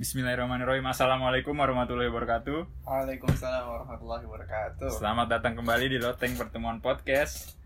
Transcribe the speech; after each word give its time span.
Bismillahirrahmanirrahim. 0.00 0.80
Assalamualaikum 0.88 1.52
warahmatullahi 1.52 2.08
wabarakatuh. 2.08 2.88
Waalaikumsalam 2.88 3.68
warahmatullahi 3.68 4.24
wabarakatuh. 4.24 4.96
Selamat 4.96 5.28
datang 5.28 5.60
kembali 5.60 5.92
di 5.92 6.00
Loteng 6.00 6.40
Pertemuan 6.40 6.80
Podcast. 6.80 7.60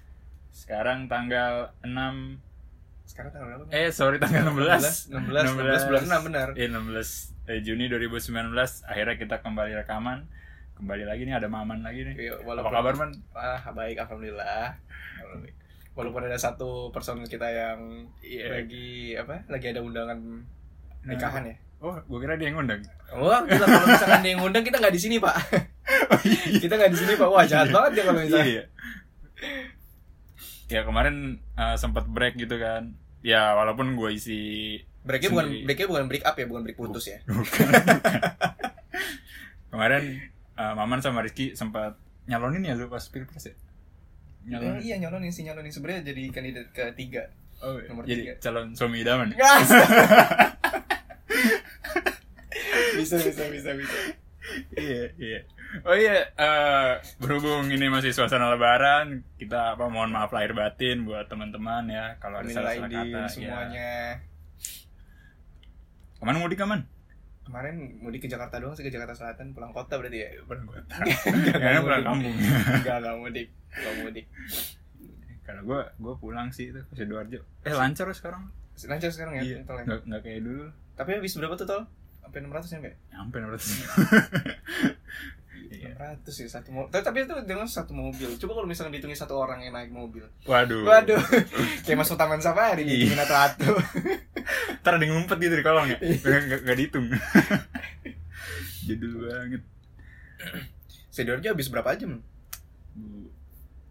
Sekarang 0.50 1.06
tanggal 1.06 1.70
6 1.86 1.94
Sekarang 3.06 3.30
tanggal 3.30 3.46
berapa? 3.54 3.70
eh 3.70 3.94
sorry 3.94 4.18
tanggal 4.18 4.50
16. 4.50 5.14
16, 5.14 5.30
16, 5.30 5.86
bulan 5.86 6.02
6 6.10 6.26
benar. 6.26 6.48
Iya 6.58 6.74
16 6.74 7.54
eh, 7.54 7.60
Juni 7.62 7.86
2019 7.86 8.50
akhirnya 8.82 9.14
kita 9.14 9.36
kembali 9.38 9.72
rekaman. 9.86 10.26
Kembali 10.74 11.06
lagi 11.06 11.30
nih 11.30 11.38
ada 11.38 11.46
Maman 11.46 11.86
lagi 11.86 12.02
nih. 12.02 12.14
Iya, 12.18 12.42
Apa 12.42 12.66
kabar 12.66 12.98
Man? 12.98 13.14
Ah, 13.30 13.62
baik 13.70 13.94
alhamdulillah. 13.94 14.74
Walaupun 15.94 16.26
ada 16.26 16.34
satu 16.34 16.90
personil 16.90 17.30
kita 17.30 17.46
yang 17.46 18.10
Iya. 18.26 18.58
lagi 18.58 19.14
apa? 19.14 19.46
Lagi 19.46 19.70
ada 19.70 19.86
undangan 19.86 20.18
nikahan 21.06 21.46
ya. 21.46 21.56
Oh, 21.84 21.92
gue 22.00 22.18
kira 22.18 22.40
dia 22.40 22.48
yang 22.48 22.56
ngundang. 22.56 22.80
Wah, 23.12 23.44
gila 23.44 23.66
kalau 23.68 23.84
misalkan 23.84 24.24
dia 24.24 24.30
yang 24.32 24.40
ngundang 24.40 24.64
kita 24.64 24.80
nggak 24.80 24.94
di 24.96 25.00
sini, 25.04 25.16
Pak. 25.20 25.36
kita 26.64 26.74
nggak 26.80 26.90
di 26.90 26.96
sini, 26.96 27.12
Pak. 27.20 27.28
Wah, 27.28 27.44
jahat 27.44 27.68
banget 27.68 28.00
ya 28.00 28.02
kalau 28.08 28.20
misalnya. 28.24 28.48
Iya. 28.48 28.64
Ya 30.72 30.80
kemarin 30.80 31.36
eh, 31.36 31.76
sempat 31.76 32.08
break 32.08 32.40
gitu 32.40 32.56
kan. 32.56 32.96
Ya 33.20 33.52
walaupun 33.52 33.92
gue 33.96 34.16
isi 34.16 34.40
Breaknya 35.04 35.30
bukan 35.36 35.46
breaknya 35.68 35.86
bukan 35.86 36.04
break 36.08 36.24
up 36.24 36.32
ya, 36.32 36.48
bukan 36.48 36.62
break 36.64 36.80
putus 36.80 37.04
ya. 37.04 37.20
kemarin 39.68 40.16
eh, 40.56 40.72
Maman 40.72 41.04
sama 41.04 41.20
Rizky 41.20 41.52
sempat 41.52 42.00
nyalonin 42.24 42.64
ya 42.64 42.72
lu 42.72 42.88
pas 42.88 43.04
pilpres 43.12 43.44
ya? 43.44 43.52
Eh, 43.52 43.56
Nyalonin. 44.48 44.80
iya 44.80 44.96
nyalonin 44.96 45.28
sih 45.28 45.44
nyalonin 45.44 45.68
sebenarnya 45.68 46.08
jadi 46.08 46.22
kandidat 46.32 46.72
ketiga. 46.72 47.28
Oh, 47.60 47.76
nomor 47.76 48.04
jadi 48.04 48.20
tiga. 48.24 48.32
calon 48.40 48.72
suami 48.72 49.04
idaman. 49.04 49.32
ya? 53.04 53.20
Bisa 53.20 53.42
bisa 53.44 53.44
bisa 53.52 53.70
bisa. 53.76 53.98
iya, 54.74 55.04
iya. 55.16 55.40
Oh 55.82 55.92
iya, 55.92 56.30
eh, 56.30 56.90
berhubung 57.16 57.66
ini 57.66 57.88
masih 57.88 58.10
suasana 58.10 58.48
lebaran, 58.48 59.24
kita 59.36 59.74
apa 59.74 59.88
mohon 59.88 60.08
maaf 60.08 60.30
lahir 60.30 60.52
batin 60.52 61.02
buat 61.02 61.26
teman-teman 61.26 61.88
ya 61.88 62.16
kalau 62.18 62.38
ada 62.38 62.48
Aidin 62.70 63.12
kata. 63.12 63.28
semuanya. 63.28 63.72
Ya. 63.72 64.20
Ke 66.14 66.22
mana 66.22 66.38
mudik 66.38 66.60
aman? 66.60 66.86
Kemarin 67.44 68.00
mudik 68.00 68.24
ke 68.24 68.28
Jakarta 68.28 68.56
doang 68.56 68.72
sih 68.72 68.80
ke 68.80 68.88
Jakarta 68.88 69.12
Selatan 69.12 69.52
pulang 69.52 69.72
kota 69.72 70.00
berarti 70.00 70.16
ya. 70.16 70.28
Pulang 70.44 70.64
kota. 70.64 70.96
Karena 71.60 71.80
pulang 71.80 72.02
kampung. 72.02 72.32
Enggak 72.32 72.96
enggak 73.00 73.16
mudik. 73.18 73.48
Enggak 73.74 73.94
mudik. 74.00 74.26
Kalau 75.44 75.60
gue 75.60 75.80
gue 75.98 76.14
pulang 76.16 76.48
sih 76.48 76.72
itu 76.72 76.80
ke 76.80 76.94
Sidoarjo. 76.96 77.40
Eh 77.64 77.74
lancar 77.76 78.08
sekarang. 78.12 78.48
Lancar 78.88 79.10
sekarang 79.12 79.36
ya 79.36 79.42
Iya. 79.44 79.58
ya. 79.60 80.18
Kayak 80.24 80.40
dulu. 80.40 80.64
Tapi 80.96 81.10
habis 81.20 81.36
berapa 81.36 81.52
tuh 81.54 81.66
tol? 81.68 81.82
Sampai 82.24 82.40
600 82.40 82.72
nyampe? 82.74 82.90
Nyampe 83.10 83.36
berarti. 83.38 83.72
Iya. 85.64 85.90
600 86.24 86.40
ya 86.40 86.48
satu 86.50 86.68
mobil. 86.70 86.88
Tapi 86.90 87.18
itu 87.20 87.34
dengan 87.44 87.66
satu 87.66 87.92
mobil. 87.92 88.28
Coba 88.34 88.52
kalau 88.54 88.66
misalnya 88.66 88.92
dihitungin 88.92 89.14
satu 89.14 89.34
orang 89.36 89.60
yang 89.60 89.72
naik 89.72 89.90
mobil. 89.90 90.24
Waduh. 90.44 90.82
Waduh. 90.82 91.20
Kayak 91.84 91.98
masuk 92.00 92.16
taman 92.16 92.40
safari 92.40 92.82
Iya. 92.82 92.88
dihitungin 93.04 93.20
satu-satu. 93.20 93.70
Ntar 94.80 94.92
ada 94.94 95.06
ngumpet 95.06 95.38
gitu 95.38 95.54
di 95.54 95.64
kolong 95.64 95.86
ya. 95.90 95.98
Iya. 96.00 96.16
Nggak, 96.20 96.60
nggak, 96.64 96.76
dihitung. 96.76 97.06
Jadul 98.86 99.12
banget. 99.22 99.62
Sidoarjo 101.08 101.48
habis 101.50 101.68
berapa 101.68 101.94
jam? 101.94 102.20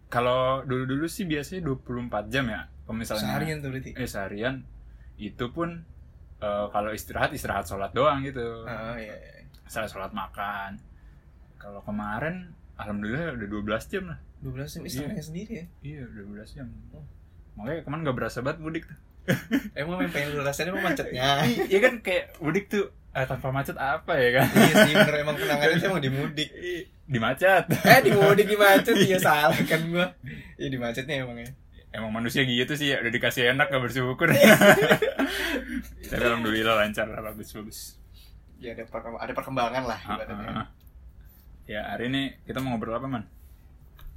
Kalau 0.07 0.61
dulu-dulu 0.61 1.09
sih 1.09 1.25
biasanya 1.25 1.65
24 1.65 2.29
jam 2.29 2.45
ya. 2.45 2.69
Kalau 2.85 2.95
misalnya 2.95 3.25
Seharian 3.25 3.57
tuh 3.59 3.69
berarti. 3.71 3.89
eh 3.95 4.05
seharian 4.05 4.55
itu 5.15 5.45
pun 5.49 5.81
eh, 6.43 6.65
kalau 6.75 6.91
istirahat 6.91 7.31
istirahat 7.31 7.63
sholat 7.63 7.95
doang 7.95 8.19
gitu. 8.27 8.67
Ah, 8.67 8.99
iya, 8.99 9.15
iya. 9.15 9.87
Sholat 9.87 10.11
makan. 10.11 10.77
Kalau 11.55 11.79
kemarin 11.87 12.51
alhamdulillah 12.75 13.39
udah 13.39 13.47
12 13.79 13.91
jam 13.91 14.03
lah. 14.11 14.19
12 14.43 14.75
jam 14.75 14.81
istirahatnya 14.83 15.23
sendiri 15.23 15.51
ya. 15.55 15.65
Iya, 15.79 16.01
udah 16.11 16.23
12 16.43 16.57
jam. 16.59 16.67
Makanya 17.55 17.81
kemarin 17.87 18.01
gak 18.05 18.17
berasa 18.19 18.37
banget 18.43 18.59
mudik 18.59 18.83
tuh. 18.91 18.99
Emang 19.79 20.03
yang 20.03 20.11
pengen 20.11 20.35
lu 20.35 20.43
rasain 20.43 20.67
emang 20.67 20.83
macetnya. 20.83 21.47
Iya 21.71 21.79
kan 21.79 21.93
kayak 22.03 22.35
mudik 22.43 22.67
tuh 22.67 22.91
eh, 23.15 23.23
tanpa 23.23 23.55
macet 23.55 23.77
apa 23.77 24.17
ya 24.17 24.41
kan? 24.41 24.47
iya 24.51 24.73
sih 24.89 24.93
bener 24.97 25.15
emang 25.21 25.37
kenangannya 25.37 25.77
tuh 25.79 25.87
emang 25.95 26.03
di 26.03 26.11
mudik. 26.11 26.49
Di 27.07 27.19
macet. 27.21 27.63
Eh 27.71 27.99
di 28.03 28.11
mudik 28.11 28.47
di 28.49 28.57
macet 28.59 28.95
iya 29.07 29.17
salah 29.21 29.55
kan 29.63 29.79
gua. 29.87 30.11
Iya 30.59 30.67
di 30.67 30.79
macetnya 30.81 31.23
emang 31.23 31.39
ya. 31.39 31.49
Emang 31.93 32.09
manusia 32.11 32.41
gitu 32.41 32.73
sih 32.73 32.89
ya, 32.89 32.97
udah 32.99 33.11
dikasih 33.11 33.53
enak 33.53 33.69
gak 33.69 33.83
bersyukur. 33.83 34.25
Tapi 36.09 36.23
alhamdulillah 36.23 36.73
lancar 36.75 37.05
lah, 37.05 37.21
bagus 37.23 37.53
bagus. 37.53 37.79
Ya 38.57 38.73
ada 38.73 38.83
perkemb- 38.83 39.19
ada 39.19 39.29
perkembangan 39.31 39.83
lah 39.83 39.99
Ah, 40.01 40.17
ah, 40.19 40.49
ah. 40.55 40.67
Ya 41.63 41.85
hari 41.85 42.09
ini 42.09 42.33
kita 42.43 42.59
mau 42.59 42.73
ngobrol 42.73 42.95
apa 42.95 43.05
man? 43.05 43.23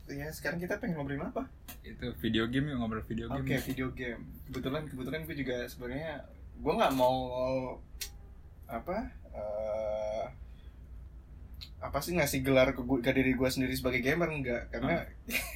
Ya 0.06 0.30
sekarang 0.30 0.56
kita 0.56 0.78
pengen 0.78 0.96
ngobrolin 0.96 1.20
apa? 1.20 1.50
Itu 1.82 2.14
video 2.16 2.46
game 2.46 2.70
yuk 2.70 2.78
ngobrol 2.78 3.02
video 3.02 3.26
game. 3.28 3.42
Oke 3.42 3.56
video 3.60 3.90
game. 3.90 4.22
Kebetulan 4.46 4.86
kebetulan 4.86 5.20
gue 5.22 5.36
juga 5.36 5.56
sebenarnya 5.66 6.24
gue 6.56 6.72
nggak 6.72 6.94
mau 6.94 7.16
apa 8.64 8.96
eh, 9.28 10.24
apa 11.78 11.98
sih 12.00 12.14
ngasih 12.14 12.40
gelar 12.40 12.72
ke, 12.72 12.80
gua- 12.80 12.98
ke 13.00 13.10
diri 13.10 13.34
gue 13.34 13.48
sendiri 13.48 13.74
sebagai 13.74 13.98
gamer 14.00 14.26
enggak 14.28 14.70
karena 14.70 15.06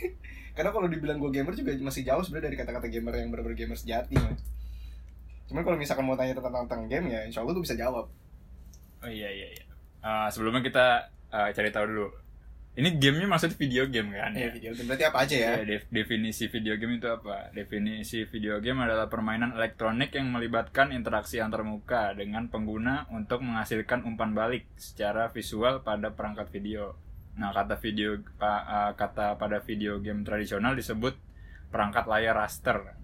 karena 0.53 0.71
kalau 0.71 0.87
dibilang 0.87 1.19
gue 1.19 1.31
gamer 1.31 1.55
juga 1.55 1.73
masih 1.81 2.03
jauh 2.03 2.23
sebenarnya 2.23 2.53
dari 2.53 2.59
kata-kata 2.61 2.87
gamer 2.89 3.15
yang 3.17 3.29
benar-benar 3.31 3.57
gamer 3.57 3.79
sejati 3.79 4.15
mas. 4.19 4.41
Cuman 5.47 5.63
kalau 5.63 5.77
misalkan 5.77 6.07
mau 6.07 6.15
tanya 6.15 6.35
tentang 6.35 6.67
tentang 6.67 6.83
game 6.87 7.07
ya 7.11 7.21
insya 7.27 7.43
Allah 7.43 7.55
gue 7.57 7.65
bisa 7.65 7.75
jawab. 7.75 8.07
Oh 9.01 9.11
iya 9.11 9.29
iya 9.29 9.49
iya. 9.51 9.65
Ah, 10.01 10.29
sebelumnya 10.29 10.63
kita 10.63 11.11
ah, 11.31 11.49
cari 11.51 11.71
tahu 11.71 11.87
dulu. 11.89 12.09
Ini 12.71 13.03
gamenya 13.03 13.27
maksudnya 13.27 13.59
video 13.59 13.83
game 13.91 14.15
kan 14.15 14.31
Ya 14.31 14.47
ya? 14.47 14.51
video 14.55 14.71
game 14.71 14.87
berarti 14.87 15.05
apa 15.11 15.19
aja 15.27 15.37
ya? 15.37 15.51
Ya, 15.59 15.65
def- 15.67 15.91
definisi 15.91 16.47
video 16.47 16.79
game 16.79 17.03
itu 17.03 17.09
apa? 17.11 17.51
Definisi 17.51 18.23
video 18.31 18.63
game 18.63 18.79
adalah 18.79 19.11
permainan 19.11 19.59
elektronik 19.59 20.15
yang 20.15 20.31
melibatkan 20.31 20.95
interaksi 20.95 21.43
antarmuka 21.43 22.15
dengan 22.15 22.47
pengguna 22.47 23.11
untuk 23.11 23.43
menghasilkan 23.43 24.07
umpan 24.07 24.39
balik 24.39 24.71
secara 24.79 25.27
visual 25.35 25.83
pada 25.83 26.15
perangkat 26.15 26.47
video. 26.55 26.95
Nah, 27.41 27.57
kata 27.57 27.81
video 27.81 28.21
kata 29.01 29.41
pada 29.41 29.65
video 29.65 29.97
game 30.05 30.29
tradisional 30.29 30.77
disebut 30.77 31.17
perangkat 31.73 32.05
layar 32.05 32.37
raster. 32.37 33.01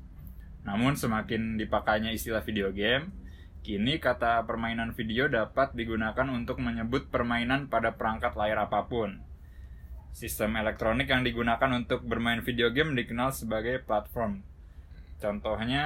Namun 0.68 0.92
semakin 0.92 1.56
dipakainya 1.56 2.12
istilah 2.12 2.44
video 2.44 2.68
game, 2.68 3.16
kini 3.64 3.96
kata 3.96 4.44
permainan 4.44 4.92
video 4.92 5.24
dapat 5.30 5.72
digunakan 5.72 6.28
untuk 6.28 6.60
menyebut 6.60 7.08
permainan 7.08 7.72
pada 7.72 7.96
perangkat 7.96 8.36
layar 8.36 8.68
apa 8.68 8.84
pun. 8.84 9.24
Sistem 10.12 10.60
elektronik 10.60 11.08
yang 11.08 11.24
digunakan 11.24 11.70
untuk 11.72 12.04
bermain 12.04 12.44
video 12.44 12.68
game 12.68 12.92
dikenal 12.92 13.32
sebagai 13.32 13.80
platform. 13.84 14.44
Contohnya 15.16 15.84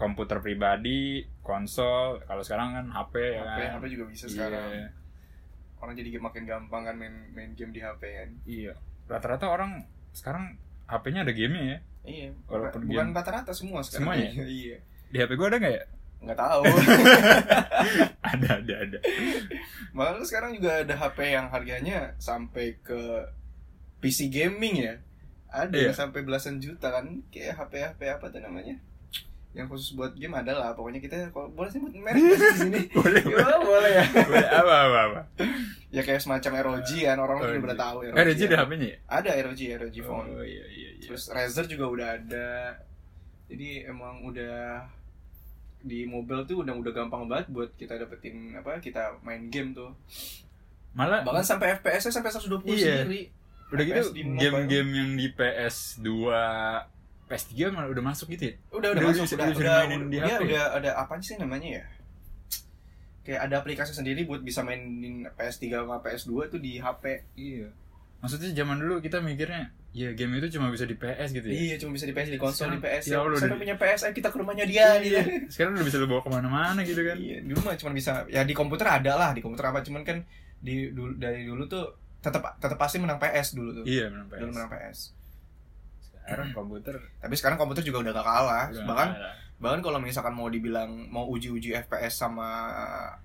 komputer 0.00 0.40
pribadi, 0.40 1.24
konsol, 1.44 2.24
kalau 2.24 2.40
sekarang 2.40 2.80
kan 2.80 2.86
HP 2.92 3.14
ya 3.36 3.42
HP, 3.44 3.60
kan. 3.60 3.70
HP 3.76 3.84
juga 3.92 4.04
bisa 4.08 4.24
Iya, 4.24 4.32
sekarang. 4.32 4.68
Orang 5.84 5.94
jadi 5.94 6.16
makin 6.16 6.48
gampang 6.48 6.82
kan 6.82 6.96
main 6.96 7.12
main 7.30 7.52
game 7.52 7.70
di 7.70 7.78
HP 7.78 8.00
kan. 8.00 8.30
Iya. 8.48 8.72
Rata-rata 9.04 9.46
orang 9.46 9.84
sekarang 10.10 10.56
HP-nya 10.88 11.20
ada 11.22 11.32
game 11.32 11.54
ya. 11.60 11.78
Iya. 12.04 12.28
Walaupun 12.48 12.88
bukan 12.88 13.08
game- 13.08 13.14
rata-rata 13.14 13.52
semua 13.52 13.84
sekarang. 13.84 14.08
Semuanya? 14.08 14.28
iya. 14.48 14.76
Di 15.12 15.16
HP 15.20 15.36
gua 15.36 15.52
ada 15.52 15.60
nggak 15.60 15.74
ya? 15.76 15.84
Nggak 16.24 16.38
tahu. 16.40 16.62
ada, 18.32 18.48
ada, 18.58 18.74
ada. 18.88 18.98
Malah 19.92 20.24
sekarang 20.24 20.56
juga 20.56 20.80
ada 20.80 20.94
HP 20.96 21.18
yang 21.30 21.46
harganya 21.52 22.16
sampai 22.16 22.80
ke 22.80 23.28
PC 24.00 24.32
gaming 24.32 24.80
ya. 24.80 24.94
Ada 25.52 25.76
Iya. 25.76 25.84
yang 25.92 25.96
sampai 25.96 26.20
belasan 26.24 26.58
juta 26.58 26.88
kan. 26.90 27.22
Kayak 27.28 27.60
HP 27.60 27.72
HP 27.78 28.00
apa 28.10 28.26
tuh 28.32 28.40
namanya? 28.40 28.80
Yang 29.54 29.66
khusus 29.70 29.88
buat 29.94 30.12
game 30.12 30.34
ada 30.34 30.50
lah. 30.52 30.70
Pokoknya 30.72 30.98
kita 30.98 31.30
kalau 31.30 31.46
boleh 31.48 31.70
sebut 31.70 31.94
merek 31.94 32.18
nggak 32.18 32.36
sih 32.36 32.48
di 32.48 32.58
sini. 32.60 32.80
Boleh, 32.96 33.22
Ya, 33.22 33.54
boleh 33.56 33.90
ya. 33.92 34.04
Boleh, 34.20 34.46
apa, 34.52 34.74
apa, 34.82 34.98
apa. 35.08 35.20
Ya 35.88 36.02
kayak 36.02 36.18
semacam 36.18 36.52
ROG 36.60 36.90
kan 37.00 37.16
orang 37.16 37.38
Oh, 37.38 37.46
udah 37.46 37.78
tahu 37.78 37.96
Eh, 38.02 38.10
ada 38.10 38.26
ya. 38.26 38.34
ada 38.44 38.56
HP-nya 38.60 38.86
ya? 38.88 38.98
Ada 39.08 39.30
ROG 39.40 39.60
ROG 39.78 39.96
phone. 40.02 40.26
Oh, 40.28 40.42
iya, 40.42 40.64
iya, 40.66 40.88
iya. 40.92 41.06
Terus 41.06 41.30
Razer 41.30 41.64
juga 41.64 41.86
udah 41.86 42.08
ada. 42.12 42.50
Jadi 43.46 43.84
emang 43.84 44.24
udah 44.24 44.90
di 45.80 46.02
mobile 46.02 46.42
tuh 46.42 46.64
udah 46.64 46.74
udah 46.74 46.92
gampang 46.92 47.22
banget 47.24 47.46
buat 47.46 47.70
kita 47.72 47.94
dapetin 47.94 48.56
apa 48.56 48.80
kita 48.80 49.20
main 49.20 49.46
game 49.46 49.70
tuh. 49.70 49.94
Malah 50.92 51.22
Bahkan 51.22 51.44
sampai 51.44 51.76
FPS-nya 51.76 52.10
sampai 52.12 52.30
120 52.32 52.74
Iya. 52.74 53.02
sendiri. 53.02 53.22
udah 53.66 53.82
gitu 53.82 53.94
FPS 53.96 54.08
mobile. 54.16 54.38
game-game 54.40 54.90
yang 54.92 55.10
di 55.12 55.26
PS2 55.30 56.08
PS3 57.24 57.52
malah 57.68 57.88
udah 57.88 58.04
masuk 58.04 58.28
gitu 58.30 58.50
ya 58.50 58.54
Udah 58.70 58.88
udah, 58.90 58.90
Udah 58.94 59.04
masuk 59.10 59.24
bisa- 59.24 59.36
udah 59.36 59.48
bisa 59.48 59.60
udah, 59.60 59.76
dimainin 59.80 60.02
di 60.06 60.16
iya, 60.16 60.26
HP. 60.30 60.42
udah 60.44 60.62
ada 60.74 60.90
apa 60.96 61.12
sih 61.18 61.34
namanya 61.34 61.68
ya? 61.74 61.84
Kayak 63.24 63.40
ada 63.42 63.54
aplikasi 63.56 63.92
sendiri 63.92 64.20
buat 64.22 64.40
bisa 64.40 64.60
mainin 64.60 65.24
PS3 65.30 65.64
sama 65.80 65.96
PS2 65.98 66.32
tuh 66.46 66.60
di 66.60 66.76
HP. 66.76 67.04
iya 67.34 67.68
maksudnya 68.20 68.52
zaman 68.54 68.80
dulu 68.80 68.94
kita 68.98 69.20
mikirnya 69.20 69.68
ya 69.92 70.08
game 70.10 70.36
itu 70.38 70.48
cuma 70.50 70.68
bisa 70.68 70.84
di 70.84 70.96
PS 70.96 71.28
gitu 71.30 71.44
ya 71.44 71.52
Iya, 71.54 71.74
cuma 71.76 71.92
bisa 71.92 72.04
di 72.04 72.12
PS 72.12 72.28
di 72.30 72.40
konsol 72.40 72.72
Sekarang- 72.72 72.72
di 72.74 72.80
PS. 72.82 73.04
ya 73.04 73.16
Allah, 73.18 73.36
Sampai 73.36 73.48
udah- 73.50 73.60
punya 73.60 73.76
PS, 73.76 74.00
ayo 74.00 74.12
kita 74.12 74.28
ke 74.28 74.36
rumahnya 74.40 74.64
dia 74.64 74.86
gitu. 74.98 75.20
sekarang 75.52 75.72
udah 75.74 75.84
bisa 75.84 75.96
lu 75.98 76.06
bawa 76.06 76.20
ke 76.20 76.30
mana-mana 76.30 76.80
gitu 76.82 77.00
kan 77.00 77.16
Iya, 77.16 77.38
dulu 77.42 77.60
mah 77.62 77.76
cuma 77.76 77.92
bisa 77.92 78.12
ya 78.26 78.40
di 78.42 78.52
komputer 78.52 78.86
ada 78.90 79.12
lah, 79.14 79.30
di 79.30 79.40
komputer 79.40 79.64
apa 79.66 79.80
cuman 79.80 80.02
kan 80.02 80.24
di 80.58 80.88
dulu 80.90 81.12
dari 81.14 81.44
dulu 81.44 81.64
tuh 81.64 81.84
tetap 82.18 82.56
tetap 82.56 82.76
pasti 82.76 82.96
menang 82.96 83.16
PS 83.18 83.52
dulu 83.52 83.70
tuh. 83.74 83.84
iya 83.84 84.08
menang 84.08 84.24
Dulu 84.26 84.40
PS 84.42 84.54
menang 84.54 84.70
PS. 84.70 84.98
Sekarang 86.24 86.48
komputer 86.58 86.96
Tapi 87.20 87.34
sekarang 87.36 87.56
komputer 87.60 87.84
juga 87.84 88.00
udah 88.00 88.12
gak 88.16 88.26
kalah. 88.26 88.66
udah 88.72 88.84
bahkan 88.88 89.10
ada. 89.14 89.30
bahkan 89.54 89.80
kalau 89.86 89.98
misalkan 90.02 90.34
mau 90.34 90.50
dibilang 90.50 90.90
mau 91.12 91.28
uji-uji 91.30 91.76
FPS 91.86 92.18
sama 92.18 92.48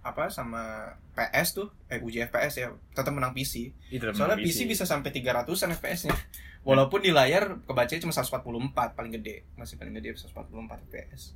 apa 0.05 0.29
sama 0.29 0.93
PS 1.17 1.57
tuh 1.57 1.67
eh 1.89 1.97
uji 1.99 2.21
FPS 2.27 2.53
ya 2.59 2.67
tetap 2.93 3.11
menang 3.15 3.33
PC. 3.33 3.73
Itu 3.89 4.07
tetap 4.07 4.15
Soalnya 4.15 4.37
menang 4.37 4.47
PC 4.51 4.69
bisa 4.69 4.83
sampai 4.85 5.09
300-an 5.09 5.73
FPS-nya. 5.79 6.15
Walaupun 6.63 6.99
di 7.01 7.11
layar 7.15 7.63
kebacanya 7.63 8.03
cuma 8.03 8.13
144 8.13 8.93
paling 8.93 9.15
gede, 9.15 9.47
masih 9.55 9.79
paling 9.79 9.95
gede 9.95 10.19
144 10.19 10.85
FPS. 10.91 11.33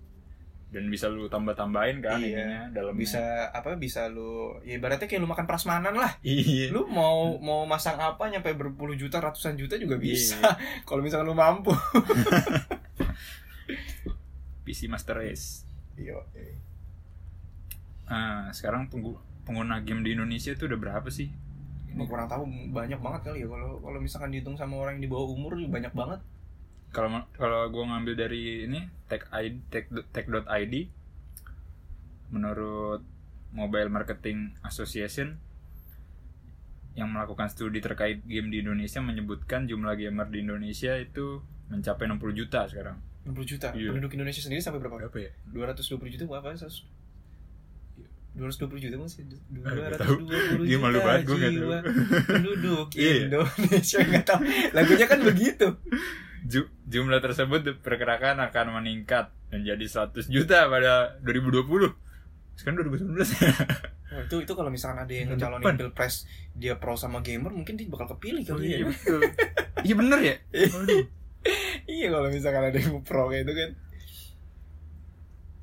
Dan 0.73 0.89
bisa 0.89 1.05
lu 1.05 1.25
tambah-tambahin 1.27 2.01
kan 2.01 2.17
Iya. 2.17 2.33
ininya 2.33 2.61
dalamnya 2.73 2.97
Bisa 2.97 3.21
apa 3.47 3.77
bisa 3.77 4.09
lu 4.09 4.57
ya 4.61 4.75
ibaratnya 4.75 5.05
kayak 5.05 5.21
lu 5.21 5.29
makan 5.29 5.45
prasmanan 5.45 5.93
lah. 5.93 6.17
iya 6.19 6.67
Lu 6.67 6.89
mau 6.89 7.37
mau 7.37 7.63
masang 7.63 7.95
apa 7.95 8.25
nyampe 8.25 8.49
berpuluh 8.51 8.93
juta, 8.93 9.17
ratusan 9.19 9.53
juta 9.53 9.77
juga 9.77 9.95
bisa. 9.95 10.33
Iya. 10.35 10.57
Kalau 10.87 10.99
misalkan 10.99 11.29
lu 11.29 11.37
mampu. 11.37 11.69
PC 14.63 14.87
Master 14.87 15.15
Race 15.15 15.67
Iya. 15.93 16.17
ah 18.05 18.49
sekarang 18.49 18.89
penggu- 18.89 19.21
pengguna 19.43 19.79
game 19.79 20.01
di 20.01 20.11
Indonesia 20.11 20.51
tuh 20.53 20.65
udah 20.65 20.79
berapa 20.79 21.07
sih 21.07 21.29
Ini 21.85 22.03
kurang 22.03 22.25
tahu 22.25 22.41
banyak 22.71 22.97
banget 22.97 23.21
kali 23.23 23.39
ya 23.39 23.47
kalau 23.47 23.77
kalau 23.77 23.99
misalkan 23.99 24.29
dihitung 24.29 24.57
sama 24.57 24.75
orang 24.77 24.97
yang 24.97 25.05
di 25.05 25.11
bawah 25.11 25.29
umur 25.29 25.53
banyak 25.59 25.93
banget. 25.93 26.19
Kalau 26.93 27.25
kalau 27.33 27.67
gue 27.67 27.83
ngambil 27.83 28.13
dari 28.15 28.69
ini 28.69 28.85
tech 29.09 29.25
ID 29.33 29.55
tech 29.67 29.85
tech.id 30.13 30.73
menurut 32.29 33.01
Mobile 33.53 33.89
Marketing 33.89 34.53
Association 34.61 35.37
yang 36.93 37.09
melakukan 37.09 37.49
studi 37.49 37.81
terkait 37.81 38.21
game 38.25 38.53
di 38.53 38.61
Indonesia 38.61 39.01
menyebutkan 39.01 39.65
jumlah 39.65 39.97
gamer 39.97 40.29
di 40.29 40.45
Indonesia 40.45 40.93
itu 40.97 41.41
mencapai 41.69 42.05
60 42.05 42.21
juta 42.37 42.69
sekarang 42.69 43.01
60 43.25 43.51
juta. 43.55 43.67
Iya. 43.73 43.89
Penduduk 43.95 44.13
Indonesia 44.13 44.41
sendiri 44.43 44.61
sampai 44.61 44.77
berapa? 44.83 44.99
berapa 45.09 45.17
ya 45.17 45.31
220 45.49 46.13
juta 46.13 46.23
apa? 46.29 46.53
220 48.33 48.81
juta 48.81 48.95
masih 48.97 49.21
nggak 49.25 50.01
tahu. 50.01 50.25
220 50.25 50.65
Dia 50.69 50.77
malu 50.81 50.99
banget, 51.05 51.21
gua 51.25 51.35
nggak 51.37 51.53
tahu. 51.53 51.57
jiwa 51.57 51.77
penduduk 52.25 52.87
Iya. 53.01 53.13
Indonesia 53.29 53.97
nggak 54.01 54.25
tahu 54.25 54.39
lagunya 54.73 55.05
kan 55.09 55.19
begitu 55.21 55.67
jumlah 56.89 57.19
tersebut 57.23 57.59
diperkirakan 57.63 58.39
akan 58.51 58.65
meningkat 58.81 59.31
menjadi 59.49 60.09
100 60.11 60.27
juta 60.27 60.67
pada 60.67 61.15
2020 61.23 61.63
sekarang 62.53 62.75
2019 62.85 63.17
Wah, 64.13 64.21
itu 64.29 64.35
itu 64.45 64.53
kalau 64.53 64.69
misalkan 64.69 65.01
ada 65.01 65.09
yang 65.09 65.33
ngecalonin 65.33 65.73
pilpres 65.73 66.29
dia 66.53 66.77
pro 66.77 66.93
sama 66.93 67.25
gamer 67.25 67.49
mungkin 67.49 67.73
dia 67.73 67.89
bakal 67.89 68.13
kepilih 68.13 68.45
Oh, 68.45 68.61
kali 68.61 68.69
iya 68.69 68.77
ya 68.77 68.85
betul. 68.85 69.21
Iya 69.81 69.95
bener 69.97 70.19
ya? 70.21 70.35
Iya 71.89 72.07
kalau 72.13 72.29
misalkan 72.29 72.63
ada 72.69 72.77
yang 72.77 73.01
pro 73.01 73.25
kayak 73.33 73.49
itu 73.49 73.53
kan. 73.57 73.69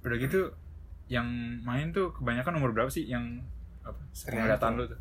Udah 0.02 0.16
gitu 0.18 0.40
yang 1.06 1.26
main 1.62 1.94
tuh 1.94 2.10
kebanyakan 2.10 2.58
umur 2.58 2.74
berapa 2.74 2.90
sih? 2.90 3.06
Yang 3.06 3.46
apa? 3.86 4.02
Penglihatan 4.26 4.72
lu 4.74 4.84
tuh 4.90 4.98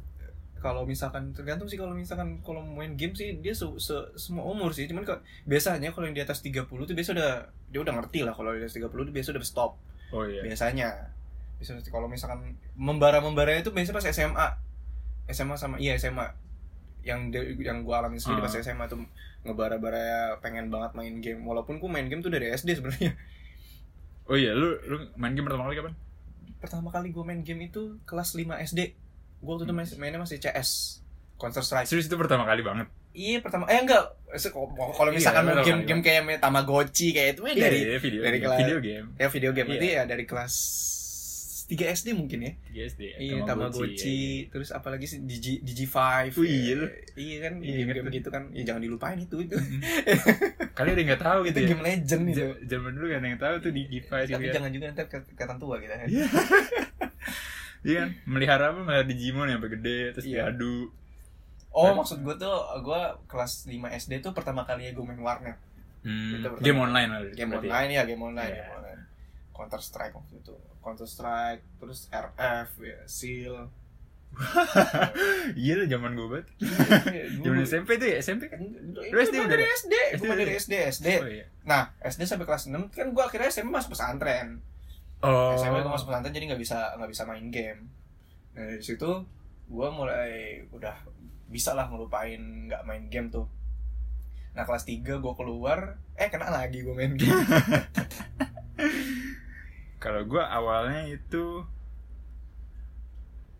kalau 0.60 0.84
misalkan 0.84 1.32
tergantung 1.32 1.66
sih 1.66 1.76
kalau 1.76 1.92
misalkan 1.92 2.40
kalau 2.40 2.62
main 2.62 2.94
game 2.94 3.12
sih 3.12 3.36
dia 3.36 3.52
se- 3.52 3.76
se- 3.78 4.10
semua 4.16 4.44
umur 4.44 4.72
sih. 4.72 4.86
Cuman 4.86 5.02
kok 5.02 5.20
biasanya 5.44 5.90
kalau 5.90 6.06
yang 6.06 6.16
di 6.16 6.22
atas 6.22 6.40
30 6.40 6.68
tuh 6.68 6.94
biasa 6.94 7.12
udah 7.12 7.32
dia 7.68 7.80
udah 7.80 7.94
ngerti 7.96 8.22
lah 8.22 8.32
kalau 8.32 8.52
di 8.52 8.62
atas 8.62 8.76
30 8.76 8.92
tuh 8.92 9.12
biasa 9.12 9.30
udah 9.32 9.44
stop. 9.44 9.72
Oh 10.12 10.24
iya. 10.24 10.42
Biasanya. 10.42 11.16
Biasanya 11.58 11.82
kalau 11.88 12.06
misalkan 12.06 12.56
membara 12.74 13.20
membara 13.20 13.52
itu 13.52 13.70
biasanya 13.70 13.96
pas 13.96 14.06
SMA 14.06 14.48
SMA 15.28 15.56
sama 15.56 15.76
iya 15.78 15.96
SMA 15.96 16.24
yang 17.02 17.30
de- 17.30 17.56
yang 17.58 17.82
gua 17.82 18.00
alami 18.00 18.18
sendiri 18.18 18.40
pas 18.40 18.52
Ah. 18.52 18.60
SMA 18.60 18.86
tuh 18.86 19.00
ngebara-bara 19.44 20.36
pengen 20.38 20.68
banget 20.68 20.92
main 20.94 21.16
game. 21.20 21.42
Walaupun 21.42 21.78
gua 21.78 21.90
main 21.90 22.06
game 22.06 22.20
tuh 22.20 22.30
dari 22.30 22.48
SD 22.50 22.76
sebenarnya. 22.76 23.16
Oh 24.26 24.36
iya. 24.36 24.52
Lu 24.52 24.78
lu 24.84 24.98
main 25.16 25.32
game 25.32 25.44
pertama 25.44 25.66
kali 25.66 25.76
kapan? 25.76 25.94
Pertama 26.60 26.90
kali 26.90 27.10
gua 27.10 27.24
main 27.24 27.40
game 27.40 27.66
itu 27.66 27.98
kelas 28.04 28.34
5 28.34 28.60
SD 28.62 28.94
gua 29.40 29.52
waktu 29.54 29.64
itu 29.64 29.74
main, 29.74 29.88
mainnya 29.98 30.20
masih 30.20 30.38
CS 30.38 31.00
Counter 31.36 31.62
Strike 31.62 31.86
serius 31.86 32.06
itu 32.06 32.16
pertama 32.16 32.44
kali 32.44 32.60
banget 32.60 32.88
iya 33.12 33.40
pertama 33.40 33.66
eh 33.66 33.78
enggak 33.78 34.04
kalau 34.30 35.10
Iya, 35.10 35.16
misalkan 35.16 35.44
pertama 35.44 35.58
kali 35.58 35.68
game-game 35.68 36.02
kayak 36.02 36.22
main 36.22 36.38
Tamagotchi 36.38 37.08
kayak 37.10 37.30
itu 37.34 37.42
eh, 37.44 37.56
dari 37.56 37.80
Iya, 37.82 37.98
video 37.98 38.22
dari 38.22 38.38
game. 38.38 38.46
kelas- 38.46 38.60
video 38.62 38.80
game 38.80 39.08
ya 39.16 39.28
video 39.28 39.52
game 39.52 39.68
Iya. 39.68 39.76
itu 39.76 39.86
ya 39.90 40.02
dari 40.06 40.24
kelas 40.24 40.54
3 41.66 41.86
SD 41.94 42.08
mungkin 42.12 42.40
ya 42.42 42.52
3 42.68 42.90
SD 42.90 43.02
Iya, 43.16 43.46
Tamagotchi, 43.46 44.10
iya. 44.42 44.50
terus 44.50 44.70
apalagi 44.70 45.06
sih 45.06 45.22
Digi 45.22 45.62
Digi 45.62 45.86
5 45.86 46.34
Oh, 46.34 46.42
iya. 46.42 46.76
Iya 47.14 47.38
kan, 47.40 47.54
Iya, 47.62 47.74
iya, 47.76 47.86
game 47.88 48.02
tuh. 48.02 48.12
gitu 48.12 48.30
kan. 48.30 48.44
Ya 48.50 48.64
jangan 48.66 48.82
dilupain 48.82 49.18
itu 49.18 49.38
itu. 49.40 49.54
kali 50.72 50.88
ada 50.88 50.98
yang 50.98 51.10
nggak 51.10 51.22
tahu 51.22 51.40
gitu 51.48 51.54
itu 51.56 51.62
ya 51.62 51.70
game 51.70 51.84
legend 51.84 52.24
itu. 52.28 52.46
Zaman 52.66 52.92
dulu 52.92 53.06
kan 53.08 53.22
yang 53.24 53.38
tahu 53.38 53.56
tuh 53.60 53.70
di 53.70 53.82
Giva 53.86 54.18
gitu 54.20 54.34
Tapi 54.34 54.44
kan 54.44 54.54
jangan 54.58 54.72
juga 54.74 54.86
ntar 54.92 55.06
ke- 55.08 55.30
kelihatan 55.30 55.58
tua 55.58 55.76
kita 55.78 55.94
kan. 55.96 56.08
Iya. 57.80 57.86
iya 57.86 58.00
kan 58.02 58.10
melihara 58.26 58.64
apa 58.70 58.80
melihara 58.82 59.06
Digimon 59.06 59.48
yang 59.48 59.58
sampai 59.58 59.72
gede 59.74 60.00
terus 60.12 60.26
Iya. 60.26 60.48
diadu 60.48 60.92
Oh, 61.70 61.94
maksud 61.94 62.20
gue 62.20 62.34
tuh 62.34 62.50
gue 62.82 63.02
kelas 63.26 63.64
5 63.64 63.72
SD 63.96 64.20
tuh 64.20 64.34
pertama 64.34 64.66
kali 64.66 64.86
ya 64.86 64.92
gue 64.92 65.06
main 65.06 65.18
warnet. 65.18 65.54
Hmm, 66.02 66.34
Itu 66.34 66.50
pertama. 66.50 66.66
game 66.66 66.80
online 66.82 67.10
lah 67.10 67.20
Game 67.30 67.50
berarti 67.52 67.62
ya? 67.62 67.72
online 67.72 67.92
ya, 67.92 68.04
game 68.04 68.24
online, 68.24 68.50
Iya. 68.50 68.58
game 68.58 68.74
online. 68.74 69.02
Counter 69.52 69.80
Strike 69.80 70.14
waktu 70.14 70.34
itu. 70.36 70.54
Counter 70.80 71.06
Strike, 71.06 71.62
terus 71.78 72.00
RF, 72.10 72.70
ya, 72.80 72.98
Seal. 73.06 73.56
iya 75.56 75.74
lah 75.76 75.88
zaman 75.88 76.14
gue 76.14 76.28
banget 76.28 76.48
Dulu- 76.58 77.42
zaman 77.44 77.66
SMP 77.66 77.90
tuh 77.96 78.08
ya 78.08 78.18
SMP 78.20 78.46
kan 78.46 78.62
Lu 78.94 79.18
SD 79.18 79.36
udah 79.38 79.50
dari 79.50 79.66
ya? 79.66 79.74
SD, 79.76 79.94
gue 80.16 80.16
SD 80.22 80.30
dari 80.36 80.54
SD, 80.56 80.74
SD. 80.94 81.08
oh 81.18 81.30
iya 81.30 81.46
Nah, 81.64 81.94
SD 82.00 82.22
sampai 82.26 82.46
kelas 82.46 82.66
6 82.66 82.78
kan 82.90 83.08
gue 83.10 83.24
akhirnya 83.24 83.46
SMP 83.48 83.70
masuk 83.70 83.94
pesantren. 83.94 84.62
Oh 85.22 85.56
SMP 85.56 85.80
gue 85.80 85.92
masuk 85.92 86.12
pesantren 86.12 86.32
jadi 86.32 86.46
nggak 86.54 86.62
bisa 86.62 86.96
nggak 86.96 87.12
bisa 87.12 87.24
main 87.26 87.48
game. 87.50 87.82
Nah 88.56 88.64
dari 88.66 88.84
situ 88.84 89.10
gue 89.70 89.88
mulai 89.92 90.64
udah 90.72 90.96
bisa 91.50 91.74
lah 91.74 91.90
ngelupain 91.90 92.68
nggak 92.68 92.84
main 92.86 93.08
game 93.08 93.30
tuh. 93.30 93.48
Nah 94.54 94.66
kelas 94.66 94.84
3 94.84 95.22
gue 95.22 95.34
keluar, 95.38 96.02
eh 96.16 96.28
kena 96.28 96.50
lagi 96.50 96.82
gue 96.82 96.94
main 96.94 97.14
game. 97.14 97.32
kalau 100.04 100.24
gue 100.24 100.40
awalnya 100.40 101.12
itu 101.12 101.64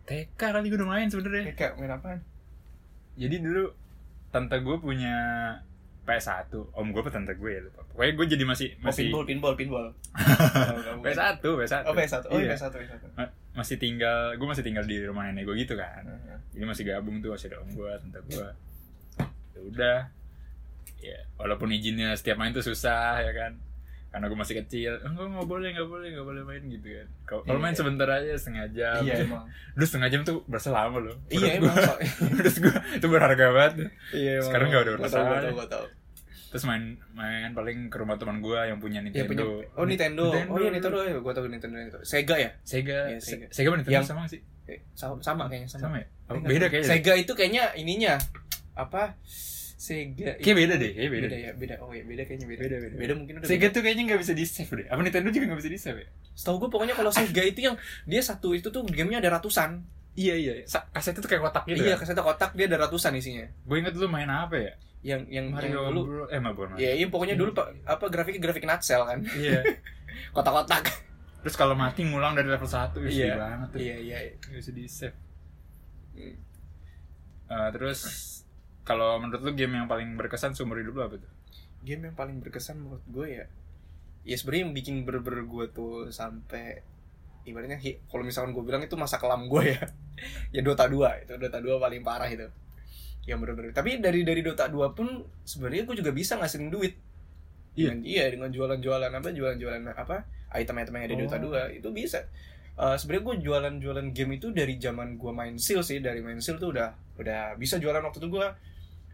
TK 0.08 0.40
kali 0.40 0.66
gue 0.66 0.80
udah 0.80 0.90
main 0.90 1.06
sebenarnya 1.06 1.54
Kayak 1.54 1.78
main 1.78 1.92
apaan? 1.92 2.20
jadi 3.14 3.36
dulu 3.36 3.68
tante 4.32 4.56
gue 4.58 4.76
punya 4.80 5.14
PS1 6.00 6.48
om 6.72 6.86
gue 6.86 6.98
apa 6.98 7.10
tante 7.10 7.32
gue 7.32 7.50
ya 7.50 7.60
lupa 7.60 7.80
pokoknya 7.86 8.12
gue 8.12 8.26
jadi 8.30 8.44
masih 8.44 8.68
Oh, 8.74 8.88
masih 8.88 9.04
pinball, 9.06 9.24
pinball, 9.24 9.54
pinball. 9.54 9.86
PS1 11.04 11.38
PS1 11.40 11.82
Oh 11.84 11.92
PS1, 11.92 12.22
oh 12.26 12.36
Iya. 12.36 12.50
PS1, 12.52 12.72
PS1. 12.72 13.02
Ma- 13.14 13.32
masih 13.52 13.76
tinggal 13.76 14.18
gue 14.32 14.46
masih 14.46 14.62
tinggal 14.62 14.82
di 14.82 14.96
rumah 15.00 15.24
nenek 15.24 15.44
gue 15.44 15.56
gitu 15.58 15.74
kan 15.74 16.02
Heeh. 16.02 16.38
jadi 16.52 16.64
masih 16.64 16.84
gabung 16.84 17.18
tuh 17.18 17.30
masih 17.30 17.46
ada 17.48 17.58
om 17.58 17.68
gue 17.68 17.90
tante 17.98 18.18
gue 18.24 18.48
ya 19.50 19.60
udah 19.60 19.98
ya 20.98 21.18
walaupun 21.34 21.68
izinnya 21.68 22.12
setiap 22.12 22.36
main 22.36 22.50
tuh 22.50 22.62
susah 22.62 23.18
ya 23.18 23.32
kan 23.32 23.52
karena 24.10 24.26
gue 24.26 24.34
masih 24.36 24.56
kecil 24.58 24.92
enggak 25.00 25.22
nggak 25.24 25.46
boleh 25.46 25.68
nggak 25.70 25.86
boleh 25.86 26.08
nggak 26.10 26.26
boleh 26.26 26.42
main 26.42 26.62
gitu 26.66 26.82
kan 26.90 27.06
kalau 27.24 27.42
kalau 27.44 27.58
main 27.58 27.72
sebentar 27.72 28.06
aja 28.06 28.34
setengah 28.34 28.66
jam 28.70 29.00
Iya 29.00 29.22
emang. 29.22 29.46
Terus 29.72 29.88
setengah 29.88 30.08
jam 30.08 30.20
tuh 30.20 30.42
berasa 30.44 30.68
lama 30.68 30.98
loh 31.00 31.16
Iya 31.28 31.56
emang. 31.56 31.70
gua. 31.70 31.94
Terus 32.38 32.56
gue 32.58 32.74
itu 32.92 33.06
berharga 33.06 33.46
banget 33.48 33.72
Iya 34.10 34.32
emang. 34.36 34.44
Sekarang 34.44 34.66
nggak 34.68 34.82
tahu, 34.82 34.96
perasaan. 34.98 35.22
Gua 35.22 35.38
tahu, 35.40 35.54
gua 35.54 35.68
tahu. 35.68 35.86
terus 36.50 36.66
main 36.66 36.82
main 37.12 37.54
paling 37.54 37.86
ke 37.86 37.96
rumah 37.96 38.18
teman 38.18 38.42
gue 38.42 38.58
yang 38.58 38.76
punya 38.76 38.98
Ya 38.98 39.22
punya, 39.22 39.46
Nintendo 39.46 39.46
oh 39.72 39.86
Nintendo. 39.86 40.24
Oh 40.50 40.58
iya 40.58 40.70
Nintendo, 40.74 40.98
ya, 41.00 41.14
gua 41.16 41.30
tahu 41.30 41.46
Nintendo, 41.46 41.78
Nintendo. 41.78 42.02
Sega 42.02 42.34
ya? 42.36 42.50
Sega 42.60 42.98
Iya, 43.06 43.18
Sega 43.18 43.46
Sega. 43.48 43.68
Nintendo 43.72 43.94
Yang- 43.94 44.06
sama 44.06 44.26
sih 44.26 44.42
Eh, 44.66 44.82
Sama, 44.92 45.18
sama 45.20 45.46
kayaknya 45.46 45.66
sama. 45.68 45.82
sama 45.84 45.96
ya 45.98 46.06
Oh, 46.26 46.34
Eh, 46.36 46.42
beda 46.44 46.66
kayaknya. 46.66 46.90
Sega 46.92 47.14
itu 47.16 47.32
kayaknya 47.32 47.70
ininya 47.74 48.14
apa? 48.72 49.14
Sega. 49.80 50.36
kayak 50.36 50.56
beda 50.58 50.74
deh 50.76 50.92
kayak 50.92 51.08
beda, 51.10 51.24
beda 51.24 51.36
ya, 51.38 51.50
beda. 51.56 51.74
Oh 51.80 51.88
ya, 51.88 52.04
beda 52.04 52.22
kayaknya 52.22 52.46
beda. 52.46 52.60
Beda, 52.60 52.76
beda. 52.78 52.94
Beda 52.94 53.12
mungkin 53.16 53.34
udah. 53.40 53.48
Sega 53.48 53.60
beda. 53.62 53.72
tuh 53.72 53.80
kayaknya 53.80 54.04
nggak 54.06 54.20
bisa 54.20 54.32
di 54.36 54.44
save 54.44 54.72
deh 54.74 54.86
apa 54.86 55.00
Nintendo 55.00 55.28
juga 55.30 55.44
nggak 55.48 55.58
bisa 55.58 55.70
di 55.70 55.80
save 55.80 55.98
ya 55.98 56.08
Setahu 56.30 56.56
gue 56.58 56.68
pokoknya 56.68 56.92
kalau 56.92 57.08
Sega 57.08 57.42
itu 57.42 57.60
yang 57.62 57.76
dia 58.04 58.20
satu 58.20 58.52
itu 58.52 58.68
tuh 58.68 58.84
gamenya 58.84 59.18
ada 59.18 59.34
ratusan. 59.34 59.80
iya 60.12 60.34
iya 60.34 60.52
Sa- 60.64 60.84
kaset 60.86 61.12
itu 61.12 61.24
kayak 61.24 61.40
kotak 61.40 61.64
gitu 61.64 61.80
iya, 61.80 61.94
kan? 61.94 62.02
kasetnya 62.02 62.20
kotak 62.20 62.50
dia 62.52 62.66
ada 62.66 62.78
ratusan 62.78 63.12
isinya. 63.14 63.46
gue 63.46 63.76
inget 63.78 63.90
dulu 63.90 64.06
main 64.06 64.28
apa 64.28 64.54
ya 64.54 64.72
Yang 65.00 65.22
yang 65.30 65.46
Mario 65.48 65.64
yang 65.64 65.84
dulu 65.88 66.00
Bro 66.04 66.24
eh 66.28 66.40
Mario. 66.42 66.76
Ya, 66.76 66.90
iya 66.92 67.06
pokoknya 67.08 67.32
dulu 67.34 67.50
pak 67.50 67.72
apa 67.88 68.04
grafiknya 68.06 68.40
grafik 68.42 68.64
nutshell 68.64 69.02
kan. 69.02 69.24
iya 69.32 69.64
Kotak-kotak. 70.36 70.84
terus 71.40 71.56
kalau 71.56 71.72
mati 71.72 72.04
ngulang 72.04 72.36
dari 72.36 72.46
level 72.46 72.68
1 72.68 73.00
iya 73.02 73.08
Iya. 73.08 73.34
banget 73.34 73.68
tuh 73.70 73.78
iya, 73.80 73.96
iya. 73.96 74.16
nggak 74.36 74.60
bisa 74.60 74.70
di 74.70 74.84
save 74.84 75.16
Hmm. 76.10 76.36
Eh, 77.48 77.68
terus 77.72 78.00
kalau 78.82 79.20
menurut 79.20 79.42
lu 79.44 79.52
game 79.54 79.76
yang 79.76 79.86
paling 79.86 80.16
berkesan 80.16 80.56
seumur 80.56 80.80
hidup 80.80 80.94
lu 80.96 81.02
apa 81.04 81.16
tuh? 81.20 81.32
Game 81.84 82.08
yang 82.10 82.16
paling 82.16 82.40
berkesan 82.40 82.80
menurut 82.80 83.04
gue 83.08 83.28
ya 83.40 83.46
ya 84.20 84.36
sebenarnya 84.36 84.62
yang 84.68 84.74
bikin 84.76 84.96
berber 85.08 85.48
gue 85.48 85.64
tuh 85.72 86.12
sampai 86.12 86.84
ibaratnya 87.48 87.80
kalau 87.80 88.20
misalkan 88.20 88.52
gue 88.52 88.60
bilang 88.60 88.84
itu 88.84 88.94
masa 89.00 89.16
kelam 89.16 89.48
gue 89.48 89.76
ya. 89.76 89.82
Ya 90.54 90.60
Dota 90.60 90.84
2 90.84 91.24
itu 91.24 91.32
Dota 91.40 91.58
2 91.64 91.80
paling 91.80 92.04
parah 92.04 92.28
itu. 92.28 92.44
Yang 93.24 93.38
bener-bener. 93.40 93.72
Tapi 93.72 94.04
dari 94.04 94.20
dari 94.20 94.44
Dota 94.44 94.68
2 94.68 94.92
pun 94.92 95.24
sebenarnya 95.48 95.88
gue 95.88 95.96
juga 95.96 96.12
bisa 96.12 96.36
ngasihin 96.36 96.68
duit. 96.68 96.92
Iya. 97.72 97.96
dengan, 97.96 97.98
iya 98.04 98.24
dengan 98.28 98.50
jualan-jualan 98.52 99.08
apa 99.08 99.28
jualan-jualan 99.32 99.82
apa 99.96 100.26
item-item 100.52 100.92
yang 100.92 101.04
ada 101.08 101.14
di 101.16 101.20
Dota 101.24 101.36
Oh. 101.40 101.56
2 101.72 101.80
itu 101.80 101.88
bisa. 101.88 102.20
Eh, 102.80 102.96
sebenarnya 103.00 103.24
gue 103.24 103.36
jualan-jualan 103.44 104.06
game 104.12 104.36
itu 104.36 104.52
dari 104.52 104.76
zaman 104.76 105.16
gue 105.20 105.32
main 105.32 105.56
seal 105.56 105.80
sih 105.80 106.04
dari 106.04 106.20
main 106.24 106.40
seal 106.40 106.56
tuh 106.56 106.76
udah 106.76 107.16
udah 107.16 107.56
bisa 107.56 107.76
jualan 107.76 108.00
waktu 108.00 108.20
itu 108.20 108.28
gue 108.28 108.46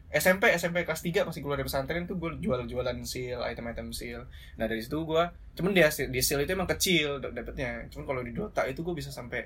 SMP 0.07 0.55
SMP 0.55 0.87
kelas 0.87 1.03
3 1.03 1.27
masih 1.27 1.43
keluar 1.43 1.59
dari 1.59 1.67
pesantren 1.67 2.07
tuh 2.07 2.17
gue 2.17 2.39
jual-jualan 2.39 2.97
seal 3.03 3.43
item-item 3.43 3.91
seal. 3.91 4.23
Nah 4.55 4.65
dari 4.65 4.81
situ 4.81 5.03
gue 5.03 5.23
cuman 5.57 5.71
di 5.73 5.83
di 6.09 6.21
seal 6.23 6.41
itu 6.41 6.53
emang 6.53 6.71
kecil 6.71 7.19
dapetnya. 7.19 7.85
Cuman 7.91 8.05
kalau 8.07 8.23
di 8.23 8.31
Dota 8.31 8.63
itu 8.65 8.81
gue 8.81 8.95
bisa 8.95 9.11
sampai 9.11 9.45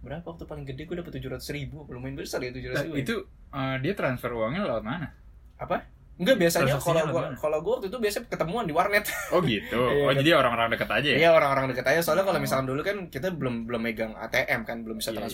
berapa 0.00 0.22
waktu 0.22 0.44
paling 0.44 0.64
gede? 0.64 0.84
Gue 0.84 0.96
dapet 1.00 1.18
tujuh 1.18 1.28
ratus 1.28 1.48
ribu. 1.50 1.84
Lumayan 1.90 2.14
besar 2.14 2.38
ya 2.38 2.52
tujuh 2.52 2.70
Nah, 2.70 2.80
ratus 2.80 2.86
ribu 2.86 2.96
itu 3.02 3.14
eh, 3.50 3.76
dia 3.82 3.92
transfer 3.92 4.30
uangnya 4.30 4.62
lewat 4.62 4.84
mana? 4.86 5.10
Apa? 5.58 5.82
Enggak 6.14 6.38
biasanya 6.38 6.78
kalau 6.78 7.10
gua 7.10 7.34
kalau 7.34 7.58
gua 7.58 7.72
waktu 7.82 7.90
itu 7.90 7.98
biasa 7.98 8.18
ketemuan 8.30 8.70
di 8.70 8.74
warnet. 8.76 9.02
oh 9.34 9.42
gitu? 9.42 9.74
Iya, 9.74 10.06
oh 10.06 10.10
gitu. 10.14 10.22
jadi 10.22 10.30
orang-orang 10.38 10.70
dekat 10.70 10.90
aja 10.94 11.08
ya? 11.10 11.16
Iya 11.18 11.28
orang-orang 11.34 11.74
deket 11.74 11.86
aja. 11.90 12.00
Soalnya 12.06 12.22
kalau 12.22 12.38
Oh. 12.38 12.44
misalkan 12.46 12.66
dulu 12.70 12.80
kan 12.86 12.96
kita 13.10 13.34
belum 13.34 13.66
belum 13.66 13.82
megang 13.82 14.14
ATM 14.14 14.62
kan 14.62 14.86
belum 14.86 15.02
bisa 15.02 15.10
Iya, 15.10 15.26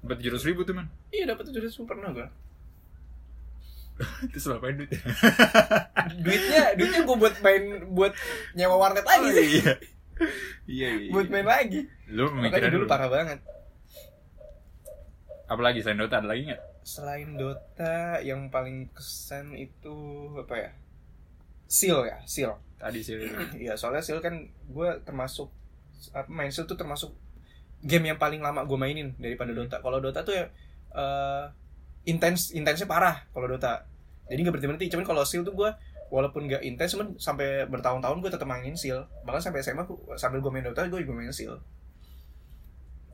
buat 0.00 0.16
tujuh 0.16 0.32
ribu 0.42 0.62
tuh 0.62 0.72
man 0.72 0.86
Iya 1.08 1.28
dapat 1.28 1.44
tujuh 1.46 1.60
ratus 1.60 1.76
pernah 1.82 2.08
gua. 2.10 2.28
itu 4.26 4.38
ngapain 4.40 4.74
duit 4.74 4.90
Duitnya 6.24 6.62
duitnya 6.72 7.00
gua 7.04 7.16
buat 7.18 7.36
main 7.40 7.64
buat 7.86 8.12
nyewa 8.52 8.76
warnet 8.78 9.04
lagi 9.04 9.22
Oh, 9.22 9.30
sih. 9.30 9.46
iya 9.52 9.72
iya 10.66 10.88
iya 10.98 11.10
Buat 11.10 11.28
main 11.28 11.44
lagi. 11.44 11.84
lu 12.08 12.32
mikirnya 12.32 12.68
dulu 12.68 12.84
dulu 12.84 12.88
parah 12.88 13.08
banget. 13.08 13.38
apalagi 15.46 15.80
selain 15.80 15.98
Dota 15.98 16.16
ada 16.16 16.28
lagi 16.28 16.42
nggak 16.46 16.62
Selain 16.80 17.30
Dota 17.34 17.96
yang 18.20 18.48
paling 18.48 18.88
kesan 18.90 19.52
itu 19.52 19.94
apa 20.34 20.54
ya? 20.56 20.70
Seal 21.66 22.00
ya, 22.04 22.18
Seal. 22.24 22.56
tadi 22.76 22.98
sih 22.98 23.20
Iya, 23.54 23.76
soalnya 23.76 24.00
Seal 24.00 24.18
kan 24.18 24.34
gue 24.48 24.90
termasuk 25.02 25.52
apa 26.10 26.26
main 26.26 26.48
Seal 26.48 26.64
tuh 26.64 26.74
termasuk 26.74 27.12
game 27.80 28.04
yang 28.06 28.18
paling 28.18 28.38
lama 28.38 28.62
gue 28.62 28.76
mainin 28.76 29.16
daripada 29.16 29.50
Hmm. 29.50 29.64
Dota. 29.64 29.76
Kalau 29.78 29.98
Dota 29.98 30.20
tuh 30.20 30.34
ya 30.34 30.44
eh, 30.90 31.44
intens 32.04 32.50
intensnya 32.50 32.84
parah 32.84 33.24
kalau 33.30 33.46
Dota. 33.46 33.84
Jadi 34.26 34.38
nggak 34.40 34.52
berhenti 34.54 34.68
berhenti. 34.68 34.86
Cuman 34.92 35.04
kalau 35.04 35.22
Seal 35.22 35.42
tuh 35.42 35.54
gue 35.54 35.70
walaupun 36.10 36.46
nggak 36.46 36.62
intens, 36.62 36.94
cuman 36.94 37.14
sampai 37.16 37.66
bertahun-tahun 37.66 38.18
gue 38.18 38.30
tetap 38.30 38.46
mainin 38.46 38.74
Seal. 38.74 39.00
Bahkan 39.22 39.40
sampai 39.40 39.60
SMA 39.60 39.84
sambil 40.14 40.38
gue 40.38 40.50
main 40.50 40.62
Dota, 40.62 40.86
gue 40.86 41.00
juga 41.00 41.14
main 41.14 41.30
Seal. 41.30 41.58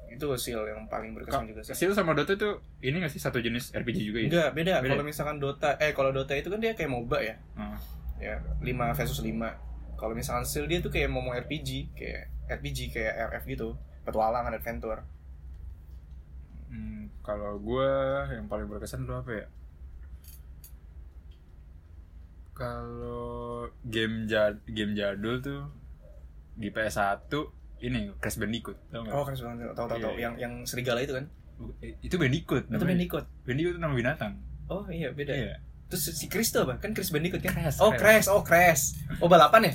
Itu 0.06 0.32
Seal 0.38 0.62
yang 0.64 0.86
paling 0.88 1.12
berkesan 1.12 1.50
juga 1.50 1.60
sih. 1.60 1.76
Seal 1.76 1.92
sama 1.92 2.16
Dota 2.16 2.32
tuh 2.34 2.62
ini 2.80 3.02
nggak 3.02 3.12
sih 3.12 3.20
satu 3.20 3.36
jenis 3.36 3.74
RPG 3.74 3.98
juga 4.02 4.18
ya 4.18 4.26
Enggak, 4.26 4.48
beda. 4.54 4.74
Beda. 4.80 4.92
Kalau 4.96 5.04
misalkan 5.04 5.36
Dota, 5.36 5.70
eh 5.76 5.92
kalau 5.92 6.10
Dota 6.10 6.32
itu 6.32 6.48
kan 6.48 6.56
dia 6.56 6.72
kayak 6.72 6.88
MOBA 6.88 7.18
ya. 7.20 7.34
Oh. 7.58 7.76
Ya, 8.16 8.40
5 8.64 8.96
versus 8.96 9.20
5. 9.20 9.28
Kalau 9.96 10.12
misalkan 10.16 10.44
Seal 10.48 10.64
dia 10.64 10.80
tuh 10.80 10.88
kayak 10.88 11.12
mau 11.12 11.20
RPG, 11.28 11.92
kayak 11.92 12.32
RPG 12.48 12.94
kayak 12.94 13.12
RF 13.28 13.44
gitu, 13.44 13.68
petualangan 14.06 14.54
adventure. 14.54 15.02
Hmm, 16.70 17.10
kalau 17.26 17.58
gue 17.58 17.90
yang 18.30 18.46
paling 18.46 18.70
berkesan 18.70 19.02
dulu 19.02 19.26
apa 19.26 19.32
ya? 19.34 19.46
Kalau 22.56 23.68
game 23.84 24.24
jad 24.24 24.64
game 24.64 24.96
jadul 24.96 25.44
tuh 25.44 25.68
di 26.56 26.72
PS1 26.72 27.28
ini 27.84 28.08
Crash 28.16 28.40
Bandicoot, 28.40 28.80
tau 28.88 29.04
nggak? 29.04 29.12
Oh, 29.12 29.22
keren 29.28 29.36
banget. 29.36 29.76
Tahu 29.76 29.86
tahu 29.92 29.98
tahu. 30.00 30.14
Iya. 30.16 30.22
Yang 30.24 30.34
yang 30.40 30.52
serigala 30.64 31.04
itu 31.04 31.12
kan? 31.12 31.28
Itu 32.00 32.16
Bandicoot. 32.16 32.64
Itu 32.64 32.72
namanya. 32.72 32.88
Bandicoot. 32.96 33.26
Bandicoot 33.44 33.72
itu 33.76 33.80
nama 33.84 33.92
binatang. 33.92 34.32
Oh 34.72 34.88
iya, 34.88 35.12
beda. 35.12 35.32
Iya. 35.36 35.60
Terus 35.92 36.16
si 36.16 36.26
Chris 36.26 36.48
tuh 36.50 36.64
apa? 36.64 36.80
Kan 36.80 36.96
Chris 36.96 37.12
Bandicoot 37.12 37.44
kan? 37.44 37.52
Crash, 37.52 37.78
oh, 37.84 37.92
Crash. 37.92 38.00
Crash. 38.00 38.26
Oh, 38.32 38.42
Crash. 38.42 38.82
Oh, 39.20 39.28
balapan 39.28 39.70
ya? 39.70 39.72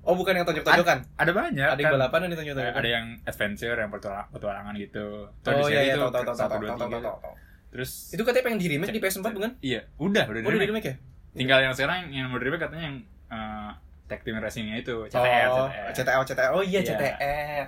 Oh, 0.00 0.14
bukan 0.14 0.32
yang 0.32 0.44
tonjok-tonjokan. 0.44 0.98
Ada 1.14 1.30
banyak. 1.30 1.60
Ada 1.66 1.76
yang 1.76 1.86
kan. 1.86 1.94
balapan 1.94 2.18
ada 2.18 2.26
yang 2.26 2.38
tonjok-tonjokan. 2.38 2.74
ada 2.74 2.88
yang 2.88 3.06
adventure, 3.22 3.76
yang 3.76 3.90
petualang, 3.90 4.26
petualangan 4.30 4.74
gitu. 4.74 5.06
Terus 5.40 5.60
Oh 5.60 5.68
iya 5.68 5.80
iya, 5.82 5.94
tahu 5.94 6.08
tahu 6.08 6.24
tahu 6.24 6.34
tahu 6.34 6.48
tahu 6.48 6.60
tiga. 6.80 6.98
tahu. 6.98 7.16
tahu. 7.20 7.34
Terus 7.70 7.90
Itu 8.10 8.22
katanya 8.22 8.44
pengen 8.44 8.58
di 8.58 8.68
remake 8.68 8.90
di 8.90 8.98
PS4 8.98 9.26
bukan? 9.30 9.50
iya, 9.60 9.80
udah, 9.96 10.24
udah, 10.26 10.40
Oh, 10.40 10.48
udah 10.48 10.58
di 10.58 10.66
remake. 10.66 10.86
ya? 10.86 10.94
Tinggal 11.32 11.58
yang 11.62 11.74
sekarang 11.76 12.10
yang 12.10 12.26
mau 12.26 12.36
di 12.36 12.46
remake 12.46 12.62
katanya 12.62 12.84
yang 12.86 12.96
eh, 13.28 13.70
tag 14.06 14.20
team 14.20 14.34
racingnya 14.36 14.76
itu, 14.76 14.96
Oh, 14.96 15.06
CTR, 15.06 15.50
CTR, 15.92 16.22
CTR. 16.24 16.50
Oh 16.50 16.64
iya, 16.64 16.80
Iya. 16.80 16.88
CTR. 16.90 17.64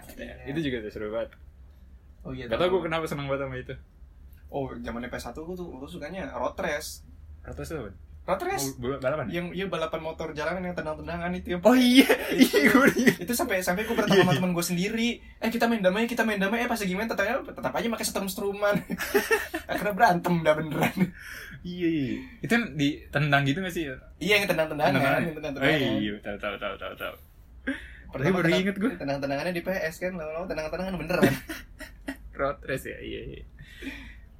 Itu 0.48 0.58
juga 0.58 0.76
tuh 0.82 0.90
seru 0.90 1.08
banget. 1.10 1.30
Oh 2.22 2.32
iya. 2.32 2.46
Gak 2.46 2.56
tau 2.56 2.66
gue 2.68 2.80
kenapa 2.80 3.04
seneng 3.04 3.26
banget 3.26 3.44
sama 3.44 3.54
itu. 3.56 3.74
Oh, 4.48 4.66
zamannya 4.74 5.06
PS1 5.06 5.36
gue 5.36 5.54
tuh 5.54 5.66
gue 5.70 5.86
sukanya 5.86 6.32
road 6.32 6.56
race. 6.56 7.06
Ratus 7.42 7.66
tuh 7.68 7.78
apa? 7.78 7.90
Road 8.22 8.38
race. 8.40 8.78
Oh, 8.78 8.96
balapan 8.96 9.26
ya? 9.26 9.32
Yang 9.36 9.46
iya 9.52 9.66
balapan 9.66 9.98
motor 9.98 10.30
jalanan 10.30 10.62
yang 10.62 10.72
tendang-tendangan 10.72 11.30
itu 11.32 11.48
yang 11.48 11.60
Oh 11.60 11.74
iya, 11.74 12.06
iya 12.30 12.58
gue 12.64 12.86
itu 13.18 13.32
sampai 13.32 13.58
sampai 13.58 13.82
gue 13.82 13.90
berantem 13.92 14.14
sama 14.16 14.30
teman 14.32 14.50
gue 14.52 14.62
sendiri 14.64 15.08
eh 15.36 15.48
kita 15.48 15.66
main 15.66 15.78
damai 15.78 16.04
kita 16.04 16.22
main 16.22 16.38
damai 16.38 16.62
eh 16.62 16.66
pas 16.66 16.76
lagi 16.76 16.92
main 16.92 17.06
tetap 17.06 17.26
tetap 17.42 17.72
aja 17.72 17.86
pakai 17.88 18.04
setrum 18.04 18.26
struman 18.26 18.78
akhirnya 19.70 19.90
berantem 19.92 20.34
dah 20.38 20.54
beneran 20.54 21.10
Iya, 21.62 21.88
iya. 21.88 22.14
Itu 22.38 22.52
kan 22.52 22.62
ditendang 22.72 23.42
gitu 23.44 23.58
gak 23.58 23.70
sih? 23.70 23.90
iya 24.16 24.34
yang 24.36 24.46
tendang 24.46 24.66
tendangan 24.68 24.92
Tendangan. 24.92 25.20
yang 25.20 25.34
tendang 25.36 25.52
Oh 25.52 25.56
tendangan 25.56 25.98
iya, 25.98 26.12
tahu 26.16 26.36
tahu 26.36 26.56
tahu 26.56 26.74
tahu 26.76 26.94
tahu. 26.96 27.14
pertama 28.08 28.30
baru 28.32 28.44
tendang- 28.44 28.62
inget 28.62 28.76
gua. 28.76 28.90
tendang 28.94 29.18
tendangannya 29.18 29.52
di 29.52 29.62
PS 29.62 29.94
kan 29.98 30.12
lama-lama 30.12 30.46
tendang 30.46 30.66
tendangan 30.68 30.94
beneran 30.96 31.32
Road 32.38 32.58
race 32.62 32.86
ya, 32.86 32.98
iya, 32.98 33.20
iya. 33.28 33.42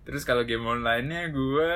Terus 0.03 0.23
kalau 0.23 0.43
game 0.43 0.63
online-nya 0.63 1.29
gue 1.29 1.71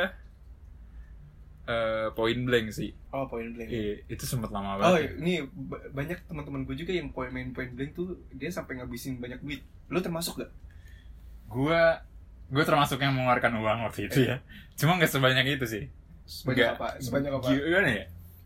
eh 1.67 2.09
point 2.15 2.43
blank 2.47 2.71
sih. 2.71 2.95
oh 3.11 3.27
point 3.27 3.51
blank 3.51 3.67
Iya, 3.67 4.07
itu 4.07 4.23
sempat 4.23 4.55
lama 4.55 4.79
oh 4.79 4.95
banget. 4.95 5.19
ini 5.19 5.43
ba- 5.51 5.83
banyak 5.91 6.19
teman-teman 6.25 6.63
gue 6.63 6.77
juga 6.79 6.95
yang 6.95 7.11
point 7.11 7.29
main 7.29 7.51
point 7.51 7.75
blank 7.75 7.91
tuh 7.93 8.15
dia 8.33 8.47
sampai 8.49 8.79
ngabisin 8.79 9.19
banyak 9.19 9.43
duit 9.43 9.61
lu 9.87 9.99
termasuk 9.99 10.39
gak 10.39 10.51
Gue 11.47 11.79
gue 12.47 12.63
termasuk 12.63 12.99
yang 12.99 13.15
mengeluarkan 13.15 13.59
uang 13.59 13.79
waktu 13.87 14.07
itu 14.07 14.19
ya. 14.27 14.39
Cuma 14.75 14.99
nggak 14.99 15.11
sebanyak 15.11 15.59
itu 15.59 15.67
sih. 15.67 15.85
sebanyak 16.27 16.75
apa 16.75 16.99
sebanyak 16.99 17.31
apa 17.31 17.47
Gimana 17.55 17.89
ya? 17.89 18.05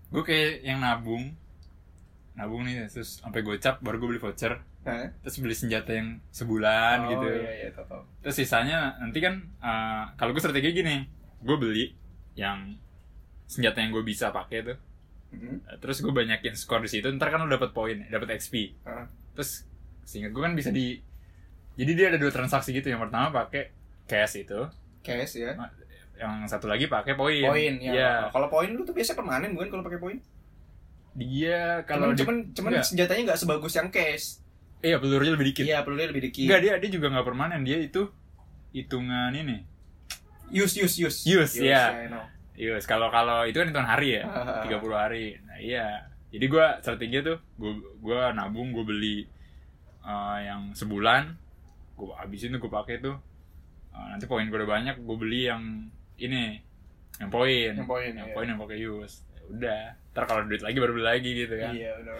Gue 0.08 0.22
kayak 0.22 0.64
yang 0.64 0.78
nabung. 0.80 1.32
Nabung 2.36 2.64
nih 2.64 2.88
terus 2.88 3.20
sampai 3.20 3.40
gocap 3.40 3.80
baru 3.80 3.96
gue 4.00 4.08
beli 4.16 4.20
voucher. 4.20 4.60
Hah? 4.84 5.12
Terus 5.20 5.36
beli 5.40 5.52
senjata 5.52 5.92
yang 5.92 6.20
sebulan 6.32 6.96
oh, 7.04 7.08
gitu. 7.12 7.26
iya 7.36 7.52
iya 7.64 7.68
tau 7.72 7.84
tau 7.84 8.02
Terus 8.24 8.36
sisanya 8.36 8.96
nanti 8.96 9.20
kan 9.20 9.44
eh, 9.60 10.04
kalau 10.16 10.32
gue 10.32 10.40
strategi 10.40 10.72
gini, 10.72 11.04
gue 11.40 11.56
beli 11.56 11.92
yang 12.36 12.72
senjata 13.50 13.82
yang 13.82 13.90
gue 13.90 14.04
bisa 14.04 14.30
pakai 14.30 14.62
tuh. 14.64 14.78
Mhm. 15.30 15.54
Eh, 15.64 15.76
Terus 15.78 15.98
gue 15.98 16.12
banyakin 16.12 16.54
skor 16.54 16.78
di 16.78 16.88
situ, 16.88 17.10
ntar 17.10 17.28
kan 17.28 17.38
lo 17.38 17.48
dapet 17.48 17.70
poin, 17.70 17.98
dapet 18.04 18.30
XP. 18.32 18.78
Heeh. 18.80 19.06
Terus 19.32 19.66
seingat 20.04 20.30
gue 20.30 20.38
kan 20.40 20.54
bisa 20.54 20.70
di 20.70 21.02
jadi 21.74 21.92
dia 21.92 22.06
ada 22.08 22.16
dua 22.16 22.30
transaksi 22.30 22.70
gitu. 22.70 22.86
Yang 22.86 23.02
pertama 23.04 23.30
pakai 23.32 23.74
cash 24.04 24.38
itu, 24.38 24.60
cash 25.00 25.34
ya 25.36 25.54
yang 26.14 26.44
satu 26.44 26.68
lagi 26.68 26.84
pakai 26.84 27.14
poin. 27.14 27.40
poin 27.42 27.74
ya 27.80 27.90
Iya. 27.90 28.12
kalau 28.28 28.46
poin 28.46 28.68
lu 28.68 28.84
tuh 28.84 28.92
biasa 28.92 29.14
permanen 29.14 29.50
bukan 29.50 29.66
kalau 29.68 29.80
pakai 29.80 29.96
poin 29.98 30.18
Dia 31.10 31.80
Cuman, 31.80 31.88
kalau 31.88 32.06
di- 32.12 32.20
cuman, 32.20 32.36
cuman 32.52 32.70
senjatanya 32.80 33.22
nggak 33.26 33.40
sebagus 33.40 33.72
yang 33.72 33.88
case. 33.88 34.38
iya 34.78 34.96
pelurunya 34.96 35.32
lebih 35.32 35.48
dikit. 35.50 35.64
Iya, 35.64 35.80
pelurunya 35.80 36.08
lebih 36.08 36.22
dikit. 36.24 36.44
Enggak 36.44 36.60
dia 36.60 36.72
dia 36.76 36.90
juga 36.90 37.06
nggak 37.08 37.24
permanen, 37.24 37.60
dia 37.62 37.78
itu 37.78 38.08
hitungan 38.70 39.32
ini. 39.32 39.64
Use, 40.50 40.76
use, 40.76 40.96
use. 40.98 41.18
Use, 41.24 41.54
iya. 41.56 41.94
I 41.96 42.06
know. 42.06 42.24
Yes, 42.54 42.84
kalau 42.84 43.08
kalau 43.08 43.42
itu 43.42 43.56
kan 43.56 43.68
hitungan 43.68 43.88
hari 43.88 44.20
ya, 44.20 44.24
Ah. 44.30 44.62
30 44.62 44.80
hari. 44.92 45.38
Nah, 45.42 45.56
iya. 45.56 45.86
Jadi 46.30 46.46
gua 46.46 46.78
strategi 46.78 47.18
tuh 47.20 47.38
gua 47.56 47.72
gua 47.98 48.20
nabung, 48.30 48.70
gua 48.70 48.84
beli 48.84 49.26
eh, 50.00 50.38
yang 50.42 50.70
sebulan, 50.72 51.34
gua 51.94 52.18
habisin 52.18 52.52
tuh 52.52 52.62
gua 52.62 52.82
pakai 52.82 52.98
tuh. 52.98 53.16
Eh, 53.90 54.06
nanti 54.08 54.24
poin 54.24 54.46
gua 54.46 54.60
udah 54.60 54.70
banyak, 54.70 54.94
gua 55.00 55.16
beli 55.16 55.46
yang 55.46 55.88
ini 56.16 56.60
yang 57.16 57.28
poin. 57.28 57.72
Yang 57.74 57.88
poin, 57.88 58.12
Yang 58.12 58.28
iya. 58.28 58.34
poin 58.34 58.46
yang 58.46 58.58
pakai 58.58 58.78
use. 58.78 59.16
Ya 59.30 59.42
udah. 59.46 59.82
Ntar 60.10 60.24
kalau 60.24 60.42
duit 60.44 60.60
lagi 60.60 60.76
baru 60.76 60.92
beli 60.92 61.06
lagi 61.06 61.30
gitu 61.36 61.54
kan. 61.54 61.72
Iya, 61.72 61.90
benar. 61.96 62.16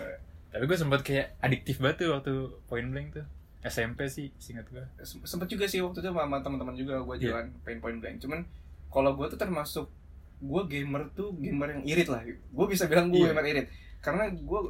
Tapi 0.50 0.64
gue 0.66 0.75
sempet 0.75 1.00
kayak 1.00 1.26
adiktif 1.38 1.78
banget 1.78 2.02
tuh 2.02 2.08
waktu 2.12 2.32
point 2.66 2.84
blank 2.84 3.14
tuh. 3.14 3.26
SMP 3.60 4.08
sih, 4.08 4.34
singkat 4.37 4.66
gue. 4.68 4.82
Sem- 5.00 5.22
Sempet 5.22 5.46
juga 5.46 5.64
sih 5.64 5.78
waktu 5.78 6.00
itu 6.00 6.10
sama 6.10 6.40
teman-teman 6.40 6.75
juga 6.75 6.99
gue 6.99 7.16
Iya. 7.16 7.38
jalan 7.38 7.46
pain 7.62 7.78
point 7.78 7.96
blank. 7.96 8.18
Cuman 8.18 8.40
kalau 8.88 9.14
gue 9.14 9.26
tuh 9.26 9.38
termasuk 9.38 9.87
gue 10.40 10.62
gamer 10.66 11.12
tuh 11.12 11.37
gamer 11.37 11.76
yang 11.76 11.82
irit 11.85 12.09
lah. 12.09 12.25
Gue 12.26 12.66
bisa 12.66 12.88
bilang 12.88 13.12
gue 13.12 13.20
Iya. 13.20 13.37
gamer 13.37 13.47
irit. 13.47 13.66
Karena 14.00 14.32
gue 14.32 14.61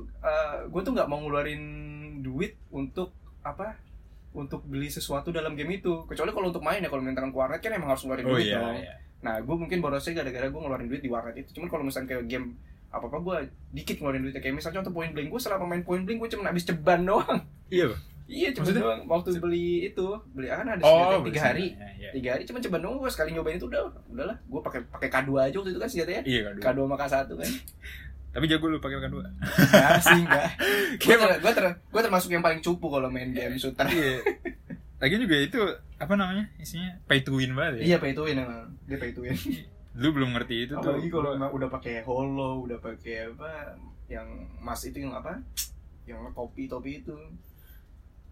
gue 0.69 0.81
tuh 0.83 0.93
nggak 0.93 1.09
mau 1.09 1.23
ngeluarin 1.23 1.63
duit 2.21 2.59
untuk 2.69 3.15
apa 3.41 3.79
untuk 4.31 4.63
beli 4.63 4.87
sesuatu 4.87 5.35
dalam 5.35 5.59
game 5.59 5.83
itu 5.83 6.07
kecuali 6.07 6.31
kalau 6.31 6.55
untuk 6.55 6.63
main 6.63 6.79
ya 6.79 6.87
kalau 6.87 7.03
misalkan 7.03 7.35
ke 7.35 7.39
warnet 7.39 7.59
kan 7.59 7.73
emang 7.75 7.91
harus 7.91 8.07
ngeluarin 8.07 8.27
oh 8.27 8.31
duit 8.37 8.47
iya 8.47 8.59
dong 8.63 8.79
iya 8.79 8.95
nah 9.21 9.35
gue 9.43 9.57
mungkin 9.59 9.83
borosnya 9.83 10.23
gara-gara 10.23 10.47
gue 10.47 10.61
ngeluarin 10.61 10.87
duit 10.87 11.03
di 11.03 11.11
warnet 11.11 11.35
itu 11.35 11.51
cuman 11.59 11.67
kalau 11.67 11.83
misalkan 11.83 12.07
kayak 12.09 12.25
game 12.31 12.55
apa 12.95 13.11
apa 13.11 13.19
gue 13.19 13.37
dikit 13.75 13.99
ngeluarin 13.99 14.23
duitnya 14.23 14.39
kayak 14.39 14.55
misalnya 14.55 14.77
contoh 14.81 14.93
point 14.95 15.11
blank 15.11 15.29
gue 15.35 15.41
selama 15.43 15.65
main 15.67 15.83
point 15.83 16.03
blank 16.07 16.19
gue 16.23 16.29
cuma 16.31 16.47
habis 16.47 16.63
ceban 16.63 17.01
doang 17.03 17.39
iya. 17.75 17.91
Iya 18.31 18.49
cuma 18.55 18.63
Maksudnya? 18.63 18.83
doang. 18.87 19.01
Waktu 19.05 19.31
beli 19.37 19.67
itu 19.85 20.07
beli 20.31 20.47
kan 20.47 20.63
ada 20.65 20.79
oh 20.81 20.87
senjata 20.87 21.17
tiga 21.19 21.27
bersama. 21.27 21.49
hari 21.51 21.67
Iya, 21.67 21.89
iya. 21.99 22.11
tiga 22.15 22.29
hari 22.33 22.43
cuma 22.47 22.59
ceban 22.59 22.81
doang 22.81 22.97
gue 22.97 23.11
sekali 23.11 23.31
nyobain 23.35 23.59
itu 23.59 23.67
udah 23.67 23.83
udahlah 24.07 24.37
gue 24.39 24.61
pakai 24.63 24.81
pakai 24.87 25.09
K2 25.11 25.31
aja 25.37 25.57
waktu 25.59 25.71
itu 25.71 25.81
kan 25.81 25.89
senjatanya 25.89 26.23
iya 26.23 26.41
K2 26.55 26.79
sama 26.79 26.97
K1 26.97 27.15
kan. 27.29 27.51
Tapi 28.31 28.45
jago 28.47 28.67
lu 28.67 28.79
pakai 28.79 28.97
kan 28.97 29.11
dua 29.11 29.27
Enggak 29.27 29.99
sih 30.01 30.21
enggak 30.23 30.47
gue 31.03 31.17
ter, 31.19 31.31
gua 31.37 31.51
ter, 31.51 31.65
gua 31.91 32.01
termasuk 32.01 32.31
yang 32.31 32.41
paling 32.41 32.63
cupu 32.63 32.87
kalau 32.87 33.11
main 33.11 33.35
game 33.35 33.59
shooter. 33.59 33.85
Iya. 33.85 34.23
Lagi 34.97 35.15
juga 35.17 35.35
itu 35.35 35.59
apa 35.97 36.15
namanya 36.15 36.47
isinya 36.57 36.95
pay 37.05 37.21
to 37.21 37.35
win 37.35 37.53
banget 37.53 37.83
ya? 37.83 37.83
Iya 37.83 37.97
pay 37.99 38.15
to 38.15 38.23
win 38.23 38.39
emang. 38.39 38.71
Dia 38.87 38.97
pay 38.97 39.11
to 39.11 39.27
win. 39.27 39.35
Lu 39.99 40.15
belum 40.15 40.31
ngerti 40.31 40.71
itu 40.71 40.79
tuh. 40.79 40.95
Apalagi 40.95 41.11
kalau 41.11 41.31
emang 41.35 41.51
udah 41.51 41.69
pakai 41.69 42.07
holo 42.07 42.63
udah 42.63 42.79
pakai 42.79 43.35
apa 43.35 43.75
yang 44.07 44.29
mas 44.63 44.79
itu 44.85 45.03
yang 45.03 45.11
apa? 45.11 45.43
Yang 46.07 46.31
topi 46.31 46.63
topi 46.67 47.03
itu 47.03 47.17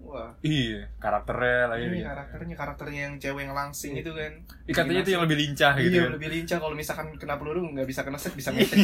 wah. 0.00 0.30
Iya 0.40 0.88
karakternya 0.96 1.68
lagi 1.68 1.84
ini 1.86 2.00
karakternya 2.00 2.54
karakternya 2.54 3.00
yang 3.06 3.14
cewek 3.16 3.42
yang 3.44 3.54
langsing 3.54 3.92
itu 3.94 4.10
kan. 4.10 4.32
Ih, 4.64 4.74
katanya 4.74 5.00
itu 5.02 5.12
yang 5.12 5.24
lebih 5.24 5.36
lincah 5.36 5.72
gitu 5.76 5.90
iya 5.90 6.02
kan. 6.06 6.12
lebih 6.14 6.28
lincah. 6.30 6.58
Kalau 6.58 6.74
misalkan 6.74 7.06
kena 7.16 7.34
peluru 7.36 7.66
nggak 7.68 7.84
bisa 7.84 8.00
kena 8.02 8.16
set 8.16 8.32
bisa 8.32 8.50
Iya. 8.50 8.64
ngetek 8.64 8.78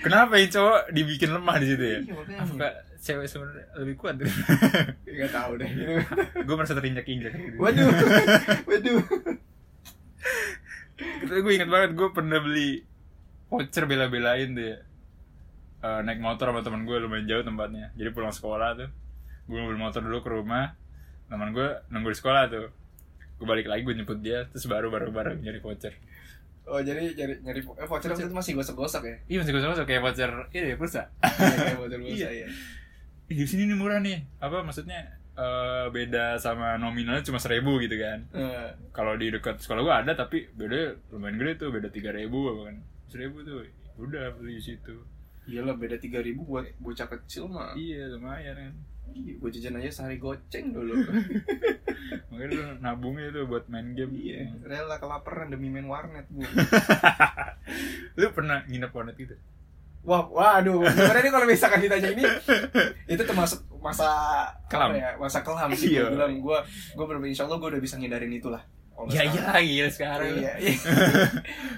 Kenapa 0.00 0.36
ya 0.36 0.46
cowok 0.48 0.80
dibikin 0.90 1.30
lemah 1.30 1.56
di 1.58 1.66
situ 1.66 1.84
ya? 1.84 1.98
iya 2.00 2.14
Apa 2.38 2.66
cewek 2.96 3.26
sebenarnya 3.26 3.64
lebih 3.76 3.94
kuat? 3.96 4.14
nggak 5.06 5.32
tahu 5.32 5.52
deh. 5.58 5.68
Gue 6.44 6.54
merasa 6.54 6.72
terinjak-injak 6.72 7.32
gitu. 7.32 7.56
waduh. 7.58 7.88
Waduh. 8.68 9.00
Gue 11.26 11.52
inget 11.52 11.68
banget 11.68 11.90
gue 11.96 12.08
pernah 12.12 12.38
beli 12.38 12.84
voucher 13.48 13.84
bela-belain 13.84 14.52
tuh 14.52 14.76
ya. 15.80 15.88
Eh, 15.88 16.00
naik 16.04 16.20
motor 16.20 16.48
sama 16.48 16.60
teman 16.60 16.84
gue 16.84 16.96
lumayan 16.96 17.24
jauh 17.24 17.40
tempatnya. 17.40 17.90
Jadi 17.96 18.08
pulang 18.12 18.30
sekolah 18.30 18.76
tuh, 18.76 18.88
gue 19.46 19.58
mobil 19.58 19.76
motor 19.76 20.00
dulu 20.00 20.20
ke 20.20 20.30
rumah. 20.30 20.76
Teman 21.26 21.50
gue 21.50 21.68
nunggu 21.88 22.12
di 22.12 22.18
sekolah 22.18 22.42
tuh. 22.46 22.68
Gue 23.36 23.46
balik 23.48 23.66
lagi 23.66 23.80
gue 23.82 23.96
nyebut 23.96 24.20
dia, 24.20 24.44
terus 24.46 24.68
baru 24.68 24.92
baru 24.92 25.08
bareng 25.08 25.40
nyari 25.40 25.58
voucher. 25.58 25.96
oh 26.70 26.78
jadi 26.78 27.02
nyari 27.16 27.34
nyari 27.42 27.60
eh, 27.66 27.88
voucher 27.88 28.14
itu 28.14 28.30
masih 28.30 28.54
gosok-gosok 28.54 29.02
ya 29.02 29.16
Iya 29.26 29.36
masih 29.42 29.50
gue 29.58 29.86
kayak 29.88 30.02
voucher 30.04 30.30
ini 30.52 30.70
ya 30.70 30.76
pulsa. 30.78 31.02
Iya, 31.18 31.56
kayak 31.56 31.78
voucher 31.80 31.98
Iya. 32.04 32.06
pulsa 32.06 32.30
ya 32.30 32.46
Ih, 33.26 33.36
di 33.42 33.46
sini 33.48 33.62
nih 33.66 33.74
murah 33.74 33.98
nih. 33.98 34.22
Apa 34.38 34.62
maksudnya? 34.62 35.18
eh, 35.34 35.86
beda 35.88 36.36
sama 36.36 36.76
nominalnya 36.76 37.24
cuma 37.24 37.40
seribu 37.40 37.80
gitu 37.80 37.96
kan. 37.96 38.22
Eh, 38.30 38.70
Kalau 38.92 39.16
di 39.16 39.32
dekat 39.32 39.56
sekolah 39.56 39.80
gua 39.80 39.94
ada 40.04 40.12
tapi 40.12 40.46
beda 40.52 40.94
lumayan 41.10 41.40
gede 41.40 41.52
tuh, 41.58 41.68
beda 41.72 41.88
tiga 41.88 42.12
ribu 42.12 42.52
apa 42.52 42.70
kan. 42.70 42.76
Seribu 43.08 43.40
tuh, 43.40 43.64
udah 43.96 44.36
beli 44.36 44.60
di 44.60 44.62
situ. 44.62 44.94
Iyalah 45.50 45.74
beda 45.74 45.98
3000 45.98 46.38
buat 46.40 46.64
bocah 46.78 47.08
kecil 47.10 47.44
mah 47.46 47.74
Iya 47.74 48.14
lumayan 48.14 48.54
kan. 48.54 48.74
Iya, 49.10 49.32
gue 49.36 49.50
jajan 49.50 49.74
aja 49.74 49.90
sehari 49.90 50.16
goceng 50.16 50.70
dulu. 50.70 50.94
Makanya 52.30 52.46
lu 52.48 52.62
nabungnya 52.78 53.34
tuh 53.34 53.42
buat 53.44 53.66
main 53.66 53.90
game. 53.90 54.14
iya, 54.14 54.46
rela 54.62 54.96
kelaparan 54.96 55.50
demi 55.50 55.66
main 55.66 55.82
warnet, 55.82 56.30
Bu. 56.30 56.46
Lu 58.18 58.30
pernah 58.30 58.62
nginep 58.66 58.90
warnet 58.90 59.18
gitu? 59.18 59.34
Wah, 60.00 60.24
waduh, 60.24 60.86
sebenarnya 60.86 61.20
ini 61.20 61.30
kalau 61.30 61.44
misalkan 61.44 61.80
ditanya 61.82 62.08
ini 62.08 62.24
itu 63.04 63.20
termasuk 63.20 63.60
masa 63.82 64.08
Kelam. 64.64 64.96
ya, 64.96 65.12
masa 65.18 65.42
kelam 65.42 65.74
sih 65.74 65.92
Iya. 65.92 66.08
gue 66.08 66.40
gue 66.40 66.58
gue 66.96 67.04
bener 67.04 67.20
insya 67.26 67.44
Allah 67.44 67.58
gue 67.58 67.68
udah 67.68 67.82
bisa 67.82 67.98
ngindarin 67.98 68.30
itulah. 68.30 68.62
Ya 69.10 69.26
sekarang. 69.26 69.34
iya, 69.34 69.60
iya 69.60 69.86
sekarang. 69.90 70.30
Iya, 70.38 70.52
iya. 70.56 70.74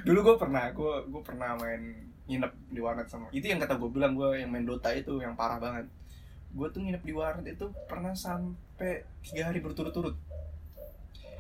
Dulu 0.05 0.19
gue 0.23 0.37
pernah, 0.37 0.69
gue 0.71 0.95
gue 1.09 1.23
pernah 1.25 1.57
main 1.57 2.12
nginep 2.29 2.52
di 2.71 2.81
warnet 2.81 3.09
sama. 3.11 3.26
Itu 3.35 3.47
yang 3.50 3.59
kata 3.59 3.76
gue 3.76 3.91
bilang 3.91 4.14
gue 4.14 4.43
yang 4.43 4.50
main 4.50 4.62
Dota 4.62 4.91
itu 4.95 5.19
yang 5.19 5.35
parah 5.35 5.59
banget. 5.59 5.87
Gue 6.52 6.69
tuh 6.71 6.81
nginep 6.85 7.02
di 7.02 7.12
warnet 7.12 7.47
itu 7.57 7.67
pernah 7.88 8.12
sampai 8.12 9.02
tiga 9.25 9.50
hari 9.50 9.59
berturut-turut. 9.59 10.14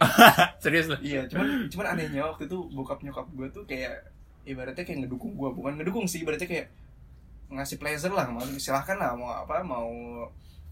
Serius 0.62 0.90
lu? 0.90 0.96
Iya, 0.98 1.30
cuman 1.30 1.46
cuman 1.72 1.86
anehnya 1.94 2.26
waktu 2.26 2.50
itu 2.50 2.58
bokap 2.74 3.02
nyokap 3.06 3.26
gue 3.30 3.46
tuh 3.54 3.64
kayak 3.66 4.10
ibaratnya 4.42 4.82
kayak 4.82 5.06
ngedukung 5.06 5.38
gue, 5.38 5.48
bukan 5.54 5.78
ngedukung 5.78 6.06
sih, 6.10 6.26
ibaratnya 6.26 6.50
kayak 6.50 6.66
ngasih 7.52 7.76
pleasure 7.78 8.10
lah, 8.10 8.26
mau 8.32 8.42
silahkan 8.58 8.96
lah 8.98 9.12
mau 9.14 9.28
apa 9.30 9.60
mau 9.62 9.92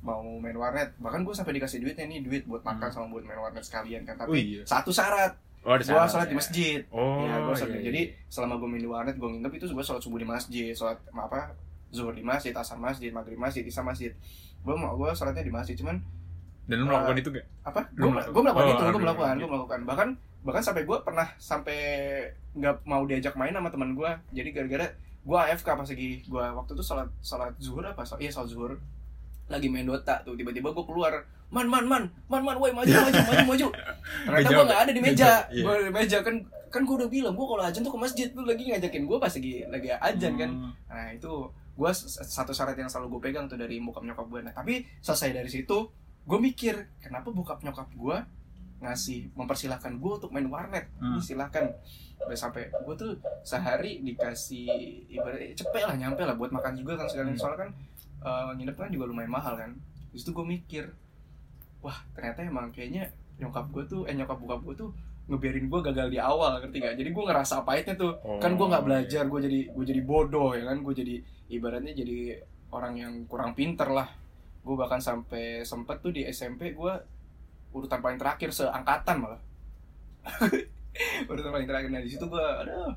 mau 0.01 0.25
main 0.41 0.57
warnet 0.57 0.97
bahkan 0.97 1.21
gue 1.21 1.35
sampai 1.37 1.61
dikasih 1.61 1.85
duitnya 1.85 2.09
nih 2.09 2.25
duit 2.25 2.43
buat 2.49 2.65
makan 2.65 2.89
Hmm. 2.89 3.05
sama 3.05 3.07
buat 3.13 3.21
main 3.29 3.37
warnet 3.37 3.61
sekalian 3.61 4.09
kan 4.09 4.17
Oh 4.17 4.33
tapi 4.33 4.57
iya. 4.57 4.63
satu 4.65 4.89
syarat 4.89 5.37
Oh, 5.61 5.71
ada 5.71 5.79
gue 5.79 5.87
syarat, 5.87 6.09
sholat 6.09 6.25
ya. 6.25 6.31
di 6.31 6.37
masjid. 6.37 6.79
Oh, 6.89 7.21
ya 7.21 7.37
gue 7.39 7.55
sholat 7.55 7.71
iya, 7.71 7.77
iya. 7.77 7.87
jadi 7.87 8.03
selama 8.27 8.55
gue 8.57 8.65
main 8.67 8.81
di 8.81 8.89
warnet 8.89 9.17
gue 9.17 9.29
nginep 9.29 9.53
itu 9.55 9.65
gue 9.69 9.85
sholat 9.85 10.01
subuh 10.01 10.17
di 10.17 10.25
masjid 10.25 10.73
sholat 10.73 10.97
apa 11.11 11.53
zuhur 11.91 12.11
di 12.11 12.23
masjid 12.23 12.53
asar 12.53 12.79
masjid 12.79 13.11
maghrib 13.11 13.37
masjid 13.37 13.61
isya 13.61 13.83
masjid. 13.83 14.13
Gue 14.61 14.73
mau 14.73 14.95
gue 14.95 15.11
sholatnya 15.11 15.43
di 15.43 15.51
masjid 15.51 15.75
cuman 15.75 16.01
Dan 16.65 16.77
lu 16.79 16.87
melakukan 16.87 17.17
itu 17.19 17.29
gak? 17.31 17.47
apa? 17.63 17.81
Lu 17.93 18.07
gue 18.07 18.13
melakukan- 18.15 18.33
gue 18.33 18.43
melakukan 18.43 18.63
Oh, 18.63 18.71
itu 18.71 18.83
gue 18.87 19.03
melakukan 19.03 19.35
gue 19.37 19.49
melakukan. 19.49 19.81
Bahkan 19.85 20.09
bahkan 20.41 20.63
sampai 20.63 20.83
gue 20.83 20.99
pernah 21.03 21.27
sampai 21.37 21.79
nggak 22.53 22.77
mau 22.85 23.03
diajak 23.05 23.35
main 23.35 23.53
sama 23.53 23.69
teman 23.69 23.93
gue 23.93 24.11
jadi 24.33 24.49
gara-gara 24.51 24.87
gue 25.21 25.39
AFK 25.39 25.69
pas 25.69 25.85
lagi 25.85 26.25
gue 26.25 26.45
waktu 26.51 26.71
itu 26.73 26.83
sholat 26.83 27.09
sholat 27.21 27.53
zuhur 27.59 27.85
apa? 27.85 28.01
Iya 28.17 28.31
sholat 28.31 28.49
zuhur 28.49 28.73
lagi 29.51 29.67
main 29.67 29.85
Dota 29.85 30.23
tuh 30.23 30.39
tiba-tiba 30.39 30.71
gue 30.71 30.85
keluar 30.87 31.13
man 31.51 31.67
man 31.67 31.83
man 31.85 32.07
man 32.31 32.43
man 32.47 32.57
woi 32.57 32.71
maju 32.71 32.87
maju 32.87 33.21
maju 33.27 33.45
maju 33.51 33.67
ternyata 34.31 34.49
gue 34.49 34.65
nggak 34.71 34.81
ada 34.87 34.93
di 34.95 35.03
meja 35.03 35.31
iya. 35.51 35.63
gue 35.67 35.75
di 35.91 35.93
meja 35.93 36.19
kan 36.23 36.35
kan 36.71 36.87
gue 36.87 36.95
udah 36.95 37.11
bilang 37.11 37.35
gue 37.35 37.43
kalau 37.43 37.63
ajan 37.67 37.83
tuh 37.83 37.91
ke 37.91 37.99
masjid 37.99 38.29
lu 38.31 38.47
lagi 38.47 38.71
ngajakin 38.71 39.03
gue 39.03 39.19
pas 39.19 39.33
lagi 39.35 39.53
lagi 39.67 39.89
ajan 39.91 40.33
kan 40.39 40.51
Hmm. 40.55 40.71
Nah 40.87 41.07
itu 41.11 41.33
gue 41.51 41.91
satu 42.07 42.53
syarat 42.53 42.77
yang 42.77 42.87
selalu 42.87 43.19
gue 43.19 43.21
pegang 43.27 43.49
tuh 43.49 43.57
dari 43.57 43.81
bokap 43.81 44.05
nyokap 44.05 44.27
gue. 44.29 44.41
Nah 44.45 44.55
tapi 44.55 44.87
selesai 45.01 45.35
dari 45.35 45.51
situ 45.51 45.89
gue 46.23 46.39
mikir 46.39 46.79
kenapa 47.03 47.35
bokap 47.35 47.65
nyokap 47.67 47.91
gue 47.91 48.17
ngasih 48.81 49.35
mempersilahkan 49.35 49.99
gue 49.99 50.13
untuk 50.23 50.31
main 50.31 50.47
warnet. 50.47 50.87
Hmm. 51.03 51.19
Silahkan. 51.19 51.75
Udah 52.21 52.39
sampai 52.39 52.69
gue 52.71 52.95
tuh 52.95 53.17
sehari 53.43 54.05
dikasih 54.05 54.69
ibaratnya 55.09 55.57
cepet 55.57 55.83
lah 55.83 55.97
nyampe 55.97 56.21
lah 56.23 56.37
buat 56.37 56.53
makan 56.53 56.77
juga 56.77 56.95
kan 56.95 57.09
sekalian 57.09 57.35
Hmm. 57.35 57.41
soalnya 57.41 57.59
kan 57.67 57.71
eh, 58.21 58.51
nginep 58.57 58.77
kan 58.77 58.91
juga 58.91 59.05
lumayan 59.09 59.33
mahal 59.33 59.55
kan. 59.57 59.71
Terus 60.11 60.23
itu 60.25 60.31
gue 60.31 60.47
mikir 60.47 60.85
wah 61.81 61.97
ternyata 62.13 62.45
emang 62.45 62.69
kayaknya 62.71 63.09
nyokap 63.41 63.73
gue 63.73 63.85
tuh 63.89 64.01
eh 64.05 64.13
nyokap 64.13 64.37
bokap 64.37 64.61
gue 64.69 64.75
tuh 64.77 64.91
ngebiarin 65.31 65.71
gue 65.71 65.81
gagal 65.81 66.09
di 66.11 66.19
awal 66.19 66.59
ngerti 66.61 66.77
gak? 66.83 66.95
Jadi 66.99 67.11
gue 67.15 67.25
ngerasa 67.25 67.63
pahitnya 67.63 67.95
tuh. 67.95 68.19
Kan 68.43 68.59
gue 68.59 68.67
nggak 68.67 68.83
Oh, 68.83 68.87
belajar 68.87 69.25
gue 69.25 69.41
jadi 69.41 69.61
gue 69.71 69.85
jadi 69.87 70.03
bodoh 70.03 70.53
ya 70.53 70.67
kan? 70.67 70.83
Gue 70.83 70.93
jadi 70.93 71.15
ibaratnya 71.49 71.95
jadi 71.95 72.43
orang 72.71 72.95
yang 72.99 73.13
kurang 73.25 73.55
pinter 73.55 73.89
lah. 73.89 74.11
Gue 74.61 74.75
bahkan 74.77 74.99
sampai 75.01 75.63
sempet 75.63 76.03
tuh 76.03 76.11
di 76.11 76.27
SMP 76.27 76.75
gue 76.75 76.93
urutan 77.71 78.03
paling 78.03 78.19
terakhir 78.19 78.51
seangkatan 78.51 79.17
malah. 79.23 79.41
Urutan 81.31 81.51
paling 81.55 81.69
terakhir. 81.71 81.89
Nah 81.89 82.03
di 82.03 82.11
situ 82.11 82.27
gue 82.27 82.43
aduh 82.43 82.91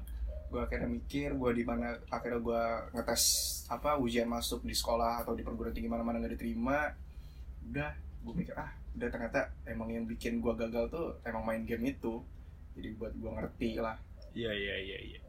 gue 0.53 0.61
akhirnya 0.61 0.85
mikir 0.87 1.33
gue 1.33 1.51
di 1.51 1.63
mana 1.63 1.97
akhirnya 2.07 2.37
gue 2.39 2.61
ngetes 2.93 3.23
apa 3.67 3.97
ujian 3.97 4.29
masuk 4.29 4.61
di 4.61 4.71
sekolah 4.71 5.19
atau 5.19 5.33
di 5.33 5.41
perguruan 5.41 5.73
tinggi 5.73 5.89
mana 5.89 6.05
mana 6.05 6.21
nggak 6.21 6.37
diterima 6.37 6.93
udah 7.65 7.89
gue 8.21 8.33
mikir 8.35 8.53
ah 8.53 8.69
udah 8.93 9.09
ternyata 9.09 9.39
emang 9.65 9.89
yang 9.89 10.05
bikin 10.05 10.37
gue 10.37 10.53
gagal 10.53 10.85
tuh 10.87 11.17
emang 11.23 11.41
main 11.41 11.65
game 11.65 11.89
itu 11.89 12.21
jadi 12.73 12.93
buat 12.93 13.13
gue 13.13 13.31
ngerti 13.31 13.77
lah 13.77 13.97
Iya, 14.33 14.49
iya, 14.49 14.75
iya, 14.79 14.97
iya. 15.03 15.19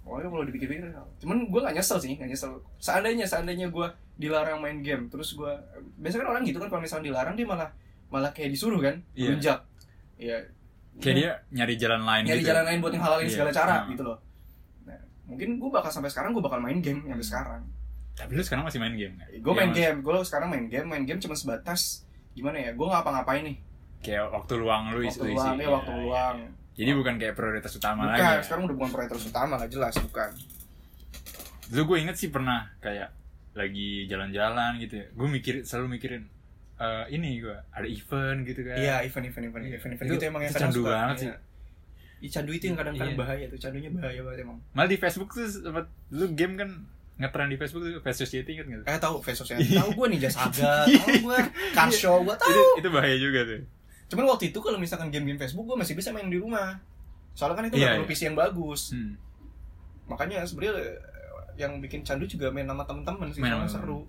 Pokoknya 0.00 0.30
kalau 0.30 0.44
dipikir-pikir 0.46 0.86
Cuman 1.18 1.50
gue 1.50 1.60
gak 1.60 1.74
nyesel 1.74 1.98
sih 1.98 2.14
Gak 2.14 2.24
nyesel 2.24 2.62
Seandainya 2.78 3.26
Seandainya 3.26 3.66
gue 3.68 3.86
dilarang 4.16 4.62
main 4.62 4.78
game 4.80 5.10
Terus 5.10 5.34
gue 5.34 5.50
Biasanya 5.98 6.22
kan 6.22 6.30
orang 6.30 6.42
gitu 6.46 6.56
kan 6.56 6.70
Kalau 6.70 6.78
misalnya 6.78 7.10
dilarang 7.10 7.34
Dia 7.34 7.42
malah 7.44 7.68
Malah 8.06 8.30
kayak 8.30 8.54
disuruh 8.54 8.78
kan. 8.78 9.02
Lunjak 9.12 9.66
Iya 10.14 10.46
Kayak 11.02 11.16
dia 11.18 11.30
nyari 11.52 11.74
jalan 11.74 12.06
lain 12.06 12.22
Nyari 12.22 12.38
gitu. 12.38 12.48
jalan 12.48 12.64
lain 12.64 12.78
buat 12.78 12.92
ngehalalin 12.94 13.26
Iya. 13.26 13.34
segala 13.34 13.50
cara 13.50 13.74
Hmm. 13.76 13.90
Gitu 13.90 14.02
loh 14.06 14.16
Nah 14.16 14.29
Mungkin 15.30 15.48
gue 15.56 15.70
bakal 15.70 15.88
sampai 15.88 16.08
sekarang 16.08 16.30
Gue 16.30 16.42
bakal 16.42 16.58
main 16.58 16.78
game 16.78 17.00
Sampai 17.00 17.14
Hmm. 17.14 17.22
sekarang 17.24 17.62
Tapi 18.12 18.30
lu 18.32 18.42
sekarang 18.42 18.64
masih 18.64 18.78
main 18.78 18.92
game 18.92 19.14
kan? 19.14 19.26
Gue 19.32 19.52
main 19.54 19.70
Iya, 19.70 19.76
game 19.88 19.98
Gue 20.00 20.14
sekarang 20.20 20.48
main 20.48 20.66
game 20.66 20.86
Main 20.86 21.04
game 21.04 21.18
cuma 21.18 21.32
sebatas 21.32 22.02
Gimana 22.32 22.58
ya 22.58 22.70
Gue 22.72 22.84
ngapa-ngapain 22.84 23.42
nih 23.42 23.56
Kayak 24.00 24.28
waktu 24.28 24.52
luang 24.56 24.90
lu 24.90 25.00
Waktu 25.00 25.08
isi 25.08 25.20
luang 25.30 25.54
Ya 25.56 25.68
waktu 25.68 25.92
luang 25.96 26.36
Jadi 26.72 26.90
bukan 26.92 27.14
kayak 27.16 27.34
prioritas 27.34 27.72
utama 27.72 28.04
Bukan 28.04 28.12
lagi. 28.12 28.26
ya? 28.28 28.42
Sekarang 28.42 28.62
udah 28.64 28.76
bukan 28.76 28.90
prioritas 28.90 29.22
utama 29.24 29.54
lah 29.54 29.66
Jelas 29.66 29.94
bukan 29.96 30.30
Dulu 31.68 31.82
gue 31.86 31.98
inget 32.02 32.16
sih 32.16 32.28
pernah 32.28 32.66
kayak 32.78 33.14
lagi 33.50 34.06
jalan-jalan 34.06 34.78
gitu 34.78 34.94
ya. 34.96 35.06
Gue 35.10 35.28
mikir 35.28 35.54
selalu 35.62 35.98
mikirin 35.98 36.26
eh 36.76 37.04
ini 37.10 37.38
gue 37.38 37.52
ada 37.52 37.84
event 37.84 38.42
gitu 38.42 38.64
kan. 38.64 38.74
Iya 38.74 38.96
event 39.04 39.26
event 39.28 39.44
event 39.46 39.64
Iya. 39.64 39.76
event 39.76 39.92
event 39.94 40.06
Itu- 40.06 40.14
gitu 40.16 40.24
emang 40.26 40.42
yang 40.42 40.52
candu 40.52 40.80
banget 40.82 41.16
sih. 41.16 41.28
Iya. 41.28 41.36
Ih, 42.20 42.28
candu 42.28 42.52
itu 42.52 42.64
yang 42.64 42.76
kadang-kadang 42.76 43.12
Iya. 43.12 43.18
bahaya 43.18 43.44
tuh 43.48 43.58
candunya 43.58 43.88
bahaya 43.88 44.20
banget 44.20 44.44
emang 44.44 44.58
Malah 44.70 44.86
di 44.86 44.96
Facebook 44.96 45.30
tuh 45.30 45.44
sempat 45.44 45.84
lu 46.10 46.26
game 46.32 46.54
kan 46.54 46.68
ngetren 47.16 47.48
di 47.48 47.56
Facebook 47.56 47.80
tuh 47.82 48.00
Face 48.00 48.18
Society 48.18 48.50
inget 48.54 48.66
nggak? 48.66 48.84
Eh 48.84 48.96
tahu 48.96 49.20
Face 49.20 49.36
Society, 49.36 49.72
tahu 49.72 49.92
gue 49.94 50.06
Ninja 50.08 50.28
Saga, 50.28 50.84
tahu 51.00 51.08
gue 51.22 51.38
Kansho, 51.72 52.20
gue 52.22 52.32
tahu. 52.34 52.48
Itu 52.50 52.62
itu 52.78 52.88
bahaya 52.88 53.16
juga 53.16 53.40
tuh. 53.44 53.60
Cuman 54.08 54.24
waktu 54.28 54.44
itu 54.48 54.58
kalau 54.58 54.76
misalkan 54.76 55.08
game-game 55.08 55.36
Facebook 55.36 55.64
gue 55.64 55.76
masih 55.76 55.94
bisa 55.94 56.10
main 56.10 56.26
di 56.26 56.36
rumah. 56.36 56.80
Soalnya 57.32 57.56
kan 57.56 57.64
itu 57.66 57.76
Iya, 57.76 57.80
nggak 57.80 57.92
perlu 57.94 58.04
iya. 58.04 58.10
PC 58.10 58.20
yang 58.26 58.36
bagus. 58.36 58.82
Hmm. 58.92 59.14
Makanya 60.06 60.42
sebenarnya 60.42 60.74
eh, 60.76 60.96
yang 61.56 61.72
bikin 61.78 62.00
candu 62.02 62.24
juga 62.24 62.48
main 62.48 62.64
sama 62.64 62.82
temen-temen 62.82 63.28
sih, 63.30 63.40
Main 63.40 63.52
sama 63.54 63.68
seru. 63.68 64.00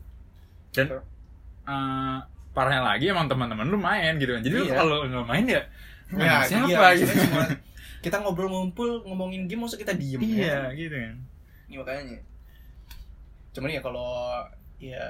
Dan 0.72 0.88
eh, 0.90 2.18
parahnya 2.52 2.82
lagi 2.82 3.06
emang 3.08 3.28
teman-teman 3.28 3.64
lu 3.66 3.76
main 3.76 4.16
gitu 4.18 4.32
kan. 4.34 4.42
Jadi 4.42 4.56
lu 4.58 4.66
Iya. 4.66 4.76
kalau 4.78 4.98
nggak 5.06 5.26
main 5.26 5.46
ya 5.46 5.62
main 6.12 6.28
Ya, 6.28 6.44
siapa 6.44 6.68
iya, 6.92 6.98
gitu. 6.98 7.14
kita 8.02 8.18
ngobrol 8.18 8.50
ngumpul 8.50 9.06
ngomongin 9.06 9.46
game 9.46 9.62
masa 9.62 9.78
kita 9.78 9.94
diem 9.94 10.18
Iya, 10.20 10.68
ya? 10.68 10.74
gitu 10.74 10.94
kan. 10.94 11.16
Ini 11.66 11.76
makanya. 11.78 12.20
Cuman 13.52 13.70
ya 13.70 13.82
kalau 13.82 14.10
ya 14.78 15.04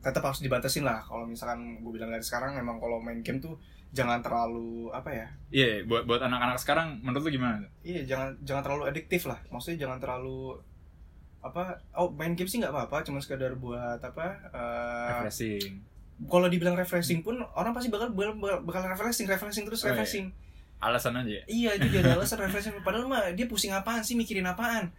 tetap 0.00 0.22
harus 0.22 0.40
dibatasin 0.40 0.80
lah 0.80 1.02
kalau 1.02 1.24
misalkan 1.24 1.60
gue 1.76 1.92
bilang 1.92 2.08
dari 2.08 2.22
sekarang 2.22 2.56
emang 2.56 2.80
kalau 2.80 2.96
main 2.98 3.20
game 3.20 3.36
tuh 3.36 3.60
jangan 3.90 4.22
terlalu 4.22 4.88
apa 4.88 5.10
ya 5.10 5.26
Iya, 5.50 5.84
buat 5.84 6.06
buat 6.06 6.22
anak-anak 6.22 6.56
sekarang 6.56 6.88
menurut 7.02 7.28
lu 7.28 7.36
gimana? 7.36 7.68
iya 7.82 8.00
jangan 8.06 8.32
jangan 8.40 8.62
terlalu 8.62 8.82
adiktif 8.86 9.26
lah 9.26 9.36
maksudnya 9.50 9.84
jangan 9.84 10.00
terlalu 10.00 10.56
apa 11.40 11.84
oh 11.94 12.08
main 12.10 12.32
game 12.32 12.46
sih 12.46 12.60
nggak 12.60 12.70
apa-apa 12.70 13.02
cuma 13.02 13.18
sekadar 13.18 13.52
buat 13.54 13.98
apa 13.98 14.26
eh, 14.48 15.08
Refreshing. 15.18 15.84
kalau 16.28 16.48
dibilang 16.48 16.76
refreshing 16.76 17.20
pun 17.20 17.36
orang 17.50 17.72
pasti 17.72 17.88
bakal 17.88 18.08
bakal, 18.12 18.36
bakal 18.62 18.80
refreshing 18.86 19.24
refreshing 19.26 19.64
terus 19.66 19.80
Oh, 19.82 19.88
iya. 19.88 19.96
Alasan 20.80 21.12
aja 21.20 21.28
ya. 21.28 21.44
iya 21.44 21.70
itu 21.76 21.86
jadi 21.92 22.12
alasan 22.16 22.40
refreshing 22.40 22.72
padahal 22.80 23.04
mah 23.04 23.36
dia 23.36 23.44
pusing 23.44 23.70
apaan 23.76 24.00
sih 24.00 24.16
mikirin 24.16 24.48
apaan? 24.48 24.90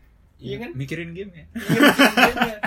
Iya 0.42 0.56
kan? 0.58 0.70
Mikirin 0.74 1.14
game 1.14 1.32
ya. 1.34 1.46
Iya, 1.54 1.80
gamenya. 2.34 2.58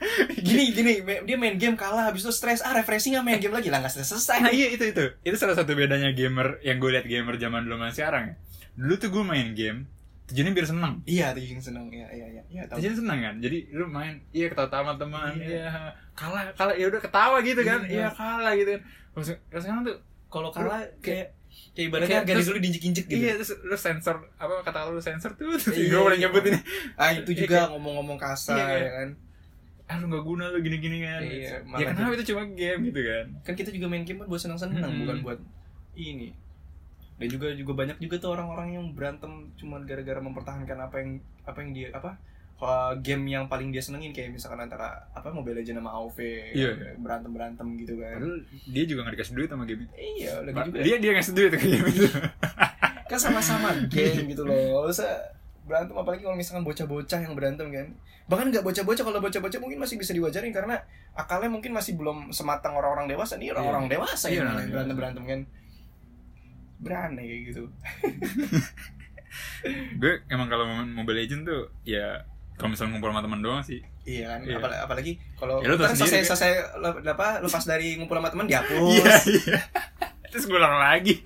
gini 0.46 0.64
gini 0.74 0.92
dia 1.02 1.36
main 1.38 1.54
game 1.60 1.78
kalah 1.78 2.10
habis 2.10 2.26
itu 2.26 2.32
stres. 2.34 2.58
Ah 2.66 2.74
refreshing 2.74 3.14
ah 3.14 3.22
main 3.22 3.38
game 3.38 3.54
lagi. 3.54 3.70
Lah 3.70 3.78
nggak 3.78 3.94
selesai 3.94 4.18
selesai. 4.18 4.38
Nah 4.42 4.50
iya 4.50 4.66
itu 4.74 4.82
itu. 4.90 5.04
Itu 5.22 5.36
salah 5.38 5.54
satu 5.54 5.78
bedanya 5.78 6.10
gamer 6.10 6.58
Yang 6.66 6.76
gue 6.82 6.90
liat 6.98 7.06
gamer 7.06 7.34
zaman 7.38 7.70
dulu 7.70 7.78
sama 7.78 7.94
sekarang. 7.94 8.24
Ya 8.30 8.34
Dulu 8.74 8.94
tuh 8.98 9.08
gue 9.14 9.24
main 9.26 9.48
game 9.54 9.86
Tujuannya 10.30 10.52
biar 10.54 10.66
seneng. 10.66 10.92
Iya 11.06 11.26
tuh 11.34 11.42
yang 11.42 11.62
seneng. 11.62 11.86
Iya 11.90 12.06
iya 12.10 12.26
iya. 12.34 12.42
Iya 12.50 12.62
tahu. 12.66 12.76
Tujuannya 12.82 12.98
seneng 12.98 13.18
kan? 13.22 13.34
Jadi 13.38 13.58
lu 13.74 13.84
main 13.86 14.14
Iya 14.34 14.46
ketawa 14.50 14.70
sama 14.70 14.92
teman 14.98 15.32
Iya. 15.38 15.46
Iya. 15.46 15.70
Kalah 16.18 16.42
Kalah 16.58 16.74
ya 16.74 16.86
udah 16.90 17.00
ketawa 17.02 17.36
gitu 17.46 17.62
kan? 17.62 17.80
Iya. 17.86 17.94
Iya 17.94 18.08
kalah 18.10 18.52
gitu 18.58 18.70
kan. 18.74 18.82
Kalau 19.14 19.60
sekarang 19.62 19.82
tuh 19.86 19.96
kalau 20.30 20.50
kalah 20.50 20.82
kayak 21.02 21.34
kayak 21.70 21.86
ibaratnya 21.86 22.18
kayak 22.20 22.26
terus- 22.34 22.48
dulu 22.48 22.58
diinjek-injek 22.58 23.04
gitu. 23.06 23.16
Iya 23.16 23.32
terus 23.36 23.52
lu 23.60 23.74
sensor 23.74 24.16
Apa 24.34 24.52
kata 24.60 24.88
lu 24.88 24.98
sensor 24.98 25.32
tuh 25.32 25.52
Terus 25.52 25.72
Iya, 25.72 25.88
gue 25.88 26.00
boleh 26.00 26.16
iya. 26.16 26.24
nyebut 26.24 26.42
ini 26.44 26.58
ah 26.94 27.10
itu 27.10 27.30
Iya, 27.30 27.40
juga 27.40 27.58
ngomong-ngomong 27.70 28.16
kasar 28.16 28.56
Iya, 28.56 28.78
ya 28.78 28.90
kan? 28.94 29.08
Ah 29.84 29.96
lu 29.96 30.06
gak 30.06 30.22
guna 30.22 30.44
lu 30.48 30.58
gini-gini 30.60 30.98
kan. 31.00 31.20
Iya, 31.20 31.66
Ya 31.66 31.84
kenapa 31.88 32.14
itu 32.14 32.30
cuma 32.30 32.46
game 32.48 32.80
gitu 32.86 33.00
kan? 33.00 33.26
Kan 33.42 33.54
kita 33.54 33.70
juga 33.70 33.86
main 33.86 34.02
game 34.02 34.18
kan 34.18 34.26
buat 34.26 34.38
senang-senang 34.38 34.78
Hmm. 34.80 35.02
bukan 35.02 35.16
buat 35.20 35.38
ini. 35.92 36.30
Dan 37.16 37.26
juga 37.28 37.52
juga 37.52 37.72
banyak 37.76 37.98
juga 37.98 38.16
tuh 38.16 38.30
orang-orang 38.30 38.68
yang 38.72 38.86
berantem 38.90 39.28
cuma 39.54 39.76
gara-gara 39.80 40.16
mempertahankan 40.18 40.78
apa 40.80 40.96
yang 40.96 41.10
apa 41.42 41.58
yang 41.58 41.70
dia 41.70 41.88
apa 41.90 42.16
uh, 42.60 42.92
game 43.00 43.24
yang 43.26 43.44
paling 43.44 43.68
dia 43.68 43.80
senengin 43.80 44.12
kayak 44.12 44.30
misalkan 44.30 44.60
antara 44.60 45.08
apa 45.10 45.28
Mobile 45.28 45.60
Legends 45.60 45.80
sama 45.80 45.90
AoV 45.90 46.18
Iya. 46.52 46.96
berantem 47.00 47.30
berantem 47.32 47.66
gitu 47.76 47.96
kan. 47.96 48.16
Padahal 48.16 48.36
dia 48.46 48.84
juga 48.84 49.00
gak 49.04 49.14
dikasih 49.16 49.34
duit 49.34 49.48
sama 49.48 49.64
game 49.64 49.80
itu. 49.84 49.92
Iya 49.96 50.32
lagi 50.44 50.56
juga. 50.68 50.78
Dia 50.80 50.96
dia 50.96 51.10
ngasih 51.16 51.32
duit 51.32 51.50
ke 51.50 51.58
game 51.60 51.86
itu. 51.88 52.06
Kan 53.10 53.18
sama-sama 53.18 53.74
game 53.90 54.30
gitu 54.30 54.46
loh. 54.46 54.86
Masa 54.86 55.08
berantem 55.66 55.94
apalagi 55.94 56.22
kalau 56.22 56.38
misalkan 56.38 56.62
bocah-bocah 56.62 57.20
yang 57.20 57.34
berantem 57.34 57.66
kan. 57.70 57.86
Bahkan 58.30 58.54
nggak 58.54 58.62
bocah-bocah 58.62 59.02
kalau 59.02 59.18
bocah-bocah 59.18 59.58
mungkin 59.58 59.82
masih 59.82 59.98
bisa 59.98 60.14
diwajarin 60.14 60.54
karena 60.54 60.78
akalnya 61.18 61.50
mungkin 61.50 61.74
masih 61.74 61.98
belum 61.98 62.30
sematang 62.30 62.78
orang-orang 62.78 63.10
dewasa 63.10 63.34
nih 63.34 63.50
orang-orang 63.50 63.90
dewasa 63.90 64.30
Iya, 64.30 64.46
yang 64.46 64.54
orang 64.54 64.70
berantem 64.70 64.94
berantem 64.94 65.24
kan. 65.26 65.40
Berani 66.78 67.22
kayak 67.26 67.42
gitu. 67.50 67.62
Gue 70.00 70.22
emang 70.26 70.46
kalau 70.46 70.66
Mobile 70.86 71.22
Legend 71.22 71.42
tuh 71.46 71.62
ya 71.82 72.22
kalau 72.60 72.70
misalnya 72.70 72.92
ngumpul 72.92 73.08
sama 73.08 73.24
teman 73.24 73.40
doang 73.40 73.62
sih. 73.64 73.80
Iya 74.04 74.24
kan 74.28 74.40
Iya. 74.44 74.56
Apal- 74.60 74.80
apalagi 74.82 75.12
kalau 75.34 75.58
Ya, 75.58 75.72
tahu 75.72 75.96
selesai 75.96 76.20
kan? 76.20 76.26
selesai 76.28 76.50
le- 76.76 77.00
apa 77.08 77.40
lepas 77.40 77.64
dari 77.64 77.96
ngumpul 77.96 78.14
sama 78.14 78.28
teman 78.28 78.44
dihapus. 78.44 78.76
Iya 78.92 79.14
iya. 79.26 79.58
Terus 80.30 80.44
gue 80.44 80.54
ulang 80.54 80.76
lagi. 80.76 81.16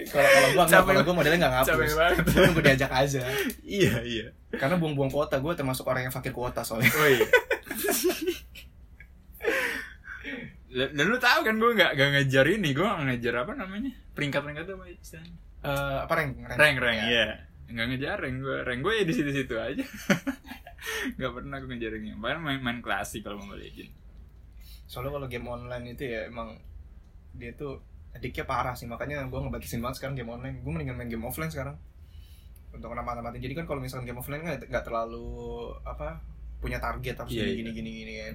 Kalau 0.00 0.24
kalau 0.24 0.48
gua 0.50 0.64
nggak 0.64 0.82
kalau 0.82 1.02
gua 1.04 1.14
modelnya 1.14 1.38
nggak 1.38 1.54
ngapus 1.60 1.92
Gua 2.26 2.40
nunggu 2.42 2.62
diajak 2.62 2.90
aja. 2.90 3.20
Iya 3.60 3.94
iya. 4.00 4.26
Karena 4.50 4.74
buang-buang 4.74 5.06
kuota 5.06 5.36
gue 5.36 5.52
termasuk 5.52 5.84
orang 5.84 6.08
yang 6.08 6.10
fakir 6.10 6.32
kuota 6.32 6.64
soalnya. 6.64 6.88
Oh 6.90 7.04
iya. 7.06 7.26
Dan 10.70 11.04
lu 11.04 11.18
tahu 11.18 11.42
kan 11.42 11.54
gue 11.54 11.70
nggak 11.74 11.90
nggak 11.92 12.08
ngejar 12.16 12.46
ini 12.48 12.70
gue 12.70 12.80
nggak 12.80 13.06
ngejar 13.08 13.34
apa 13.42 13.52
namanya? 13.54 13.90
Peringkat 14.14 14.40
peringkat 14.40 14.64
apa 14.68 14.84
istilahnya? 14.88 15.34
Eh, 15.60 15.98
apa 16.00 16.12
rank? 16.14 16.30
Rank. 16.48 16.76
Rank 16.78 16.96
Ya. 16.96 17.06
iya 17.06 17.26
nggak 17.70 17.86
ngejar 17.94 18.16
rank 18.20 18.36
gue 18.42 18.56
rank 18.66 18.80
gue 18.82 18.94
ya 18.98 19.04
di 19.06 19.14
situ 19.14 19.30
situ 19.30 19.54
aja. 19.56 19.84
Nggak 21.16 21.32
pernah 21.36 21.56
gue 21.60 21.68
ngejar 21.70 21.90
rank 21.96 22.06
yang 22.08 22.20
paling 22.20 22.42
main 22.42 22.60
main 22.60 22.78
klasik 22.80 23.22
kalau 23.24 23.38
Mobile 23.40 23.62
Legend 23.62 24.00
soalnya 24.90 25.14
kalau 25.14 25.28
game 25.30 25.46
online 25.46 25.94
itu 25.94 26.02
ya 26.02 26.26
emang 26.26 26.58
dia 27.38 27.54
tuh 27.54 27.78
adiknya 28.10 28.42
parah 28.42 28.74
sih. 28.74 28.90
Makanya 28.90 29.22
gue 29.30 29.38
ngebatasin 29.38 29.78
banget 29.78 30.02
sekarang 30.02 30.18
game 30.18 30.34
online. 30.34 30.58
Gue 30.66 30.70
mendingan 30.74 30.98
main 30.98 31.06
game 31.06 31.22
offline 31.22 31.46
sekarang. 31.46 31.78
Untuk 32.74 32.90
nama-namatin 32.90 33.38
jadi 33.38 33.54
kan 33.62 33.70
kalau 33.70 33.78
misalkan 33.78 34.10
game 34.10 34.18
offline 34.18 34.42
nggak 34.42 34.66
nggak 34.66 34.82
terlalu 34.82 35.70
apa 35.86 36.18
punya 36.58 36.82
target 36.82 37.14
harus 37.22 37.30
Iya, 37.30 37.54
gini, 37.54 37.54
iya. 37.54 37.54
gini 37.54 37.70
gini 37.70 37.90
gini 38.02 38.12
kan. 38.18 38.34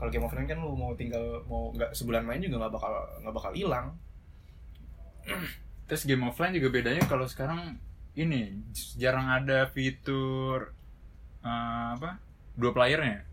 Kalau 0.00 0.08
game 0.08 0.24
offline 0.24 0.48
kan 0.48 0.58
lu 0.64 0.72
mau 0.72 0.96
tinggal 0.96 1.44
mau 1.44 1.76
nggak 1.76 1.92
sebulan 1.92 2.24
main 2.24 2.40
juga 2.40 2.56
nggak 2.64 2.72
bakal 2.72 2.92
nggak 3.20 3.34
bakal 3.36 3.52
hilang. 3.52 3.86
Terus 5.92 6.08
game 6.08 6.24
offline 6.24 6.56
juga 6.56 6.72
bedanya 6.72 7.04
kalau 7.04 7.28
sekarang 7.28 7.76
ini 8.14 8.60
jarang 8.94 9.26
ada 9.26 9.66
fitur 9.66 10.72
eh, 11.40 11.88
apa 11.92 12.20
dua 12.52 12.70
playernya. 12.70 13.24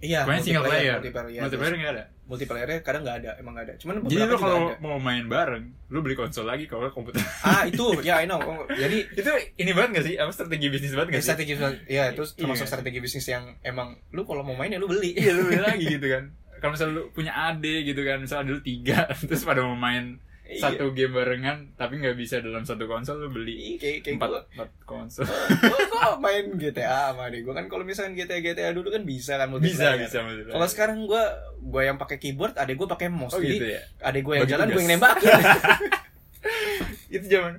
iya 0.00 0.22
Pokoknya 0.22 0.42
single 0.42 0.64
player. 0.64 0.98
multiplayer, 0.98 1.28
iya, 1.28 1.40
Multiplayer 1.40 1.74
nggak 1.76 1.92
ada. 1.92 2.04
multiplayernya 2.24 2.78
kadang 2.80 3.02
nggak 3.04 3.18
ada 3.20 3.30
emang 3.36 3.52
nggak 3.52 3.66
ada 3.66 3.74
cuman 3.76 3.94
Jadi 4.02 4.16
lu 4.16 4.20
juga 4.22 4.36
kalau 4.38 4.58
mau 4.78 4.96
main 4.98 5.24
bareng, 5.24 5.64
lu 5.86 6.00
beli 6.00 6.12
konsol 6.14 6.44
lagi 6.44 6.64
kalau 6.64 6.88
komputer. 6.88 7.20
ah 7.42 7.62
itu 7.70 8.00
ya 8.00 8.16
I 8.18 8.26
know 8.26 8.40
jadi 8.66 8.98
itu 9.14 9.30
ini 9.54 9.70
banget 9.70 9.90
gak 9.94 10.04
sih? 10.04 10.14
Apa 10.16 10.30
strategi 10.30 10.66
bisnis 10.66 10.92
banget 10.92 11.08
Ya, 11.08 11.12
gak 11.12 11.20
sih? 11.20 11.28
strategi 11.30 11.52
ya 11.86 12.04
itu 12.10 12.22
termasuk 12.34 12.64
Iya. 12.64 12.70
strategi 12.70 12.98
bisnis 12.98 13.26
yang 13.26 13.44
emang 13.60 13.96
lu 14.10 14.24
kalau 14.24 14.40
mau 14.40 14.52
main 14.52 14.68
ya 14.68 14.76
lu 14.76 14.86
beli 14.86 15.12
Iya 15.12 15.32
lu 15.32 15.46
beli 15.46 15.60
lagi 15.60 15.84
gitu 15.94 16.06
kan. 16.06 16.24
Kalau 16.56 16.72
misalnya 16.72 16.94
lu 16.94 17.04
punya 17.10 17.32
ade 17.44 17.84
gitu 17.84 18.00
kan, 18.00 18.16
misalnya 18.18 18.44
dulu 18.46 18.60
tiga, 18.62 19.04
terus 19.20 19.44
pada 19.44 19.60
mau 19.62 19.76
main 19.76 20.16
Iya. 20.44 20.60
satu 20.60 20.92
game 20.92 21.08
barengan, 21.10 21.72
tapi 21.72 21.96
nggak 21.96 22.14
bisa 22.14 22.36
dalam 22.38 22.62
satu 22.62 22.84
konsol 22.84 23.16
lu 23.16 23.32
beli 23.32 23.56
Iya, 23.56 23.76
kayak 23.80 23.98
kayak 24.04 24.14
empat 24.20 24.28
gua. 24.28 24.40
empat 24.52 24.70
konsol. 24.84 25.24
gua 25.24 25.80
kok 25.88 26.16
main 26.20 26.44
GTA 26.54 26.84
sama 27.10 27.32
deh 27.32 27.40
gua. 27.40 27.56
Kan 27.56 27.66
kalau 27.66 27.80
misalnya 27.80 28.12
GTA 28.14 28.44
GTA 28.44 28.70
dulu 28.70 28.92
kan 28.92 29.02
bisa 29.02 29.34
kan 29.34 29.48
bisa 29.48 29.56
multiplayer. 29.56 30.04
bisa 30.04 30.18
kalau 30.52 30.66
sekarang 30.68 31.08
gua 31.08 31.24
gua 31.58 31.82
yang 31.82 31.96
pakai 31.96 32.20
keyboard 32.20 32.52
adek 32.54 32.76
gua 32.76 32.92
pakai 32.92 33.08
mouse. 33.08 33.32
Oh 33.32 33.40
jadi 33.40 33.56
gitu 33.56 33.66
ya. 33.66 33.80
adek 34.04 34.20
gua 34.20 34.34
yang 34.34 34.44
Bagi 34.44 34.52
jalan 34.52 34.66
tugas. 34.66 34.74
gua 34.74 34.82
yang 34.82 34.90
nembakin. 34.92 35.32
Itu 37.14 37.24
zaman. 37.26 37.54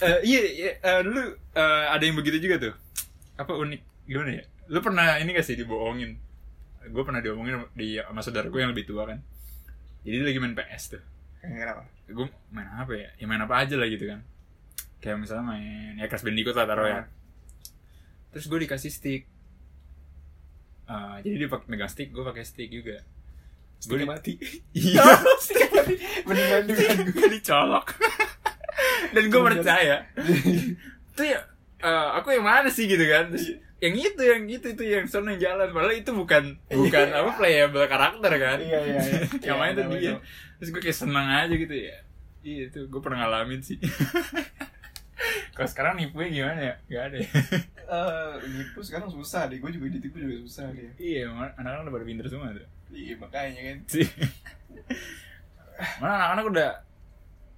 Eh 0.00 0.18
iya, 0.24 0.40
iya 0.48 0.70
eh, 0.74 1.00
dulu 1.02 1.20
eh, 1.52 1.84
ada 1.92 2.02
yang 2.02 2.16
begitu 2.16 2.40
juga 2.40 2.56
tuh. 2.58 2.74
Apa 3.36 3.52
unik? 3.54 3.80
Gimana 4.08 4.30
ya? 4.32 4.44
Lu 4.66 4.80
pernah 4.80 5.20
ini 5.20 5.30
gak 5.30 5.44
sih 5.44 5.54
dibohongin? 5.54 6.16
Gue 6.88 7.02
pernah 7.04 7.20
diomongin 7.20 7.68
di 7.72 7.94
sama 7.94 8.18
saudara 8.18 8.48
gue 8.48 8.58
yang 8.58 8.72
lebih 8.72 8.88
tua 8.88 9.04
kan. 9.04 9.20
Jadi 10.02 10.14
dia 10.16 10.26
lagi 10.26 10.40
main 10.40 10.56
PS 10.56 10.84
tuh 10.90 11.02
kenapa? 11.42 11.82
Gue 12.06 12.26
main 12.48 12.68
apa 12.68 12.92
ya? 12.94 13.08
Ya 13.18 13.24
main 13.26 13.40
apa 13.40 13.54
aja 13.58 13.74
lah 13.74 13.86
gitu 13.86 14.06
kan. 14.06 14.20
Kayak 14.98 15.18
misalnya 15.18 15.44
main 15.44 15.98
ya 15.98 16.06
Crash 16.06 16.22
Bandicoot 16.22 16.54
lah 16.54 16.66
taruh 16.66 16.86
ya. 16.86 16.94
Ah. 16.94 17.06
terus 18.30 18.48
gue 18.48 18.58
dikasih 18.60 18.88
stick. 18.88 19.22
Eh, 20.84 21.16
jadi 21.20 21.34
dia 21.36 21.48
pakai 21.48 21.66
megang 21.68 21.90
stick 21.90 22.08
gue 22.10 22.22
pakai 22.22 22.44
stick 22.44 22.68
juga. 22.68 23.02
Sticknya 23.76 24.06
Gua 24.06 24.14
mati. 24.14 24.32
Iya. 24.78 25.02
Mati. 25.74 25.94
Beneran. 26.22 26.62
Beneran 26.64 26.98
gue 27.08 27.28
dicolok. 27.28 27.86
Dan 29.10 29.24
gue 29.28 29.42
percaya. 29.42 29.96
Itu 31.12 31.22
ya 31.22 31.40
eh, 31.82 32.08
aku 32.16 32.32
yang 32.32 32.46
mana 32.46 32.70
sih 32.70 32.86
gitu 32.86 33.02
kan? 33.04 33.34
Terus, 33.34 33.58
yang 33.82 33.98
itu 33.98 34.22
yang 34.22 34.42
itu 34.46 34.66
itu 34.70 34.82
yang 34.86 35.04
sono 35.04 35.34
yang 35.34 35.42
jalan. 35.42 35.68
Padahal 35.74 35.92
itu 35.92 36.10
bukan 36.14 36.54
bukan 36.70 37.06
apa 37.18 37.30
playable 37.34 37.84
karakter 37.84 38.32
kan? 38.38 38.58
Iya 38.62 38.78
iya 38.86 38.98
iya. 39.02 39.20
Yang 39.42 39.56
main 39.58 39.72
tuh 39.74 39.82
Iya, 39.82 39.90
dia. 39.90 40.00
iya. 40.00 40.14
Terus 40.62 40.70
gue 40.70 40.78
kayak 40.78 40.94
seneng 40.94 41.26
aja 41.26 41.50
gitu 41.50 41.74
ya. 41.74 41.98
Iya 42.46 42.70
itu 42.70 42.86
gue 42.86 43.00
pernah 43.02 43.26
ngalamin 43.26 43.58
sih. 43.58 43.82
Kalau 45.58 45.66
sekarang 45.66 45.98
nipunya 45.98 46.30
gimana 46.30 46.60
ya? 46.62 46.74
Gak 46.86 47.02
ada 47.10 47.16
ya. 47.18 47.30
Eh, 47.92 48.34
nipu 48.48 48.80
sekarang 48.80 49.10
susah 49.10 49.50
deh. 49.50 49.58
Gue 49.58 49.74
juga 49.74 49.90
ditipu 49.90 50.22
juga 50.22 50.38
susah 50.46 50.70
deh. 50.70 50.94
Iya 51.02 51.28
anak-anak 51.28 51.90
udah 51.90 51.94
pada 51.98 52.06
pinter 52.06 52.24
semua 52.30 52.54
tuh. 52.54 52.62
Iya 52.94 53.18
makanya 53.18 53.58
kan. 53.58 53.78
Sih. 53.92 54.06
Mana 55.98 56.14
anak-anak 56.14 56.44
udah 56.46 56.70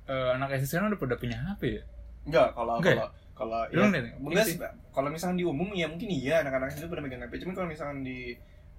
eh, 0.09 0.31
anak 0.41 0.49
SD 0.59 0.65
sekarang 0.65 0.97
udah 0.97 1.01
pada 1.05 1.15
punya 1.21 1.37
HP 1.45 1.63
ya? 1.77 1.83
Enggak 2.25 2.49
kalau 2.57 2.73
ya? 2.81 2.97
kalau 2.97 3.07
kalau 3.37 3.61
ya 3.69 3.85
enggak 3.85 4.17
Ini 4.17 4.43
sih. 4.49 4.57
kalau 4.97 5.09
misalkan 5.13 5.37
di 5.37 5.45
umum 5.45 5.69
ya 5.77 5.87
mungkin 5.93 6.09
iya 6.09 6.41
anak-anak 6.41 6.73
itu 6.73 6.89
pada 6.89 7.05
megang 7.05 7.21
HP 7.21 7.45
cuman 7.45 7.55
kalau 7.55 7.69
misalkan 7.69 8.01
di 8.01 8.35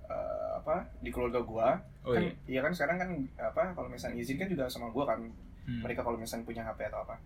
eh, 0.09 0.49
apa 0.61 0.85
di 1.01 1.09
keluarga 1.09 1.41
gua. 1.41 1.77
Oh 2.05 2.13
kan 2.13 2.21
iya. 2.21 2.33
iya 2.47 2.59
kan 2.61 2.71
sekarang 2.73 2.97
kan 3.01 3.09
apa 3.41 3.73
kalau 3.73 3.89
misalkan 3.89 4.17
izin 4.21 4.37
kan 4.37 4.49
juga 4.49 4.69
sama 4.69 4.89
gua 4.93 5.09
kan. 5.13 5.21
Hmm. 5.65 5.81
mereka 5.81 6.05
kalau 6.05 6.13
misalkan 6.13 6.45
punya 6.45 6.61
HP 6.61 6.93
atau 6.93 7.01
apa. 7.01 7.17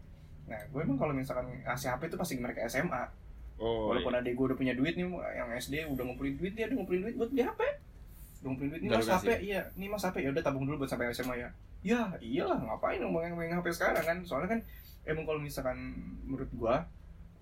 Nah 0.47 0.59
gue 0.71 0.79
emang 0.79 0.95
kalau 0.95 1.11
misalkan 1.11 1.45
ngasih 1.61 1.91
HP 1.91 2.07
itu 2.07 2.15
pasti 2.15 2.33
mereka 2.39 2.63
SMA 2.71 3.03
oh 3.59 3.91
walaupun 3.91 4.15
iya. 4.15 4.23
adik 4.23 4.33
gue 4.39 4.45
udah 4.51 4.57
punya 4.57 4.73
duit 4.73 4.95
nih 4.95 5.05
yang 5.35 5.49
SD 5.59 5.83
udah 5.91 6.03
ngumpulin 6.07 6.35
duit 6.39 6.53
dia 6.55 6.65
udah 6.71 6.77
ngumpulin 6.79 7.01
duit 7.05 7.15
buat 7.19 7.29
beli 7.29 7.43
HP 7.43 7.61
udah 8.39 8.47
ngumpulin 8.47 8.69
duit 8.71 8.81
nih 8.81 8.89
mas 8.95 9.07
HP 9.11 9.27
kasih? 9.27 9.39
iya 9.43 9.61
nih 9.75 9.87
mas 9.91 10.03
HP 10.07 10.15
ya 10.23 10.29
udah 10.31 10.43
tabung 10.43 10.63
dulu 10.65 10.75
buat 10.83 10.89
sampai 10.89 11.11
SMA 11.11 11.35
ya. 11.37 11.49
Ya 11.79 12.01
iyalah 12.19 12.59
ngapain 12.59 12.99
dong 12.99 13.11
main 13.15 13.31
main 13.35 13.51
HP 13.55 13.67
sekarang 13.75 14.03
kan? 14.03 14.17
Soalnya 14.23 14.49
kan 14.57 14.59
emang 15.07 15.23
kalau 15.27 15.39
misalkan 15.39 15.77
menurut 16.27 16.49
gua 16.55 16.75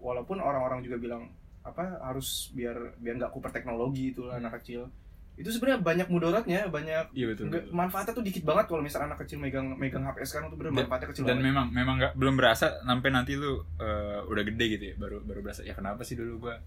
walaupun 0.01 0.37
orang-orang 0.41 0.81
juga 0.85 0.97
bilang 0.97 1.23
apa 1.65 1.99
harus 2.01 2.53
biar 2.53 2.97
biar 3.01 3.17
nggak 3.17 3.33
kuper 3.33 3.49
teknologi 3.53 4.13
itu 4.13 4.25
lah 4.25 4.37
Hmm. 4.37 4.45
anak 4.45 4.61
kecil 4.61 4.89
itu 5.37 5.53
sebenarnya 5.53 5.79
banyak 5.79 6.07
mudaratnya 6.09 6.65
banyak 6.67 7.13
iya 7.13 7.25
betul, 7.29 7.53
betul. 7.53 7.69
manfaatnya 7.69 8.09
tuh 8.11 8.25
dikit 8.25 8.41
banget 8.41 8.65
kalau 8.65 8.81
misalkan 8.81 9.13
anak 9.13 9.21
kecil 9.21 9.37
megang 9.37 9.69
megang 9.77 10.01
HP 10.01 10.25
sekarang 10.25 10.49
tuh 10.49 10.57
bener 10.57 10.73
Dan- 10.73 10.79
manfaatnya 10.83 11.07
kecil 11.13 11.23
dan 11.23 11.37
banget. 11.37 11.45
memang 11.53 11.65
memang 11.69 11.95
nggak 11.95 12.13
belum 12.17 12.33
berasa 12.35 12.81
sampai 12.81 13.09
nanti 13.13 13.37
lu 13.37 13.61
eh, 13.77 14.19
udah 14.25 14.43
gede 14.43 14.65
gitu 14.73 14.83
ya 14.89 14.95
baru 14.97 15.21
baru 15.21 15.39
berasa 15.41 15.61
ya 15.61 15.71
kenapa 15.71 16.01
sih 16.01 16.17
dulu 16.17 16.41
gua 16.43 16.57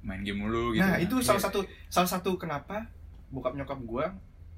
main 0.00 0.22
game 0.22 0.38
mulu? 0.38 0.72
gitu 0.72 0.80
nah 0.80 0.96
kan. 0.96 1.04
itu 1.04 1.16
salah 1.20 1.42
satu 1.42 1.60
salah 1.86 2.08
satu 2.08 2.30
kenapa 2.36 2.88
bokap 3.28 3.52
nyokap 3.52 3.76
gua 3.82 4.06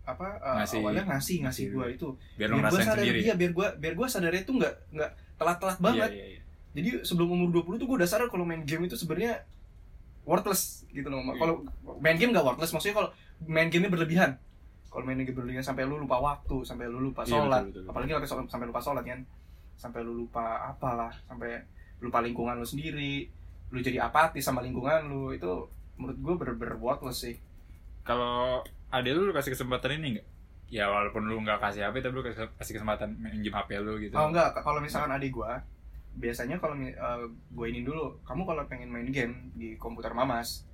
apa 0.04 0.38
uh, 0.38 0.57
Ngasih- 0.61 0.81
awalnya 0.81 1.04
ngasih 1.04 1.37
ngasih 1.42 1.64
gua 1.68 1.85
itu. 1.87 2.09
Biar 2.37 2.48
biar 2.48 2.48
gua 2.48 2.59
ngerasain 2.64 2.87
sadar 2.87 3.02
sendiri. 3.02 3.18
iya 3.20 3.35
biar 3.35 3.52
gua 3.52 3.68
biar 3.74 3.92
gua 3.92 4.07
sadarnya 4.07 4.40
tuh 4.40 4.54
nggak 4.57 4.74
nggak 4.94 5.11
telat-telat 5.37 5.78
banget. 5.78 6.11
Iya, 6.11 6.16
iya, 6.16 6.26
iya. 6.33 6.40
jadi 6.72 6.88
sebelum 7.02 7.28
umur 7.28 7.48
20 7.61 7.76
tuh 7.76 7.85
gua 7.85 7.96
udah 8.00 8.09
sadar 8.09 8.28
kalau 8.28 8.44
main 8.44 8.62
game 8.62 8.85
itu 8.85 8.94
sebenarnya 8.94 9.44
worthless 10.29 10.85
gitu 10.93 11.09
loh. 11.09 11.25
Iya. 11.25 11.35
kalau 11.41 11.55
main 11.99 12.21
game 12.21 12.31
nggak 12.31 12.45
worthless 12.45 12.71
maksudnya 12.71 12.97
kalau 13.01 13.09
main 13.49 13.73
gamenya 13.73 13.88
berlebihan. 13.88 14.31
Kalau 14.88 15.05
main 15.05 15.17
game 15.17 15.33
berlebihan 15.33 15.64
sampai 15.64 15.88
lu 15.88 15.97
lupa 15.97 16.21
waktu 16.21 16.57
sampai 16.62 16.85
lu 16.87 17.01
lupa 17.01 17.25
Iya, 17.25 17.41
sholat. 17.41 17.64
betul, 17.64 17.64
betul, 17.64 17.81
betul. 17.81 17.91
apalagi 17.91 18.11
sampai 18.29 18.47
sampai 18.47 18.67
lupa 18.69 18.81
sholat 18.85 19.05
kan? 19.05 19.21
Sampai 19.75 20.01
lu 20.05 20.12
lupa 20.12 20.45
apalah 20.69 21.12
sampai 21.25 21.64
lupa 22.05 22.21
lingkungan 22.21 22.61
lu 22.61 22.67
sendiri. 22.69 23.33
Lu 23.73 23.81
jadi 23.81 24.05
apatis 24.05 24.45
sama 24.45 24.61
lingkungan 24.61 25.09
lu 25.09 25.33
itu 25.33 25.49
menurut 25.97 26.19
gua 26.21 26.35
bener-bener 26.37 26.77
worthless 26.77 27.25
sih. 27.25 27.37
Kalau 28.05 28.61
ada 28.88 29.09
lu, 29.09 29.29
lu 29.29 29.33
kasih 29.33 29.53
kesempatan 29.57 29.97
ini 29.97 30.21
enggak 30.21 30.29
ya 30.69 30.85
walaupun 30.85 31.25
lu 31.25 31.41
nggak 31.41 31.64
kasih 31.64 31.88
HP 31.88 32.05
tapi 32.05 32.12
lu 32.12 32.21
kasih 32.21 32.45
kasih 32.61 32.77
kesempatan 32.77 33.17
minjem 33.17 33.57
HP 33.57 33.81
lu 33.81 33.97
gitu. 34.05 34.12
Oh 34.12 34.29
enggak, 34.29 34.53
kalau 34.61 34.85
misalkan 34.85 35.09
adik 35.09 35.33
gua 35.33 35.64
biasanya 36.14 36.57
kalau 36.57 36.75
mi- 36.75 36.90
eh, 36.90 37.23
gua 37.51 37.66
ini 37.66 37.83
dulu, 37.83 38.16
kamu 38.23 38.42
kalau 38.44 38.62
pengen 38.64 38.88
main 38.88 39.07
game 39.07 39.53
di 39.53 39.75
komputer 39.75 40.11
Mamas, 40.11 40.64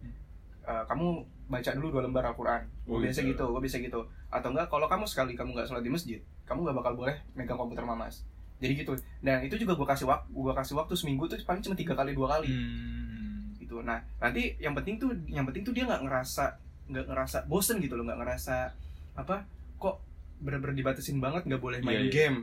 eh, 0.62 0.84
kamu 0.84 1.06
baca 1.44 1.70
dulu 1.72 1.88
dua 1.90 2.02
lembar 2.02 2.24
Al-Qur'an. 2.26 2.64
Oh, 2.86 2.96
biasa 2.96 3.20
gitu. 3.20 3.36
gitu, 3.36 3.44
gua 3.48 3.60
biasa 3.60 3.76
gitu. 3.78 4.00
Atau 4.28 4.48
enggak 4.50 4.68
kalau 4.68 4.86
kamu 4.86 5.04
sekali 5.04 5.32
kamu 5.32 5.52
nggak 5.52 5.66
sholat 5.66 5.82
di 5.82 5.90
masjid, 5.90 6.18
kamu 6.44 6.64
nggak 6.64 6.76
bakal 6.78 6.92
boleh 6.94 7.16
megang 7.32 7.56
komputer 7.56 7.84
Mamas. 7.84 8.24
Jadi 8.56 8.72
gitu. 8.76 8.92
Dan 9.20 9.42
itu 9.42 9.56
juga 9.56 9.74
gua 9.74 9.88
kasih 9.88 10.06
waktu 10.06 10.28
gua 10.30 10.54
kasih 10.54 10.74
waktu 10.74 10.94
seminggu 10.94 11.26
tuh 11.26 11.36
paling 11.38 11.60
cuma 11.60 11.74
tiga 11.74 11.92
kali 11.92 12.12
dua 12.12 12.28
kali 12.30 12.48
Hmm. 12.48 13.52
gitu. 13.56 13.80
Nah, 13.80 14.00
nanti 14.16 14.56
yang 14.56 14.72
penting 14.72 14.96
tuh 14.96 15.12
yang 15.26 15.44
penting 15.44 15.62
tuh 15.62 15.72
dia 15.72 15.84
nggak 15.84 16.00
ngerasa 16.00 16.56
nggak 16.84 17.06
ngerasa 17.06 17.38
bosen 17.44 17.80
gitu 17.80 17.94
loh, 17.94 18.04
nggak 18.04 18.20
ngerasa 18.20 18.72
apa 19.14 19.44
kok 19.76 20.00
bener-bener 20.36 20.74
dibatasin 20.74 21.16
banget 21.16 21.44
nggak 21.44 21.60
boleh 21.60 21.78
main 21.80 22.04
Iya, 22.04 22.04
iya. 22.04 22.12
game. 22.12 22.38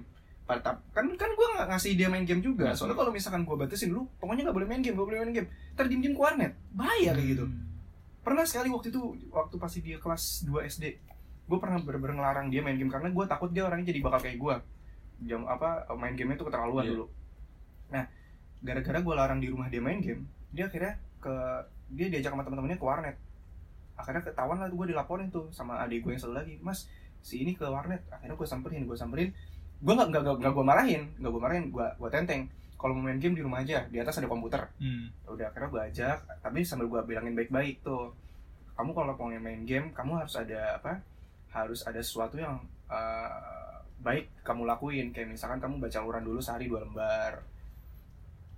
Pada 0.52 0.76
kan 0.92 1.06
kan 1.16 1.32
gue 1.32 1.48
nggak 1.56 1.68
ngasih 1.72 1.92
dia 1.96 2.12
main 2.12 2.28
game 2.28 2.44
juga. 2.44 2.76
Soalnya 2.76 2.96
sih. 2.96 3.00
kalau 3.00 3.12
misalkan 3.16 3.42
gue 3.48 3.56
batasin 3.56 3.96
lu, 3.96 4.04
pokoknya 4.20 4.44
nggak 4.52 4.58
boleh 4.60 4.68
main 4.68 4.84
game, 4.84 4.96
nggak 5.00 5.08
boleh 5.08 5.20
main 5.24 5.32
game. 5.32 5.48
Ntar 5.80 5.88
diem-diem 5.88 6.12
ke 6.12 6.20
warnet, 6.20 6.52
bahaya 6.76 7.16
kayak 7.16 7.28
gitu. 7.32 7.46
Hmm. 7.48 7.64
Pernah 8.20 8.44
sekali 8.44 8.68
waktu 8.68 8.92
itu 8.92 9.02
waktu 9.32 9.56
pasti 9.56 9.80
dia 9.80 9.98
kelas 9.98 10.44
2 10.44 10.68
SD, 10.68 10.86
gue 11.48 11.58
pernah 11.58 11.80
bener-bener 11.80 12.20
ngelarang 12.20 12.52
dia 12.52 12.60
main 12.60 12.76
game 12.76 12.92
karena 12.92 13.08
gue 13.08 13.26
takut 13.26 13.50
dia 13.56 13.64
orangnya 13.64 13.96
jadi 13.96 14.00
bakal 14.04 14.20
kayak 14.20 14.38
gue. 14.38 14.56
Jam 15.32 15.48
apa 15.48 15.88
main 15.96 16.20
gamenya 16.20 16.36
tuh 16.36 16.52
keterlaluan 16.52 16.84
Iya. 16.84 16.92
dulu. 16.92 17.06
Nah, 17.96 18.04
gara-gara 18.60 19.00
gue 19.00 19.14
larang 19.16 19.40
di 19.40 19.48
rumah 19.48 19.72
dia 19.72 19.80
main 19.80 20.04
game, 20.04 20.28
dia 20.52 20.68
akhirnya 20.68 21.00
ke 21.24 21.34
dia 21.96 22.08
diajak 22.12 22.36
sama 22.36 22.44
teman-temannya 22.44 22.76
ke 22.76 22.86
warnet. 22.86 23.16
Akhirnya 23.96 24.22
ketahuan 24.26 24.58
lah 24.60 24.68
gue 24.68 24.86
dilaporin 24.90 25.30
tuh 25.30 25.48
sama 25.54 25.80
adik 25.80 26.04
gue 26.04 26.12
yang 26.12 26.22
satu 26.22 26.34
lagi, 26.34 26.58
mas 26.60 26.90
si 27.22 27.40
ini 27.40 27.54
ke 27.54 27.64
warnet. 27.64 28.02
Akhirnya 28.10 28.34
gue 28.34 28.48
samperin, 28.50 28.84
gue 28.90 28.98
samperin. 28.98 29.30
Gue 29.82 29.94
nggak 29.98 30.08
nggak 30.14 30.24
nggak 30.38 30.54
gue 30.54 30.66
marahin, 30.66 31.04
nggak 31.18 31.32
gue 31.34 31.42
marahin, 31.42 31.66
gue 31.74 31.86
gue 31.98 32.10
tenteng. 32.14 32.46
Kalau 32.78 32.94
mau 32.98 33.06
main 33.06 33.18
game 33.18 33.38
di 33.38 33.42
rumah 33.46 33.62
aja, 33.62 33.86
di 33.90 33.98
atas 33.98 34.22
ada 34.22 34.30
komputer. 34.30 34.62
Hmm. 34.78 35.10
udah 35.26 35.50
akhirnya 35.50 35.70
gue 35.70 35.82
ajak 35.94 36.18
tapi 36.44 36.66
sambil 36.66 36.90
gue 36.90 37.02
bilangin 37.08 37.34
baik-baik 37.38 37.82
tuh 37.86 38.14
kamu 38.78 38.92
kalau 38.98 39.14
mau 39.14 39.30
main 39.30 39.62
game 39.66 39.94
kamu 39.94 40.26
harus 40.26 40.34
ada 40.38 40.82
apa 40.82 41.02
harus 41.54 41.86
ada 41.86 42.02
sesuatu 42.02 42.40
yang 42.42 42.62
eh, 42.90 43.72
baik 44.02 44.46
kamu 44.46 44.66
lakuin. 44.70 45.10
Kayak 45.14 45.38
misalkan 45.38 45.62
kamu 45.62 45.78
baca 45.82 45.98
Al-Quran 45.98 46.26
dulu 46.26 46.40
sehari 46.42 46.66
dua 46.70 46.82
lembar. 46.86 47.42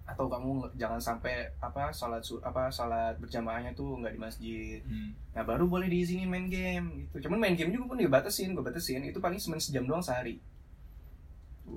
Atau 0.04 0.28
kamu 0.28 0.76
jangan 0.76 1.00
sampai 1.00 1.48
apa 1.64 1.96
salat 1.96 2.24
apa 2.44 2.68
salat 2.68 3.16
berjamaahnya 3.24 3.72
tuh 3.72 4.00
nggak 4.00 4.14
di 4.16 4.20
masjid. 4.20 4.80
Hmm. 4.84 5.16
nah 5.32 5.44
baru 5.48 5.68
boleh 5.68 5.88
diizinin 5.88 6.28
main 6.28 6.48
game 6.52 7.08
gitu. 7.08 7.28
Cuman 7.28 7.40
main 7.40 7.56
game 7.56 7.72
juga 7.72 7.96
pun 7.96 8.00
dibatasin 8.00 8.56
gue 8.56 8.64
batasin. 8.64 9.04
Itu 9.08 9.24
paling 9.24 9.40
cuma 9.40 9.60
sejam 9.60 9.88
doang 9.88 10.04
sehari 10.04 10.40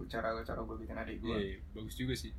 cara 0.07 0.29
cara 0.38 0.61
gue 0.61 0.77
bikin 0.79 0.94
adik 0.94 1.16
gue 1.18 1.31
Iya, 1.31 1.38
iya, 1.49 1.59
bagus 1.72 1.94
juga 1.94 2.12
sih. 2.12 2.33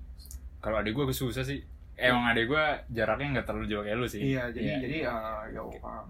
Kalau 0.57 0.77
adek 0.77 0.93
gue 0.93 1.05
susah 1.11 1.41
sih. 1.41 1.63
Emang 1.93 2.27
adek 2.27 2.45
gue 2.45 2.63
jaraknya 2.91 3.27
nggak 3.33 3.45
terlalu 3.45 3.65
jauh 3.67 3.81
kayak 3.81 3.97
lu 3.97 4.05
sih. 4.05 4.21
iya 4.21 4.47
jadi 4.47 4.67
Iya. 4.67 4.77
jadi 4.79 4.97
eh, 5.03 5.41
ya 5.51 5.61
Oke. 5.61 5.79
paham 5.79 6.07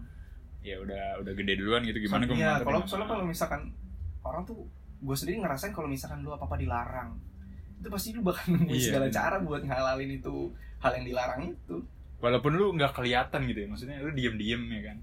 Ya 0.59 0.75
udah 0.77 1.03
udah 1.21 1.31
gede 1.33 1.53
duluan 1.55 1.81
gitu 1.81 1.97
gimana 1.97 2.23
gue 2.23 2.35
Iya, 2.35 2.59
kalau 2.59 2.83
soalnya 2.83 3.07
kalau 3.07 3.23
misalkan 3.23 3.71
orang 4.21 4.43
tuh 4.43 4.67
gue 4.97 5.15
sendiri 5.15 5.39
ngerasain 5.39 5.71
kalau 5.71 5.87
misalkan 5.87 6.19
lu 6.21 6.29
apa 6.29 6.43
apa 6.43 6.57
dilarang 6.57 7.15
itu 7.77 7.87
pasti 7.87 8.09
lu 8.11 8.25
bakal 8.25 8.51
nemuin 8.51 8.67
Iya, 8.67 8.83
segala 8.83 9.05
bener. 9.05 9.15
cara 9.15 9.35
buat 9.39 9.61
ngalalin 9.61 10.11
itu 10.11 10.35
hal 10.77 10.91
yang 10.93 11.05
dilarang 11.05 11.41
itu. 11.45 11.77
Walaupun 12.17 12.51
lu 12.57 12.73
nggak 12.73 12.97
kelihatan 12.97 13.41
gitu 13.45 13.59
ya 13.61 13.67
maksudnya 13.69 13.97
lu 14.01 14.09
diem 14.11 14.35
diem 14.35 14.61
ya 14.73 14.81
kan 14.89 14.97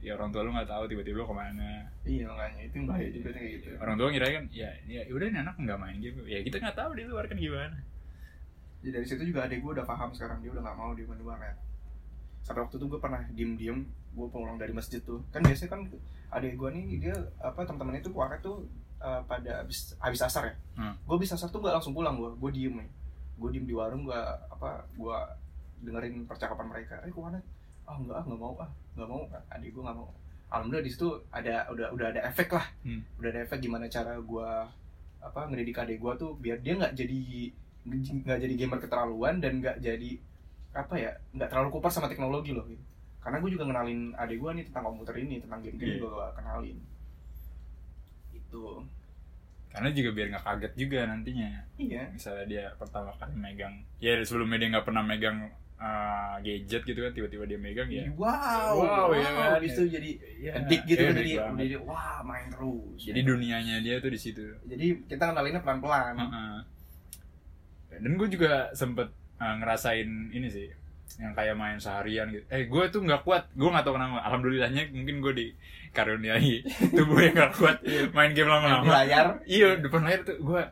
ya 0.00 0.10
orang 0.16 0.32
tua 0.32 0.42
lu 0.42 0.50
nggak 0.50 0.66
tahu 0.66 0.82
tiba-tiba 0.88 1.20
lu 1.20 1.26
ke 1.28 1.36
mana 1.36 1.70
Iya 2.00 2.24
makanya 2.26 2.62
itu 2.64 2.76
bahaya 2.88 3.08
juga 3.12 3.28
tuh 3.30 3.38
kayak 3.38 3.52
gitu. 3.60 3.68
orang 3.78 3.94
tua 3.94 4.06
ngira 4.10 4.26
kan 4.32 4.44
ya 4.50 4.70
ya 4.88 5.00
udah 5.12 5.26
ini 5.28 5.38
anak 5.38 5.54
nggak 5.60 5.78
main 5.78 5.96
game 6.00 6.18
ya 6.24 6.38
kita 6.40 6.56
nggak 6.58 6.76
tahu 6.76 6.90
di 6.96 7.02
luar 7.06 7.24
kan 7.28 7.36
gimana 7.36 7.78
Jadi 8.80 8.90
dari 8.96 9.04
situ 9.04 9.22
juga 9.28 9.44
adek 9.44 9.60
gue 9.60 9.72
udah 9.76 9.84
paham 9.84 10.08
sekarang 10.10 10.40
dia 10.40 10.50
udah 10.50 10.64
nggak 10.64 10.78
mau 10.80 10.96
di 10.96 11.04
di 11.04 11.20
warnet. 11.20 11.52
Sampai 12.40 12.64
waktu 12.64 12.80
itu 12.80 12.86
gue 12.88 12.96
pernah 12.96 13.20
diem-diem 13.28 13.78
gue 14.16 14.26
pulang 14.32 14.56
dari 14.56 14.72
masjid 14.72 15.04
tuh 15.04 15.20
kan 15.28 15.44
biasanya 15.44 15.68
kan 15.68 15.80
adek 16.32 16.56
gue 16.56 16.68
nih 16.72 16.84
dia 16.96 17.12
apa 17.44 17.60
teman-teman 17.62 18.00
itu 18.00 18.08
ke 18.08 18.16
warnet 18.16 18.40
tuh 18.40 18.64
eh, 18.98 19.20
pada 19.28 19.60
habis 19.60 19.92
habis 20.00 20.24
asar 20.24 20.48
ya. 20.48 20.54
Hmm. 20.80 20.96
Gue 21.04 21.20
habis 21.20 21.28
asar 21.28 21.52
tuh 21.52 21.60
gak 21.60 21.76
langsung 21.76 21.92
pulang 21.92 22.16
gue, 22.16 22.32
gue 22.32 22.50
diem 22.56 22.80
nih. 22.80 22.88
Gue 23.36 23.48
diem 23.52 23.68
di 23.68 23.74
warung 23.76 24.08
gue 24.08 24.16
apa 24.48 24.80
gue 24.96 25.18
dengerin 25.80 26.24
percakapan 26.24 26.66
mereka. 26.66 27.00
Eh 27.00 27.08
ke 27.08 27.16
warnet? 27.16 27.44
Ah 27.84 27.96
enggak 27.96 28.16
ah 28.16 28.24
nggak 28.24 28.38
mau 28.38 28.54
ah 28.56 28.70
nggak 28.94 29.08
mau 29.08 29.20
adik 29.50 29.70
gue 29.70 29.82
nggak 29.82 29.96
mau. 29.96 30.08
Alhamdulillah 30.50 30.82
di 30.82 30.92
situ 30.92 31.08
ada 31.30 31.66
udah 31.68 31.86
udah 31.90 32.06
ada 32.08 32.20
efek 32.26 32.50
lah, 32.50 32.66
Hmm. 32.82 33.02
udah 33.16 33.28
ada 33.28 33.40
efek 33.44 33.58
gimana 33.60 33.86
cara 33.86 34.18
gue 34.18 34.48
apa 35.20 35.40
ngedidik 35.46 35.78
adik 35.78 35.98
gue 35.98 36.12
tuh 36.16 36.32
biar 36.34 36.58
dia 36.58 36.74
nggak 36.74 36.92
jadi 36.92 37.20
nggak 38.26 38.38
jadi 38.40 38.54
gamer 38.56 38.78
keterlaluan 38.78 39.38
dan 39.38 39.58
nggak 39.58 39.78
jadi 39.78 40.10
apa 40.70 40.94
ya 40.94 41.10
nggak 41.32 41.48
terlalu 41.48 41.68
kupar 41.70 41.88
sama 41.88 42.06
teknologi 42.06 42.50
loh 42.50 42.66
gitu. 42.66 42.82
Karena 43.20 43.36
gue 43.38 43.50
juga 43.50 43.64
kenalin 43.64 44.10
adik 44.16 44.38
gue 44.38 44.50
nih 44.52 44.64
tentang 44.66 44.84
komputer 44.86 45.14
ini, 45.18 45.38
tentang 45.38 45.60
game-game 45.60 45.96
juga 45.96 46.08
gue 46.10 46.26
kenalin. 46.36 46.78
Itu. 48.32 48.82
karena 49.70 49.86
juga 49.94 50.10
biar 50.10 50.26
nggak 50.34 50.42
kaget 50.42 50.72
juga 50.74 50.98
nantinya 51.06 51.46
Iya. 51.78 52.10
misalnya 52.10 52.42
dia 52.44 52.64
pertama 52.74 53.14
kali 53.14 53.38
megang 53.38 53.70
ya 54.02 54.18
sebelumnya 54.20 54.58
dia 54.58 54.68
nggak 54.74 54.82
pernah 54.82 54.98
megang 54.98 55.46
uh, 55.80 56.36
gadget 56.38 56.82
gitu 56.84 57.00
kan 57.00 57.10
tiba-tiba 57.10 57.44
dia 57.44 57.56
megang 57.56 57.88
ya 57.88 58.04
Wow, 58.12 58.20
Wow, 58.20 58.78
wow, 58.78 59.06
ya 59.10 59.24
kan? 59.26 59.48
Habis 59.56 59.72
itu 59.74 59.84
jadi 59.90 60.10
ya, 60.38 60.52
edik 60.58 60.82
gitu 60.86 61.02
kan 61.02 61.14
jadi, 61.14 61.32
banget. 61.34 61.56
jadi 61.58 61.76
wah 61.80 62.16
main 62.22 62.46
terus. 62.46 63.00
jadi 63.00 63.20
dunianya 63.22 63.76
dia 63.80 63.96
tuh 63.98 64.08
di 64.08 64.20
situ 64.20 64.44
Jadi 64.62 64.86
kita 65.06 65.24
kenalinnya 65.26 65.60
pelan-pelan. 65.60 66.14
Heeh. 66.14 66.56
dan 67.92 68.12
gue 68.14 68.28
juga 68.28 68.52
sempet 68.72 69.08
uh, 69.36 69.54
ngerasain 69.56 70.06
ini 70.30 70.46
sih 70.46 70.68
yang 71.16 71.34
kayak 71.34 71.52
main 71.52 71.76
seharian 71.76 72.30
gitu 72.30 72.46
eh 72.48 72.64
gue 72.64 72.84
tuh 72.88 73.02
nggak 73.02 73.20
kuat 73.20 73.50
gue 73.50 73.66
nggak 73.66 73.82
tahu 73.82 73.92
kenapa 73.92 74.22
alhamdulillahnya 74.22 74.88
mungkin 74.90 75.20
gue 75.20 75.32
dikaruniai 75.34 76.64
tubuh 76.96 77.18
yang 77.18 77.34
nggak 77.34 77.52
kuat 77.52 77.76
main 78.10 78.30
game 78.30 78.46
Di 78.46 78.48
lama-lama 78.48 78.88
layar. 78.94 79.26
iya 79.44 79.74
depan 79.76 80.00
layar 80.00 80.22
tuh 80.22 80.38
gue 80.38 80.62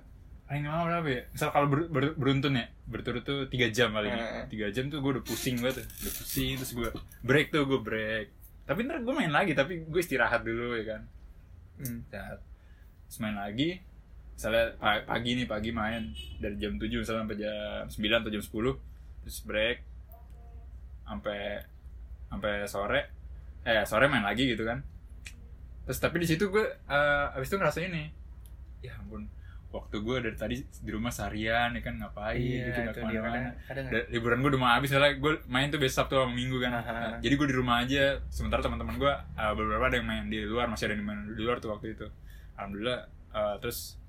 paling 0.49 0.65
lama 0.65 0.83
berapa 0.89 1.09
ya? 1.09 1.23
Misal 1.29 1.49
kalau 1.53 1.69
ber- 1.69 1.87
ber- 1.87 2.17
beruntun 2.17 2.57
ya 2.57 2.67
berturut 2.89 3.21
tuh 3.21 3.45
tiga 3.47 3.69
jam 3.69 3.93
kali 3.93 4.09
ini 4.09 4.17
tiga 4.49 4.73
jam 4.73 4.89
tuh 4.89 4.99
gue 4.99 5.21
udah 5.21 5.25
pusing 5.25 5.61
banget 5.61 5.85
udah 5.85 6.13
pusing 6.17 6.57
terus 6.57 6.73
gue 6.73 6.89
break 7.21 7.53
tuh 7.53 7.69
gue 7.69 7.77
break. 7.79 8.27
Tapi 8.65 8.79
ntar 8.85 9.01
gue 9.01 9.13
main 9.13 9.29
lagi 9.29 9.53
tapi 9.53 9.85
gue 9.85 10.01
istirahat 10.01 10.41
dulu 10.43 10.73
ya 10.75 10.97
kan. 10.97 11.03
Hmm. 11.79 12.01
istirahat. 12.01 12.41
Terus 13.07 13.19
main 13.21 13.37
lagi 13.37 13.81
misalnya 14.33 14.65
pa- 14.79 15.05
pagi 15.05 15.31
nih 15.35 15.45
pagi 15.45 15.71
main 15.71 16.15
dari 16.39 16.57
jam 16.57 16.79
7 16.79 16.87
misalnya 16.97 17.23
sampai 17.27 17.37
jam 17.37 17.85
9 17.91 18.23
atau 18.23 18.31
jam 18.31 18.43
10 18.43 19.25
terus 19.27 19.39
break 19.45 19.77
sampai 21.05 21.41
sampai 22.29 22.53
sore. 22.65 23.01
Eh 23.65 23.85
sore 23.85 24.09
main 24.09 24.25
lagi 24.25 24.49
gitu 24.49 24.65
kan. 24.65 24.81
Terus 25.85 25.99
tapi 25.99 26.21
di 26.21 26.29
situ 26.29 26.49
gue 26.49 26.65
eh, 26.65 27.27
abis 27.37 27.49
itu 27.49 27.57
ngerasa 27.57 27.81
ini 27.81 28.09
ya 28.81 28.97
ampun 28.97 29.29
waktu 29.69 30.01
gue 30.01 30.17
dari 30.25 30.37
tadi 30.37 30.57
di 30.65 30.91
rumah 30.97 31.13
seharian 31.13 31.77
ya 31.77 31.83
kan 31.85 32.01
ngapain 32.01 32.41
Iya, 32.41 32.73
gitu 32.73 32.81
dia. 32.89 32.93
ke 32.97 33.01
mana-mana 33.05 33.53
liburan 34.09 34.41
gue 34.41 34.51
udah 34.57 34.61
mau 34.65 34.71
habis 34.73 34.89
soalnya 34.89 35.21
gue 35.21 35.33
main 35.45 35.69
tuh 35.69 35.77
besok 35.77 36.09
Sabtu 36.09 36.17
sama 36.17 36.33
Minggu 36.33 36.57
kan. 36.57 36.73
Aha. 36.73 36.89
Nah, 36.89 37.17
jadi 37.21 37.35
gue 37.37 37.47
di 37.53 37.57
rumah 37.57 37.85
aja 37.85 38.17
sementara 38.33 38.65
teman-teman 38.65 38.97
gue 38.97 39.13
uh, 39.13 39.53
beberapa 39.53 39.85
ada 39.93 40.01
yang 40.01 40.09
main 40.09 40.25
di 40.33 40.41
luar 40.49 40.73
masih 40.73 40.89
ada 40.89 40.97
yang 40.97 41.05
main 41.05 41.21
di 41.37 41.43
luar 41.45 41.61
tuh 41.61 41.69
waktu 41.77 41.93
itu. 41.93 42.09
Alhamdulillah 42.57 43.13
uh, 43.37 43.55
terus 43.61 44.01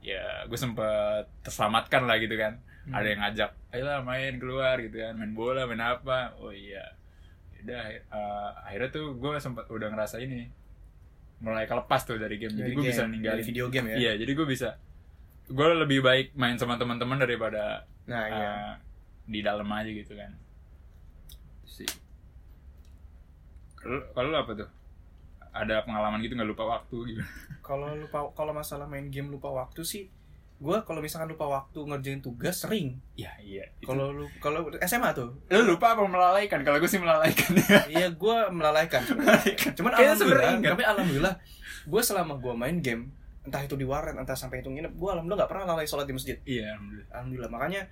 ya 0.00 0.48
gue 0.48 0.56
sempet 0.56 1.28
terselamatkan 1.44 2.08
lah 2.08 2.16
gitu 2.16 2.36
kan. 2.40 2.60
Hmm. 2.84 3.00
ada 3.00 3.08
yang 3.08 3.20
ngajak 3.24 3.50
ayolah 3.72 4.04
main 4.04 4.36
keluar 4.36 4.76
gitu 4.76 5.00
kan 5.00 5.16
main 5.16 5.32
bola 5.36 5.68
main 5.68 5.84
apa? 5.84 6.32
Oh 6.40 6.48
iya. 6.48 6.96
Udah 7.60 7.92
uh, 8.08 8.50
akhirnya 8.64 8.88
tuh 8.88 9.20
gue 9.20 9.36
sempat 9.36 9.68
udah 9.68 9.88
ngerasa 9.92 10.16
ini 10.24 10.48
mulai 11.44 11.68
kelepas 11.68 12.08
tuh 12.08 12.16
dari 12.16 12.40
game. 12.40 12.56
Jadi 12.56 12.72
gue 12.72 12.84
bisa 12.88 13.04
dari 13.04 13.12
ninggalin 13.20 13.44
video 13.44 13.68
game 13.68 13.92
ya? 13.92 13.96
Iya 14.00 14.12
jadi 14.24 14.32
gue 14.32 14.48
bisa 14.48 14.80
gue 15.44 15.66
lebih 15.76 16.00
baik 16.00 16.32
main 16.36 16.56
sama 16.56 16.80
teman-teman 16.80 17.20
daripada 17.20 17.84
nah 18.04 18.24
iya. 18.28 18.48
uh, 18.48 18.72
di 19.24 19.40
dalam 19.40 19.68
aja 19.72 19.88
gitu 19.88 20.12
kan. 20.16 20.32
Sih 21.64 21.88
kalau 23.84 24.32
apa 24.32 24.52
tuh? 24.56 24.68
Ada 25.54 25.86
pengalaman 25.86 26.18
gitu 26.24 26.34
nggak 26.34 26.50
lupa 26.50 26.64
waktu 26.66 27.14
gitu? 27.14 27.22
Kalau 27.68 27.96
lupa 27.96 28.28
kalau 28.36 28.52
masalah 28.52 28.84
main 28.84 29.08
game 29.08 29.32
lupa 29.32 29.48
waktu 29.48 29.80
sih 29.88 30.04
gue 30.54 30.78
kalau 30.84 31.00
misalkan 31.00 31.32
lupa 31.32 31.48
waktu 31.48 31.80
ngerjain 31.80 32.20
tugas 32.20 32.60
sering. 32.60 33.00
Ya 33.16 33.32
iya. 33.40 33.64
Itu- 33.80 33.88
kalau 33.88 34.12
lu 34.12 34.28
kalau 34.36 34.68
SMA 34.84 35.16
tuh. 35.16 35.32
Lu 35.48 35.72
lupa 35.72 35.96
apa 35.96 36.04
melalaikan? 36.04 36.60
Kalau 36.60 36.76
gue 36.76 36.90
sih 36.92 37.00
melalaikan. 37.00 37.56
Iya 37.94 38.12
gue 38.12 38.36
melalaikan. 38.52 39.00
Cuman 39.80 39.96
Kayaknya 39.96 40.12
alhamdulillah 40.12 40.60
tapi 40.76 40.84
alhamdulillah 40.84 41.34
gue 41.88 42.02
selama 42.04 42.36
gue 42.36 42.52
main 42.52 42.76
game 42.84 43.08
entah 43.44 43.60
itu 43.60 43.76
di 43.76 43.84
warnet 43.84 44.16
entah 44.16 44.36
sampai 44.36 44.64
itu 44.64 44.72
nginep. 44.72 44.96
Gue 44.96 45.10
alhamdulillah 45.12 45.44
gak 45.44 45.50
pernah 45.52 45.64
lalai 45.76 45.84
sholat 45.84 46.08
di 46.08 46.14
masjid. 46.16 46.36
Iya 46.48 46.74
alhamdulillah. 46.76 47.08
Alhamdulillah. 47.12 47.50
Makanya 47.52 47.82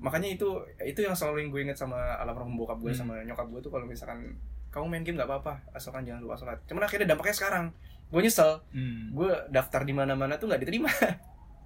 makanya 0.00 0.28
itu 0.32 0.48
itu 0.80 1.00
yang 1.04 1.12
selalu 1.12 1.44
yang 1.44 1.50
gue 1.52 1.60
inget 1.68 1.76
sama 1.76 2.16
almarhum 2.16 2.56
bokap 2.56 2.80
gue 2.80 2.88
Hmm. 2.96 3.00
sama 3.04 3.14
nyokap 3.20 3.46
gue 3.52 3.60
tuh 3.60 3.68
kalau 3.68 3.84
misalkan 3.84 4.32
kamu 4.72 4.86
main 4.88 5.02
game 5.04 5.16
nggak 5.20 5.28
apa-apa 5.28 5.60
asalkan 5.76 6.08
jangan 6.08 6.24
lupa 6.24 6.36
sholat. 6.40 6.58
Cuman 6.64 6.88
akhirnya 6.88 7.12
dampaknya 7.12 7.36
sekarang. 7.36 7.64
Gue 8.08 8.20
nyesel. 8.24 8.64
Hmm. 8.72 9.12
gue 9.12 9.30
daftar 9.52 9.84
di 9.84 9.92
mana-mana 9.92 10.40
tuh 10.40 10.48
nggak 10.48 10.60
diterima. 10.64 10.90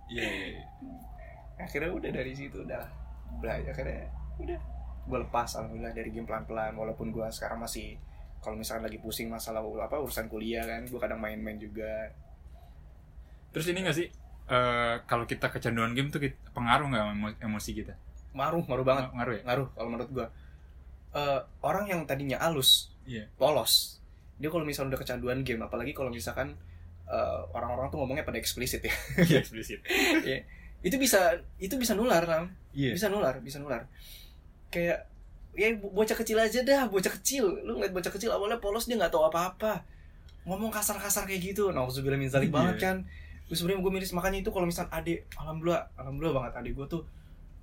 Iya 0.04 0.20
iya, 0.20 0.46
iya. 0.60 0.64
akhirnya 1.56 1.88
udah 1.96 2.10
dari 2.12 2.36
situ 2.36 2.60
udah 2.60 2.84
belajar 3.40 3.72
akhirnya 3.72 4.04
udah. 4.36 4.60
Gue 5.08 5.18
lepas 5.22 5.48
alhamdulillah 5.56 5.96
dari 5.96 6.12
game 6.12 6.28
pelan-pelan. 6.28 6.76
Walaupun 6.76 7.08
gue 7.08 7.24
sekarang 7.32 7.62
masih 7.62 7.96
kalau 8.44 8.60
misalkan 8.60 8.84
lagi 8.84 9.00
pusing 9.00 9.32
masalah 9.32 9.64
apa 9.64 9.96
urusan 9.96 10.28
kuliah 10.28 10.60
kan 10.68 10.84
gue 10.84 11.00
kadang 11.00 11.16
main-main 11.16 11.56
juga 11.56 12.12
terus 13.54 13.66
ini 13.66 13.80
gak 13.80 13.94
sih 13.94 14.10
eh, 14.44 14.94
kalau 15.06 15.24
kita 15.24 15.48
kecanduan 15.48 15.94
game 15.94 16.10
tuh 16.10 16.18
kita- 16.18 16.36
pengaruh 16.52 16.84
nggak 16.84 17.04
emo- 17.08 17.38
emosi 17.40 17.70
kita? 17.72 17.94
Ngaruh 18.34 18.66
ngaruh 18.66 18.82
banget. 18.82 19.04
Ngaruh 19.08 19.32
ya? 19.32 19.42
Ngaruh 19.46 19.66
kalau 19.72 19.88
menurut 19.88 20.10
gue 20.10 20.26
Eh, 21.14 21.40
orang 21.62 21.86
yang 21.86 22.02
tadinya 22.04 22.42
halus 22.42 22.90
iya. 23.06 23.30
polos 23.38 24.02
dia 24.34 24.50
kalau 24.50 24.66
misalnya 24.66 24.92
udah 24.92 25.00
kecanduan 25.00 25.40
game 25.40 25.62
apalagi 25.62 25.94
kalau 25.94 26.10
misalkan 26.10 26.58
eh, 27.06 27.40
orang-orang 27.54 27.86
tuh 27.86 28.02
ngomongnya 28.02 28.26
pada 28.26 28.36
eksplisit 28.36 28.82
ya. 28.82 28.90
Iya 29.30 29.38
eksplisit. 29.38 29.78
Itu 30.84 30.98
bisa 30.98 31.38
itu 31.56 31.78
bisa 31.78 31.94
nular 31.94 32.20
Ram. 32.20 32.50
iya. 32.74 32.90
Bisa 32.90 33.06
nular 33.06 33.38
bisa 33.40 33.56
nular. 33.56 33.86
Kayak 34.68 35.06
ya 35.54 35.70
bo- 35.78 35.94
bocah 35.94 36.12
kecil 36.12 36.36
aja 36.36 36.60
dah 36.60 36.90
bocah 36.90 37.14
kecil. 37.14 37.46
Lu 37.62 37.78
ngeliat 37.78 37.94
bocah 37.94 38.10
kecil 38.10 38.28
awalnya 38.28 38.58
polos 38.58 38.84
dia 38.84 38.98
nggak 38.98 39.08
tahu 39.08 39.24
apa-apa. 39.24 39.86
Ngomong 40.44 40.68
kasar-kasar 40.68 41.24
kayak 41.24 41.54
gitu 41.54 41.70
nah 41.70 41.86
uzubillah 41.86 42.18
min 42.18 42.28
zalik 42.28 42.50
Iya. 42.50 42.56
banget 42.58 42.76
kan 42.82 42.96
gue 43.54 43.56
sebenarnya 43.56 43.80
gue 43.80 43.92
miris 43.92 44.10
makanya 44.10 44.38
itu 44.40 44.50
kalau 44.50 44.66
misal 44.66 44.90
adik 44.90 45.30
alhamdulillah 45.32 45.86
alhamdulillah 45.94 46.34
banget 46.36 46.52
adik 46.58 46.72
gue 46.74 46.86
tuh 46.90 47.02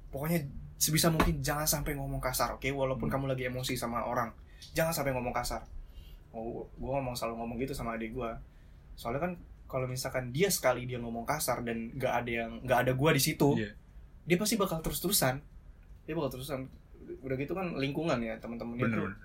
pokoknya 0.08 0.48
sebisa 0.76 1.12
mungkin 1.12 1.40
jangan 1.40 1.64
sampai 1.64 1.94
ngomong 1.94 2.18
kasar 2.18 2.56
oke? 2.56 2.66
Walaupun 2.66 3.06
Hmm. 3.06 3.14
kamu 3.14 3.26
lagi 3.30 3.44
emosi 3.46 3.76
sama 3.76 4.02
orang 4.02 4.32
jangan 4.72 4.92
sampai 4.92 5.12
ngomong 5.12 5.30
kasar. 5.32 5.62
Oh, 6.32 6.64
gue 6.66 6.88
ngomong 6.90 7.12
selalu 7.12 7.36
ngomong 7.38 7.58
gitu 7.60 7.74
sama 7.74 7.94
adik 7.94 8.12
gue 8.12 8.32
soalnya 8.94 9.20
kan 9.20 9.32
kalau 9.66 9.84
misalkan 9.84 10.32
dia 10.32 10.48
sekali 10.48 10.84
dia 10.84 10.96
ngomong 10.96 11.24
kasar 11.24 11.60
dan 11.62 11.92
nggak 11.92 12.14
ada 12.14 12.32
yang 12.32 12.52
nggak 12.62 12.80
ada 12.82 12.92
gue 12.92 13.10
di 13.12 13.22
situ 13.22 13.50
Iya. 13.56 13.72
dia 14.24 14.38
pasti 14.38 14.56
bakal 14.56 14.80
terus-terusan. 14.80 15.44
Dia 16.02 16.14
bakal 16.14 16.32
terusan 16.34 16.72
udah 17.20 17.36
gitu 17.36 17.52
kan 17.52 17.76
lingkungan 17.76 18.20
ya 18.20 18.36
teman-temannya 18.38 18.84
tuh. 18.86 19.04
bener. 19.06 19.16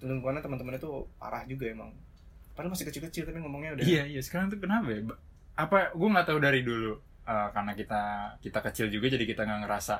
Lingkungannya 0.00 0.40
teman-temannya 0.40 0.80
tuh 0.80 1.04
parah 1.14 1.44
juga 1.44 1.68
emang. 1.68 1.92
Padahal 2.52 2.72
masih 2.72 2.86
kecil-kecil 2.86 3.24
tapi 3.24 3.38
ngomongnya 3.38 3.74
udah 3.74 3.84
iya 3.84 4.04
iya. 4.04 4.20
Sekarang 4.20 4.48
tuh 4.48 4.56
kenapa 4.56 4.88
ya 4.88 5.00
apa 5.54 5.90
gue 5.90 6.08
nggak 6.08 6.26
tahu 6.26 6.38
dari 6.38 6.60
dulu 6.60 6.92
eh, 7.24 7.48
karena 7.50 7.72
kita 7.72 8.02
kita 8.38 8.58
kecil 8.60 8.86
juga 8.88 9.06
jadi 9.08 9.24
kita 9.24 9.42
nggak 9.42 9.60
ngerasa 9.64 9.96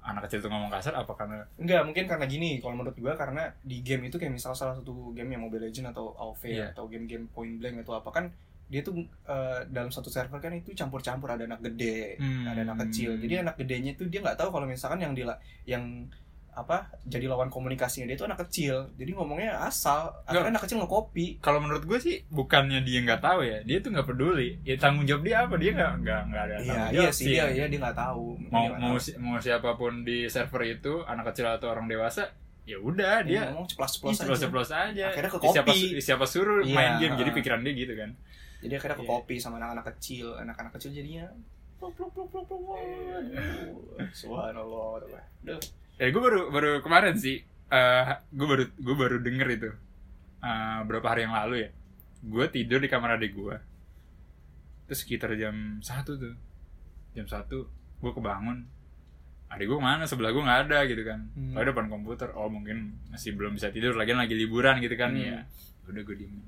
anak 0.00 0.24
kecil 0.24 0.40
tuh 0.40 0.48
ngomong 0.48 0.70
kasar 0.70 0.94
apa 0.94 1.12
karena 1.12 1.42
enggak 1.58 1.82
mungkin 1.84 2.04
karena 2.06 2.24
gini 2.24 2.62
kalau 2.62 2.74
menurut 2.74 2.96
gua 2.96 3.12
karena 3.12 3.50
di 3.60 3.82
game 3.82 4.06
itu 4.06 4.16
kayak 4.16 4.30
misal 4.30 4.54
salah 4.54 4.72
satu 4.72 5.10
game 5.12 5.28
yang 5.28 5.42
Mobile 5.42 5.68
Legend 5.68 5.90
atau 5.90 6.14
AoV 6.14 6.42
Iya. 6.48 6.66
atau 6.72 6.86
game-game 6.86 7.28
Point 7.28 7.58
Blank 7.58 7.82
atau 7.82 7.98
apa 7.98 8.08
kan 8.08 8.24
dia 8.68 8.80
tuh 8.80 8.96
eh, 9.26 9.60
dalam 9.68 9.90
satu 9.90 10.08
server 10.08 10.38
kan 10.38 10.54
itu 10.54 10.72
campur-campur 10.72 11.28
ada 11.28 11.44
anak 11.44 11.60
gede 11.62 12.16
Hmm. 12.16 12.46
ada 12.46 12.62
anak 12.62 12.88
kecil 12.88 13.18
jadi 13.18 13.42
anak 13.42 13.58
gedenya 13.58 13.92
itu 13.92 14.06
dia 14.06 14.22
nggak 14.22 14.38
tahu 14.38 14.48
kalau 14.48 14.64
misalkan 14.64 15.02
yang 15.02 15.12
dila 15.12 15.34
yang 15.64 16.06
apa 16.58 16.76
jadi 17.02 17.26
lawan 17.26 17.46
komunikasinya 17.46 18.04
dia 18.04 18.14
itu 18.14 18.22
anak 18.22 18.42
kecil 18.42 18.90
jadi 18.92 19.10
ngomongnya 19.12 19.58
asal 19.60 20.10
akhirnya 20.22 20.50
anak 20.52 20.62
kecil 20.62 20.78
nge-copy 20.78 21.38
kalau 21.38 21.58
menurut 21.58 21.82
gue 21.82 21.98
sih 21.98 22.16
bukannya 22.26 22.82
dia 22.82 22.98
nggak 23.00 23.18
tahu 23.18 23.40
ya 23.42 23.58
dia 23.62 23.78
tuh 23.78 23.90
nggak 23.90 24.04
peduli 24.04 24.58
ya 24.62 24.74
tanggung 24.74 25.04
jawab 25.04 25.22
dia 25.22 25.36
apa 25.40 25.54
dia 25.54 25.70
nggak 25.72 25.92
nggak 25.98 26.20
nggak 26.24 26.42
ada 26.42 26.54
iya 26.54 26.66
tanggung 26.68 26.90
iya 26.90 27.00
jawab 27.00 27.14
sih 27.14 27.26
dia 27.28 27.44
iya 27.48 27.64
dia 27.66 27.78
nggak 27.78 27.96
tahu 27.96 28.26
mau 28.44 28.60
Dia 28.60 28.70
mau 28.74 28.90
tahu. 28.90 28.98
si- 28.98 29.16
mau 29.16 29.38
siapa 29.38 29.70
pun 29.74 29.92
di 30.02 30.18
server 30.26 30.62
itu 30.68 30.92
anak 31.02 31.30
kecil 31.30 31.46
atau 31.48 31.68
orang 31.68 31.86
dewasa 31.86 32.26
ya 32.64 32.76
udah 32.76 33.22
dia 33.22 33.32
dia 33.40 33.42
ngomong 33.48 33.64
ceplos-ceplos 33.66 34.12
aja. 34.12 34.20
ceplos-ceplos 34.20 34.70
aja 34.70 35.04
Akhirnya 35.08 35.30
ke 35.30 35.38
siapa 35.48 35.72
siapa 35.98 36.24
suruh 36.24 36.60
Iya, 36.60 36.74
main 36.74 36.92
game 36.98 37.14
jadi 37.16 37.30
pikiran 37.32 37.60
dia 37.60 37.72
gitu 37.72 37.94
kan 37.94 38.10
Jadi 38.58 38.72
akhirnya 38.74 38.94
ke 38.94 39.04
Iya. 39.04 39.12
copy 39.14 39.34
sama 39.36 39.56
anak-anak 39.56 39.86
kecil, 39.88 40.34
anak-anak 40.34 40.74
kecil 40.74 40.90
jadinya 40.92 41.24
pluk 41.78 41.94
pluk 41.94 42.10
pluk 42.10 42.26
pluk 42.28 42.44
pluk. 42.44 42.74
Subhanallah. 44.10 44.98
Eh, 45.98 46.08
gue 46.08 46.22
baru 46.22 46.48
baru 46.48 46.70
kemarin 46.78 47.14
sih, 47.14 47.42
eh 47.68 48.04
gue 48.30 48.46
baru 48.46 48.64
gue 48.70 48.96
baru 48.96 49.16
denger 49.18 49.48
itu 49.52 49.70
eh, 50.38 50.78
berapa 50.86 51.06
hari 51.06 51.26
yang 51.26 51.34
lalu 51.34 51.66
ya. 51.66 51.70
Gue 52.20 52.46
tidur 52.48 52.78
di 52.78 52.86
kamar 52.86 53.14
adik 53.14 53.34
gue, 53.34 53.56
terus 54.86 55.02
sekitar 55.02 55.34
jam 55.34 55.78
satu 55.80 56.14
tuh, 56.14 56.34
jam 57.12 57.26
satu 57.26 57.66
gue 57.98 58.12
kebangun. 58.12 58.62
Adik 59.48 59.66
gue 59.66 59.78
mana 59.78 60.04
sebelah 60.04 60.30
gue 60.30 60.38
nggak 60.38 60.60
ada 60.66 60.78
gitu 60.86 61.02
kan. 61.02 61.20
Hmm. 61.34 61.54
Oh 61.54 61.62
depan 61.62 61.88
komputer, 61.88 62.30
oh 62.32 62.46
mungkin 62.46 62.94
masih 63.08 63.34
belum 63.34 63.56
bisa 63.56 63.70
tidur, 63.70 63.94
lagi 63.94 64.14
lagi 64.14 64.34
liburan 64.34 64.78
gitu 64.78 64.94
kan 64.94 65.10
Hmm. 65.10 65.18
ya. 65.18 65.38
Udah 65.88 66.02
gue 66.04 66.16
diemin, 66.16 66.44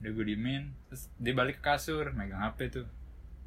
udah 0.00 0.10
gue 0.10 0.24
diemin, 0.24 0.62
terus 0.88 1.12
dia 1.14 1.30
balik 1.30 1.60
ke 1.60 1.68
kasur, 1.68 2.10
megang 2.10 2.40
HP 2.40 2.72
tuh, 2.72 2.86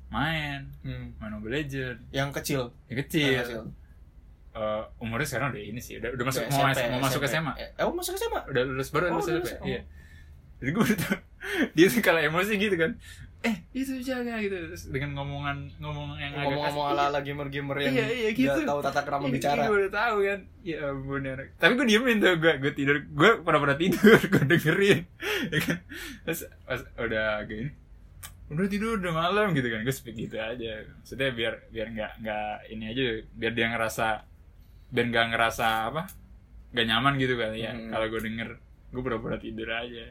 main, 0.07 0.71
Hmm. 0.85 1.17
main 1.17 1.31
Mobile 1.33 1.57
Legend, 1.57 1.99
Yang 2.13 2.29
kecil. 2.37 2.61
yang 2.87 2.97
kecil. 3.01 3.27
Yang 3.27 3.43
kecil. 3.43 3.63
Eh, 4.57 4.83
umurnya 4.99 5.27
sekarang 5.27 5.47
udah 5.49 5.61
ini 5.61 5.77
sih 5.77 5.93
udah, 5.95 6.09
udah 6.11 6.25
masuk 6.25 6.41
Udah 6.43 6.57
mau, 6.57 6.65
SMP, 6.67 6.89
mau 6.89 7.01
masuk 7.03 7.21
SMA 7.23 7.53
Eh, 7.55 7.69
oh 7.79 7.93
masuk 7.93 8.13
SMA. 8.15 8.39
udah 8.47 8.61
lulus 8.63 8.89
baru 8.89 9.03
Oh, 9.05 9.11
lulus 9.13 9.27
udah 9.27 9.37
SMP 9.37 9.45
lulus, 9.45 9.53
oh. 9.55 9.67
iya 9.67 9.81
jadi 10.57 10.69
gue 10.71 10.83
udah 10.83 11.11
dia 11.75 11.85
tuh 11.87 12.01
kalau 12.01 12.17
emosi 12.19 12.51
gitu 12.55 12.75
kan 12.75 12.91
eh 13.39 13.53
itu 13.71 14.01
jaga 14.01 14.41
gitu 14.41 14.57
terus 14.57 14.89
dengan 14.89 15.13
ngomongan 15.13 15.69
ngomong 15.77 16.17
yang 16.17 16.33
agak 16.33 16.49
Ngomong-ngomong 16.49 16.85
kasar. 16.89 16.97
ala-ala 16.97 17.19
gamer-gamer 17.21 17.77
yang 17.79 17.93
Iya, 17.93 18.05
iya, 18.09 18.29
gitu. 18.33 18.59
tahu 18.65 18.81
tata 18.81 19.01
krama 19.03 19.29
Iya, 19.29 19.33
bicara. 19.37 19.53
iya, 19.55 19.67
gue 19.67 19.77
udah 19.77 19.93
tahu 19.93 20.17
kan 20.25 20.39
ya 20.63 20.77
ampun 20.83 21.21
ya 21.21 21.31
anak. 21.31 21.47
tapi 21.55 21.71
gue 21.75 21.85
diemin 21.87 22.17
tuh 22.17 22.33
gue 22.35 22.53
gue 22.57 22.71
tidur 22.73 22.97
gue 22.99 23.29
pada 23.39 23.57
pada 23.59 23.75
tidur 23.77 24.17
gue 24.33 24.43
dengerin 24.43 24.99
ya 25.47 25.59
kan 25.61 25.77
terus 26.25 26.39
pas 26.59 26.81
udah 26.97 27.45
gini 27.45 27.69
udah 28.47 28.65
tidur 28.65 28.97
udah 28.97 29.13
malam 29.13 29.53
gitu 29.53 29.67
kan 29.67 29.79
gue 29.79 29.93
speak 29.93 30.17
gitu 30.17 30.35
aja 30.35 30.81
maksudnya 30.97 31.29
biar 31.29 31.53
biar 31.69 31.87
nggak 31.89 32.11
nggak 32.17 32.53
ini 32.71 32.83
aja 32.87 33.03
biar 33.31 33.51
dia 33.53 33.67
ngerasa 33.69 34.25
biar 34.89 35.05
nggak 35.05 35.25
ngerasa 35.29 35.65
apa 35.85 36.03
nggak 36.69 36.85
nyaman 36.85 37.13
gitu 37.15 37.33
kali 37.33 37.59
ya 37.59 37.71
Hmm. 37.71 37.89
kalau 37.89 38.05
gue 38.07 38.21
denger 38.21 38.49
gue 38.87 39.01
pura-pura 39.01 39.35
tidur 39.35 39.67
aja 39.67 40.05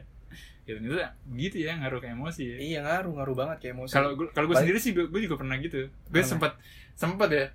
gitu 0.63 0.77
itu 0.77 0.97
gitu 1.37 1.57
ya 1.59 1.75
ngaruh 1.75 1.97
ke 1.97 2.09
emosi 2.09 2.43
ya 2.45 2.57
Iya 2.59 2.79
ngaruh 2.81 3.11
ngaruh 3.13 3.35
banget 3.35 3.57
kayak 3.59 3.73
emosi. 3.73 3.91
kalau 3.91 4.09
gue 4.13 4.27
kalau 4.29 4.45
gue 4.45 4.57
sendiri 4.57 4.77
sih 4.77 4.91
gue, 4.91 5.07
juga 5.21 5.35
pernah 5.35 5.55
gitu 5.57 5.87
gue 5.87 5.91
Pernah. 6.11 6.27
sempet 6.27 6.51
sempet 6.93 7.29
ya 7.29 7.45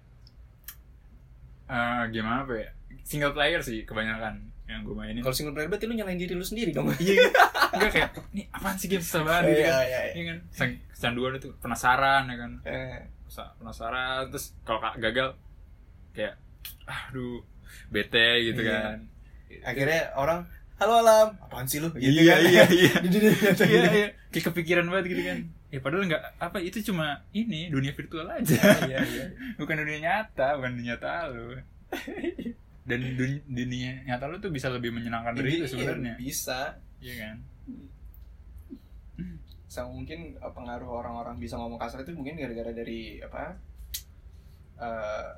Eh 1.69 2.03
gimana 2.11 2.43
apa 2.43 2.55
ya 2.55 2.69
single 3.03 3.33
player 3.33 3.61
sih 3.61 3.83
kebanyakan 3.83 4.35
yang 4.65 4.83
gue 4.83 4.93
mainin 4.93 5.21
kalau 5.21 5.33
single 5.33 5.53
player 5.53 5.69
berarti 5.69 5.85
lu 5.85 5.95
nyalain 5.95 6.17
diri 6.17 6.33
lu 6.33 6.43
sendiri 6.43 6.71
dong. 6.71 6.89
iya 6.99 7.29
enggak 7.71 7.91
kayak 7.91 8.09
nih 8.35 8.45
apaan 8.51 8.77
sih 8.77 8.89
game 8.89 9.01
susah 9.01 9.23
banget 9.23 9.43
gitu 9.47 9.59
Iya 9.59 9.67
kan 9.67 9.81
iya. 9.83 10.01
iya. 10.01 10.01
Iya 10.13 10.23
kan 10.27 10.39
kecanduan 10.91 11.33
itu 11.35 11.49
penasaran 11.59 12.23
ya 12.25 12.37
kan 12.39 12.53
Eh, 12.63 13.01
Penasaran- 13.57 14.29
terus 14.29 14.53
kalau 14.63 14.79
ka- 14.79 14.97
gagal 14.99 15.33
kayak 16.13 16.37
aduh 16.85 17.41
bete 17.89 18.29
gitu 18.47 18.61
Iya. 18.61 18.73
kan. 18.73 18.99
Akhirnya 19.63 20.01
orang 20.15 20.45
halo 20.77 20.95
alam. 20.99 21.29
Apaan 21.39 21.67
sih 21.67 21.79
lu? 21.79 21.89
Gitu 21.95 22.11
iya 22.21 22.35
kan. 22.35 22.43
iya 22.49 22.65
iya. 22.69 22.93
Di 23.01 23.09
dunia 23.09 23.33
nyata 23.33 23.65
iya 23.65 23.81
gitu. 23.81 23.89
iya 23.95 24.09
kayak 24.29 24.45
kepikiran 24.51 24.87
banget 24.89 25.07
gitu 25.11 25.23
kan. 25.23 25.39
Ya 25.69 25.79
padahal 25.81 26.05
nggak 26.05 26.23
apa 26.37 26.59
itu 26.61 26.79
cuma 26.83 27.07
ini 27.33 27.69
dunia 27.69 27.93
virtual 27.93 28.27
aja. 28.29 28.59
Iya 28.85 28.99
iya. 29.03 29.25
Bukan 29.61 29.77
dunia 29.79 29.99
nyata 30.01 30.57
bukan 30.57 30.71
dunia 30.75 30.97
nyata 30.97 31.13
lu. 31.31 31.57
Dan 32.83 32.99
dunia, 33.15 33.39
dunia 33.47 33.93
nyata 34.05 34.25
lu 34.27 34.37
tuh 34.37 34.51
bisa 34.51 34.67
lebih 34.69 34.91
menyenangkan 34.91 35.33
dari 35.33 35.57
itu 35.57 35.65
Iya, 35.65 35.71
sebenarnya. 35.71 36.15
bisa. 36.19 36.77
Iya 36.99 37.15
kan? 37.21 37.37
Sama 39.67 39.89
mungkin 39.89 40.37
uh, 40.37 40.53
pengaruh 40.53 40.91
orang-orang 41.01 41.39
bisa 41.39 41.57
ngomong 41.57 41.81
kasar 41.81 42.03
itu 42.03 42.13
mungkin 42.13 42.37
gara-gara 42.37 42.75
dari 42.75 43.23
apa 43.25 43.57
eh, 44.77 45.29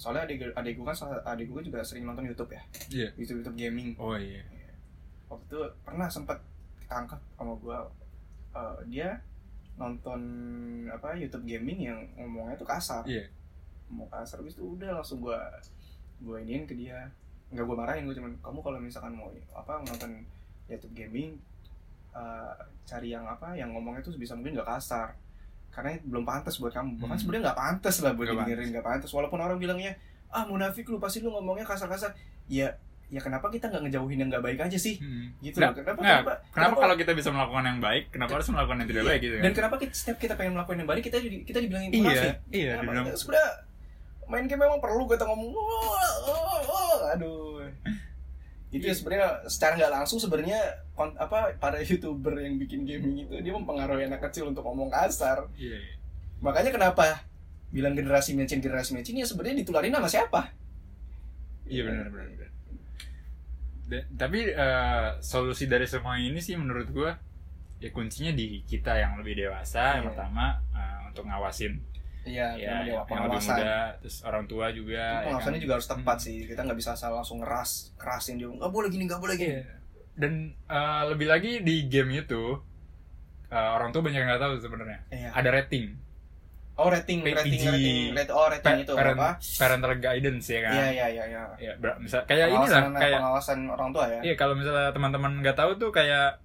soalnya 0.00 0.26
adik 0.26 0.54
adik 0.56 0.74
gue 0.80 0.86
kan 0.86 0.96
adik 1.28 1.46
gue 1.52 1.62
juga 1.68 1.84
sering 1.84 2.04
nonton 2.08 2.26
YouTube 2.26 2.52
ya. 2.52 2.62
Iya. 2.90 3.08
YouTube 3.16 3.44
YouTube 3.44 3.58
gaming. 3.58 3.94
Oh 3.96 4.16
iya. 4.16 4.42
Waktu 5.28 5.44
itu 5.48 5.60
pernah 5.84 6.08
sempat 6.12 6.38
ketangkap 6.80 7.20
sama 7.38 7.56
gue 7.56 7.78
Eh, 8.52 8.78
dia 8.92 9.16
nonton 9.80 10.20
apa 10.92 11.16
YouTube 11.16 11.48
gaming 11.48 11.88
yang 11.88 11.98
ngomongnya 12.20 12.60
tuh 12.60 12.68
kasar. 12.68 13.02
Iya. 13.08 13.24
Mau 13.88 14.04
kasar 14.12 14.44
habis 14.44 14.56
itu 14.60 14.76
udah 14.76 15.00
langsung 15.00 15.24
gue 15.24 15.38
gue 16.20 16.36
iniin 16.44 16.68
ke 16.68 16.76
dia. 16.76 17.08
Nggak 17.48 17.64
gue 17.64 17.76
marahin 17.76 18.04
gue 18.04 18.16
cuman 18.16 18.32
kamu 18.44 18.60
kalau 18.60 18.78
misalkan 18.80 19.16
mau 19.16 19.32
apa 19.56 19.80
nonton 19.88 20.20
YouTube 20.68 20.92
gaming 20.92 21.40
eh, 22.12 22.52
cari 22.84 23.08
yang 23.16 23.24
apa 23.24 23.56
yang 23.56 23.72
ngomongnya 23.72 24.04
tuh 24.04 24.20
bisa 24.20 24.36
mungkin 24.36 24.60
nggak 24.60 24.68
kasar 24.68 25.16
karena 25.72 25.96
belum 26.02 26.22
pantas 26.22 26.54
buat 26.56 26.70
kamu 26.70 26.96
bahkan 26.96 27.10
Hmm. 27.10 27.18
sebenarnya 27.18 27.42
nggak 27.44 27.58
pantas 27.58 27.96
lah 27.98 28.12
buat 28.12 28.26
Nggak 28.26 28.36
didengerin 28.44 28.68
nggak 28.70 28.86
pantas 28.86 29.10
walaupun 29.10 29.38
orang 29.38 29.56
bilangnya 29.56 29.92
ah 30.28 30.44
munafik 30.44 30.84
lu 30.86 30.96
pasti 30.96 31.18
lu 31.18 31.28
ngomongnya 31.30 31.64
kasar-kasar 31.64 32.12
ya 32.46 32.68
ya 33.08 33.20
kenapa 33.20 33.48
kita 33.48 33.66
nggak 33.66 33.82
ngejauhin 33.82 34.18
yang 34.18 34.28
nggak 34.28 34.40
baik 34.42 34.60
aja 34.62 34.76
sih 34.76 34.96
Hmm. 34.96 35.32
gitu 35.38 35.58
loh 35.58 35.72
kenapa 35.74 35.98
nggak. 35.98 36.16
kenapa, 36.18 36.32
kenapa 36.50 36.74
kalau 36.78 36.94
kita 36.94 37.12
bisa 37.12 37.28
melakukan 37.28 37.64
yang 37.66 37.78
baik 37.78 38.04
kenapa 38.08 38.32
harus 38.34 38.48
melakukan 38.48 38.76
yang 38.78 38.88
tidak 38.88 39.02
Iya. 39.02 39.10
baik 39.10 39.20
gitu 39.20 39.34
kan 39.34 39.42
dan 39.42 39.52
kenapa 39.54 39.74
kita, 39.78 39.92
setiap 39.92 40.16
kita 40.18 40.34
pengen 40.34 40.52
melakukan 40.54 40.78
yang 40.78 40.88
baik 40.88 41.02
kita 41.02 41.18
di- 41.18 41.42
kita 41.42 41.58
dibilangin 41.58 41.90
iya 41.90 42.00
munafik 42.00 42.34
iya 42.50 42.72
Kenapa? 42.74 42.84
dibilang 42.86 43.06
sebenarnya 43.14 43.48
main 44.24 44.44
game 44.46 44.60
memang 44.60 44.78
perlu 44.78 45.04
kita 45.06 45.24
ngomong 45.24 45.50
"Wah, 45.50 45.68
wah, 46.22 46.60
wah." 46.62 46.98
aduh 47.12 47.51
itu 48.72 48.88
ya 48.88 48.94
sebenarnya 48.96 49.28
secara 49.46 49.76
nggak 49.76 49.92
langsung 49.92 50.16
sebenarnya 50.16 50.56
apa 50.96 51.52
para 51.60 51.76
youtuber 51.86 52.40
yang 52.40 52.56
bikin 52.56 52.88
gaming 52.88 53.28
itu 53.28 53.36
dia 53.38 53.52
mempengaruhi 53.52 54.08
anak 54.08 54.24
kecil 54.26 54.48
untuk 54.48 54.64
ngomong 54.64 54.88
kasar 54.88 55.44
iya 55.54 55.76
iya. 55.76 55.94
makanya 56.40 56.72
kenapa 56.72 57.22
bilang 57.68 57.92
generasi 57.92 58.32
mencin 58.32 58.60
generasi 58.60 58.92
mencin 58.92 59.16
ya 59.16 59.24
sebenarnya 59.24 59.60
ditularin 59.64 59.92
sama 59.92 60.08
siapa 60.08 60.42
Iya 61.62 61.88
benar 61.88 62.06
benar. 62.10 62.26
benar. 62.28 62.50
Da- 63.88 64.08
tapi 64.18 64.50
eh, 64.50 65.08
solusi 65.20 65.64
dari 65.64 65.86
semua 65.86 66.16
ini 66.16 66.36
sih 66.36 66.56
menurut 66.56 66.88
gua 66.90 67.16
ya 67.78 67.88
kuncinya 67.90 68.32
di 68.32 68.60
kita 68.64 68.94
yang 68.94 69.16
lebih 69.16 69.36
dewasa 69.38 70.00
yang 70.00 70.04
Iya. 70.04 70.08
pertama 70.12 70.44
eh, 70.72 70.98
untuk 71.08 71.24
ngawasin 71.24 71.76
iya 72.22 72.54
ya 72.54 72.86
yang, 72.86 73.02
yang 73.02 73.22
lebih 73.26 73.42
muda 73.42 73.98
terus 73.98 74.16
orang 74.22 74.44
tua 74.46 74.70
juga 74.70 74.94
ya 74.94 75.26
pengawasannya 75.26 75.58
kan. 75.58 75.64
juga 75.64 75.74
harus 75.74 75.88
tepat 75.88 76.16
sih. 76.18 76.36
Kita 76.44 76.60
nggak 76.62 76.78
bisa 76.78 76.90
asal 76.92 77.10
langsung 77.12 77.38
ngeras 77.38 77.70
kerasin 77.96 78.36
dia. 78.36 78.46
Nggak 78.46 78.70
boleh 78.70 78.88
gini 78.88 79.04
nggak 79.06 79.18
boleh 79.18 79.34
gini. 79.34 79.58
Iya. 79.58 79.64
dan 80.12 80.32
eh, 80.68 81.02
lebih 81.08 81.24
lagi 81.24 81.52
di 81.60 81.88
game 81.88 82.20
itu 82.20 82.60
eh, 83.48 83.70
orang 83.72 83.90
tua 83.90 84.04
banyak 84.04 84.18
yang 84.18 84.28
nggak 84.28 84.42
tahu 84.42 84.52
sebenarnya. 84.58 84.98
Iya. 85.08 85.30
ada 85.32 85.50
rating. 85.50 85.86
Oh 86.72 86.88
rating 86.88 87.20
PG. 87.20 87.36
rating 87.36 87.60
rating. 87.64 88.04
Rating 88.12 88.32
oh 88.32 88.46
rating 88.48 88.76
Pa- 88.76 88.82
itu 88.82 88.92
parent- 88.92 89.20
apa? 89.20 89.30
parental 89.60 89.92
guidance 89.96 90.46
ya 90.48 90.60
kan? 90.62 90.72
Iya 90.72 90.86
iya 90.90 91.06
iya 91.08 91.24
iya. 91.28 91.42
Ya 91.60 91.72
misal 91.96 92.24
kayak 92.24 92.48
pengawasan, 92.48 92.80
inilah 92.82 93.00
kayak 93.00 93.18
pengawasan 93.20 93.58
orang 93.68 93.88
tua 93.92 94.04
ya? 94.08 94.20
Iya 94.20 94.34
kalau 94.36 94.54
misalnya 94.56 94.88
teman-teman 94.90 95.32
nggak 95.40 95.56
tahu 95.56 95.70
tuh 95.76 95.90
kayak 95.90 96.41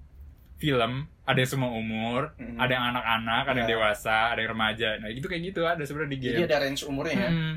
film 0.58 0.94
ada 1.24 1.38
yang 1.38 1.50
semua 1.50 1.70
umur, 1.70 2.34
Mm. 2.34 2.56
ada 2.56 2.72
yang 2.72 2.86
anak-anak, 2.88 3.44
ada 3.46 3.58
yang 3.58 3.68
Iya. 3.68 3.76
dewasa, 3.76 4.18
ada 4.32 4.40
yang 4.40 4.52
remaja. 4.52 4.90
Nah 4.98 5.10
gitu 5.10 5.26
kayak 5.26 5.44
gitu 5.46 5.62
ada 5.64 5.80
sebenarnya 5.80 6.12
di 6.12 6.20
jadi 6.20 6.34
game. 6.36 6.46
ada 6.46 6.58
range 6.60 6.82
umurnya 6.84 7.16
ya 7.16 7.30
Hmm. 7.30 7.56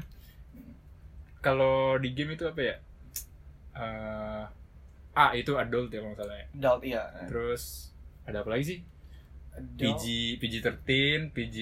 Kalau 1.41 1.77
di 1.97 2.11
game 2.11 2.35
itu 2.35 2.45
apa 2.45 2.61
ya? 2.61 2.77
Eh, 3.73 4.45
A 5.13 5.27
itu 5.33 5.53
adult 5.55 5.89
ya 5.89 6.01
kalau 6.01 6.15
salah 6.15 6.37
ya. 6.37 6.47
adult 6.53 6.83
iya 6.83 7.03
Terus 7.27 7.63
ada 8.23 8.41
apa 8.41 8.51
lagi 8.51 8.65
sih? 8.67 8.79
Adult, 9.51 9.81
PG 9.99 10.05
PG 10.37 10.55
13, 10.61 11.31
PG 11.31 11.57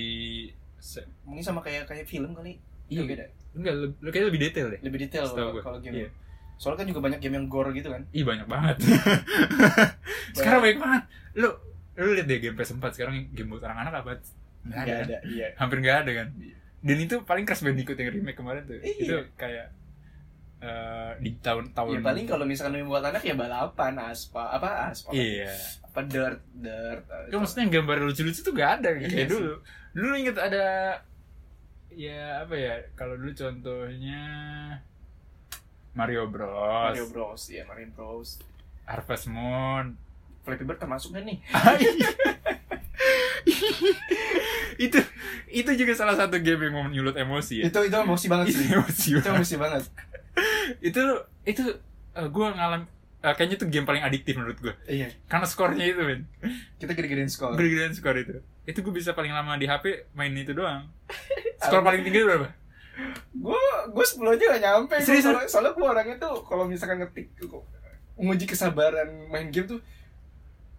mungkin 1.23 1.43
sama 1.43 1.61
kayak 1.61 1.85
kayak 1.85 2.05
film 2.05 2.33
kali 2.33 2.59
Iya. 2.89 3.05
Beda 3.05 3.25
enggak 3.51 3.75
lebih, 3.77 4.11
kayak 4.11 4.27
lebih 4.27 4.41
detail 4.41 4.67
deh. 4.69 4.81
lebih 4.81 4.99
detail 5.01 5.25
kalau 5.59 5.79
game 5.79 5.95
Iya. 5.97 6.09
Soalnya 6.59 6.83
kan 6.83 6.89
juga 6.89 7.01
banyak 7.01 7.19
game 7.19 7.35
yang 7.35 7.47
gore 7.47 7.71
gitu 7.71 7.89
kan 7.89 8.03
Ih 8.11 8.23
banyak 8.23 8.45
banget. 8.45 8.77
sekarang 10.37 10.61
banyak 10.61 10.79
banget. 10.79 11.03
Lu 11.35 11.49
lu 11.97 12.11
lihat 12.13 12.27
deh 12.27 12.39
game 12.39 12.55
PS4 12.55 12.85
sekarang 12.93 13.15
game 13.31 13.49
buat 13.49 13.63
anak-anak 13.63 13.95
apa? 13.97 14.11
Nggak 14.11 14.23
nggak 14.61 14.85
kan? 14.85 15.07
ada 15.07 15.19
iya 15.25 15.47
hampir 15.55 15.77
nggak 15.79 15.99
ada 16.03 16.13
kan 16.15 16.29
dan 16.79 16.97
itu 16.97 17.15
paling 17.23 17.43
Crash 17.43 17.63
Bandicoot 17.63 17.97
yang 17.97 18.11
remake 18.13 18.37
kemarin 18.37 18.63
tuh 18.63 18.77
Iya. 18.77 18.91
itu 18.99 19.15
kayak 19.35 19.67
eh, 20.59 21.11
di 21.19 21.31
tahun-tahun 21.39 21.95
ya 21.95 22.03
paling 22.03 22.27
kalau 22.27 22.45
misalkan 22.45 22.83
buat 22.85 23.01
anak 23.01 23.23
ya 23.23 23.35
balapan 23.35 23.95
aspal 24.05 24.45
apa 24.45 24.91
aspal 24.91 25.11
iya 25.11 25.51
apa 25.81 26.01
dirt 26.05 26.43
dirt 26.53 27.03
kan 27.07 27.39
maksudnya 27.39 27.63
yang 27.65 27.75
gambar 27.81 27.97
lucu-lucu 28.05 28.41
tuh 28.41 28.53
gak 28.53 28.71
ada 28.79 28.91
Iya 28.93 28.99
kayak 29.01 29.15
sih. 29.15 29.31
dulu 29.31 29.53
dulu 29.95 30.13
inget 30.15 30.37
ada 30.37 30.67
ya 31.91 32.45
apa 32.45 32.55
ya 32.55 32.75
kalau 32.93 33.15
dulu 33.15 33.33
contohnya 33.33 34.23
Mario 35.99 36.31
Bros, 36.31 36.95
Mario 36.95 37.07
Bros 37.11 37.43
ya 37.51 37.67
Mario 37.67 37.91
Bros. 37.91 38.39
Harvest 38.87 39.27
Moon. 39.27 39.99
Flappy 40.47 40.63
Bird 40.63 40.79
termasuk 40.79 41.11
kan 41.11 41.27
nih? 41.27 41.43
Itu 44.79 45.03
itu 45.51 45.71
juga 45.75 45.93
salah 45.99 46.15
satu 46.15 46.39
game 46.39 46.71
yang 46.71 46.75
mau 46.79 46.85
menyulut 46.87 47.19
emosi 47.19 47.65
ya. 47.65 47.65
Itu 47.67 47.83
itu 47.83 47.97
emosi 47.99 48.31
banget 48.31 48.47
itu 48.55 48.63
sih. 48.63 48.71
emosi 48.79 49.09
itu 49.11 49.19
banget. 49.19 49.35
emosi 49.35 49.55
banget. 49.59 49.83
Itu 50.79 51.03
itu 51.43 51.65
gue 52.15 52.47
ngalam 52.55 52.87
eh, 53.27 53.35
kayaknya 53.35 53.57
itu 53.59 53.67
game 53.67 53.83
paling 53.83 54.07
adiktif 54.07 54.39
menurut 54.39 54.59
gue 54.63 54.75
iya. 54.87 55.11
Karena 55.27 55.47
skornya 55.51 55.83
itu 55.83 55.99
men 56.07 56.31
kita 56.79 56.95
gede-gedein 56.95 57.27
skor. 57.27 57.59
Gede-gedean 57.59 57.91
skor 57.91 58.15
itu. 58.15 58.39
Itu 58.63 58.87
gue 58.87 58.95
bisa 58.95 59.19
paling 59.19 59.35
lama 59.35 59.59
di 59.59 59.67
HP 59.67 60.15
main 60.15 60.31
itu 60.31 60.55
doang. 60.55 60.87
Skor 61.67 61.83
paling 61.83 62.07
tinggi 62.07 62.23
itu 62.23 62.27
berapa 62.31 62.55
gue 63.31 63.63
gue 63.95 64.05
sepuluh 64.05 64.35
aja 64.35 64.45
gak 64.59 64.63
nyampe 64.63 64.95
gua. 64.99 65.07
Serius? 65.07 65.25
soalnya, 65.25 65.47
soalnya 65.47 65.73
gue 65.79 65.87
orangnya 65.87 66.17
tuh 66.19 66.43
kalau 66.45 66.67
misalkan 66.67 66.99
ngetik 67.03 67.31
menguji 68.19 68.45
kesabaran 68.51 69.31
main 69.31 69.49
game 69.55 69.71
tuh 69.71 69.81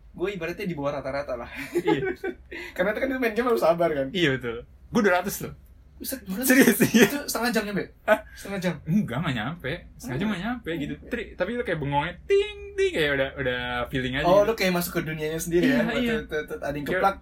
gue 0.10 0.30
ibaratnya 0.36 0.68
di 0.68 0.76
bawah 0.76 1.00
rata-rata 1.00 1.40
lah. 1.40 1.48
Iya. 1.80 2.12
Karena 2.76 2.92
itu 2.92 3.00
kan 3.00 3.10
main 3.24 3.32
game 3.32 3.48
harus 3.48 3.64
sabar 3.64 3.90
kan? 3.96 4.08
Iya 4.12 4.36
betul. 4.36 4.68
Gue 4.92 5.02
200 5.06 5.46
loh. 5.48 5.54
Buset, 6.00 6.24
dua 6.24 6.40
ratus. 6.40 6.48
serius 6.48 6.80
iya. 6.96 7.12
itu 7.12 7.20
setengah 7.28 7.52
jam 7.52 7.64
nyampe 7.68 7.92
Hah? 8.08 8.24
setengah 8.32 8.60
jam? 8.64 8.74
Enggak 8.88 9.20
nggak 9.20 9.36
nyampe. 9.36 9.72
Sengaja 10.00 10.24
nggak 10.32 10.42
nyampe 10.48 10.72
gitu. 10.80 10.94
Tri, 11.12 11.24
tapi 11.36 11.60
lu 11.60 11.64
kayak 11.68 11.76
bengongnya 11.84 12.16
ting 12.24 12.60
ting 12.80 12.92
kayak 12.96 13.12
udah 13.20 13.30
udah 13.36 13.62
feeling 13.92 14.16
aja 14.16 14.24
oh 14.24 14.40
gitu. 14.40 14.48
lu 14.48 14.54
kayak 14.56 14.74
masuk 14.80 14.92
ke 14.96 15.02
dunianya 15.04 15.40
sendiri 15.44 15.68
Iya, 15.68 15.84
ya 15.84 16.00
iya. 16.00 16.16
Tut, 16.24 16.64
ada 16.64 16.72
yang 16.72 16.88
keplak. 16.88 17.16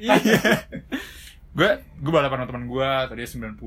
iya 0.00 0.16
gue 1.58 1.70
gue 1.98 2.12
balapan 2.12 2.38
sama 2.38 2.46
teman 2.46 2.64
gue 2.64 2.88
tadi 3.10 3.22
90 3.26 3.58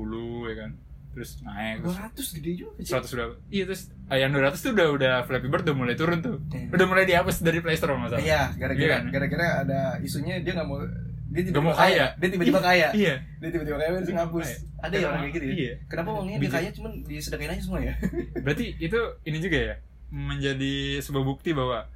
ya 0.48 0.54
kan 0.56 0.70
terus 1.12 1.30
naik 1.38 1.84
terus 1.84 1.96
ratus 1.98 2.26
gede 2.32 2.50
juga 2.56 2.72
sih 2.80 2.88
100 2.88 3.04
udah 3.12 3.26
iya 3.50 3.62
terus 3.68 3.82
eh, 4.08 4.16
yang 4.16 4.32
200 4.32 4.56
tuh 4.56 4.72
udah 4.72 4.86
udah 4.90 5.14
Flappy 5.22 5.46
Bird 5.46 5.62
udah 5.62 5.76
mulai 5.76 5.92
turun 5.92 6.18
tuh 6.18 6.40
Iya. 6.48 6.72
udah 6.72 6.86
mulai 6.88 7.04
dihapus 7.04 7.36
dari 7.38 7.60
Play 7.60 7.76
Store 7.76 7.92
masalah 7.94 8.16
iya 8.18 8.48
Iya 8.48 8.56
gara-gara 8.56 8.88
kan? 8.90 9.04
gara-gara 9.12 9.48
ada 9.60 9.80
isunya 10.00 10.40
dia 10.40 10.56
nggak 10.56 10.64
mau 10.64 10.80
dia 11.28 11.42
mau 11.44 11.72
tiba-tiba 11.72 11.72
kaya. 11.74 12.06
dia 12.16 12.28
tiba-tiba 12.28 12.60
kaya 12.60 12.88
iya 12.92 13.14
dia 13.36 13.48
tiba-tiba 13.50 13.76
kaya 13.76 13.90
terus 13.94 14.08
ngapus 14.10 14.48
Kaya. 14.48 14.56
ada 14.82 14.94
ya 14.94 15.06
orang 15.06 15.20
kayak 15.22 15.32
gitu 15.32 15.44
ya 15.44 15.52
iya 15.54 15.72
kenapa 15.84 16.08
uangnya 16.10 16.36
dia 16.38 16.50
kaya 16.50 16.68
cuman 16.72 16.92
disedekain 17.04 17.50
aja 17.50 17.62
semua 17.62 17.80
ya 17.82 17.94
Berarti 18.44 18.64
itu 18.78 19.00
ini 19.22 19.38
juga 19.38 19.58
ya 19.62 19.74
menjadi 20.08 20.74
sebuah 20.98 21.24
bukti 21.26 21.52
bahwa 21.52 21.88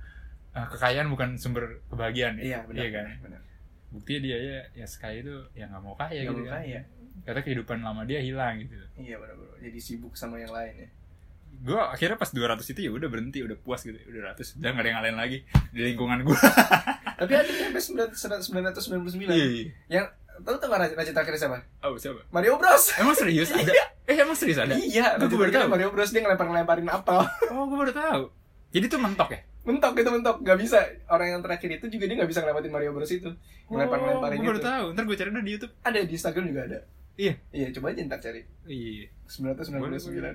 uh, 0.52 0.66
kekayaan 0.70 1.08
bukan 1.08 1.36
sumber 1.36 1.84
kebahagiaan. 1.86 2.36
ya? 2.36 2.42
iya 2.42 2.58
benar 2.64 2.80
Iya 2.80 2.88
kan. 2.92 3.04
benar 3.22 3.40
Buktinya 3.96 4.20
dia 4.22 4.36
ya 4.36 4.60
ya 4.74 4.86
sekaya 4.86 5.18
itu 5.18 5.32
ya 5.52 5.64
nggak 5.66 5.80
mau 5.80 5.94
kaya 5.94 6.20
Nggak 6.20 6.28
gitu 6.28 6.38
mau 6.38 6.46
kan. 6.46 6.60
kaya. 6.60 6.80
Kata 7.24 7.40
kehidupan 7.40 7.78
lama 7.80 8.04
dia 8.04 8.20
hilang 8.20 8.60
gitu. 8.60 8.76
iya 8.94 9.16
benar-benar 9.16 9.56
jadi 9.58 9.78
sibuk 9.80 10.12
sama 10.14 10.36
yang 10.36 10.52
lain 10.52 10.76
ya 10.78 10.88
Gue 11.56 11.80
akhirnya 11.80 12.14
pas 12.14 12.28
200 12.28 12.60
itu 12.68 12.80
ya 12.82 12.92
udah 12.92 13.08
berhenti, 13.08 13.40
udah 13.40 13.56
puas 13.56 13.80
gitu. 13.80 13.96
Udah 13.96 14.36
100, 14.36 14.60
udah 14.60 14.68
nggak 14.68 14.84
ada 14.84 14.90
yang 14.90 15.00
lain 15.00 15.16
lagi 15.16 15.38
di 15.72 15.80
lingkungan 15.82 16.20
gue. 16.20 16.36
tapi 17.16 17.32
ada 17.32 17.48
yang 17.48 17.72
sampai 17.72 17.80
sembilan 17.80 18.08
sembilan 18.12 18.64
ratus 18.68 18.82
sembilan 18.82 19.00
puluh 19.00 19.14
sembilan 19.16 19.32
Iya. 19.32 19.48
yang 19.88 20.04
tahu 20.36 20.54
tuh 20.54 20.66
nggak 20.68 20.80
raja 20.92 21.10
terakhir 21.10 21.34
siapa 21.40 21.58
Oh, 21.80 21.96
siapa? 21.96 22.20
Mario 22.28 22.60
Bros 22.60 22.92
Emang 22.94 23.16
serius 23.16 23.48
ada? 23.50 23.72
Eh, 24.04 24.14
emang 24.14 24.36
serius 24.36 24.60
ada? 24.60 24.76
iya 24.76 25.16
raja 25.16 25.32
baru 25.32 25.48
tahu. 25.50 25.66
Mario 25.66 25.88
Bros 25.90 26.12
dia 26.12 26.20
ngelempar 26.20 26.44
ngelemparin 26.44 26.86
apel 26.86 27.24
Oh, 27.48 27.64
gue 27.64 27.78
baru 27.80 27.92
tahu. 27.96 28.22
Jadi 28.68 28.84
tuh 28.86 29.00
mentok 29.00 29.32
ya? 29.32 29.40
Mentok 29.66 29.92
itu 29.94 30.08
mentok 30.08 30.36
nggak 30.40 30.58
bisa 30.58 30.78
orang 31.06 31.28
yang 31.28 31.42
terakhir 31.42 31.68
itu 31.72 31.86
juga 31.88 32.04
dia 32.06 32.16
nggak 32.16 32.30
bisa 32.30 32.40
ngelewatin 32.40 32.70
Mario 32.70 32.90
Bros 32.90 33.10
itu 33.10 33.30
ngelempar 33.66 33.98
ngelemparin 33.98 34.36
gue 34.36 34.40
Oh, 34.40 34.48
baru 34.48 34.60
tahu. 34.62 34.86
Ntar 34.94 35.04
gue 35.04 35.16
cari 35.16 35.28
dah 35.28 35.42
di 35.42 35.52
YouTube. 35.52 35.72
ada 35.80 35.98
di 35.98 36.12
Instagram 36.12 36.44
juga 36.46 36.62
ada 36.64 36.78
Iya. 37.16 37.34
iya 37.50 37.66
coba 37.72 37.86
aja 37.90 38.00
ntar 38.02 38.20
cari 38.20 38.40
Iya. 38.64 39.10
sembilan 39.26 39.52
ratus 39.52 39.64
sembilan 39.66 39.82
puluh 39.84 39.98
sembilan 40.00 40.34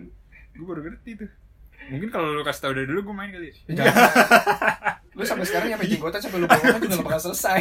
Gue 0.51 0.65
baru 0.67 0.81
ngerti 0.83 1.11
tuh. 1.15 1.29
Mungkin 1.81 2.09
kalau 2.09 2.27
lu 2.31 2.43
kasih 2.43 2.61
tau 2.61 2.73
dari 2.73 2.85
dulu 2.85 2.99
gue 3.01 3.15
main 3.15 3.31
kali. 3.31 3.49
Jangan. 3.67 3.95
lu 5.17 5.23
sampai 5.23 5.45
sekarang 5.45 5.67
nyampe 5.71 5.87
jenggotan 5.87 6.19
sampai 6.19 6.37
lu 6.37 6.45
bawa 6.45 6.75
juga 6.77 6.91
gak 6.91 7.07
bakal 7.07 7.21
selesai. 7.23 7.59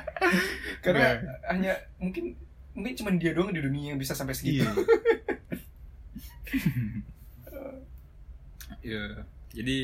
Karena 0.84 1.06
Iya. 1.12 1.32
hanya 1.46 1.72
mungkin 1.98 2.32
mungkin 2.72 2.92
cuma 2.94 3.12
dia 3.12 3.32
doang 3.32 3.52
di 3.52 3.60
dunia 3.60 3.92
yang 3.92 4.00
bisa 4.00 4.12
sampai 4.12 4.32
segitu. 4.32 4.64
Iya. 8.80 9.04
Jadi 9.56 9.78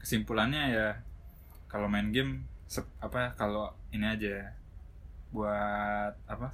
kesimpulannya 0.00 0.62
ya 0.72 0.88
kalau 1.70 1.86
main 1.86 2.10
game 2.10 2.48
sep- 2.66 2.90
apa 2.98 3.36
kalau 3.36 3.70
ini 3.94 4.06
aja 4.08 4.56
buat 5.30 6.14
apa 6.26 6.50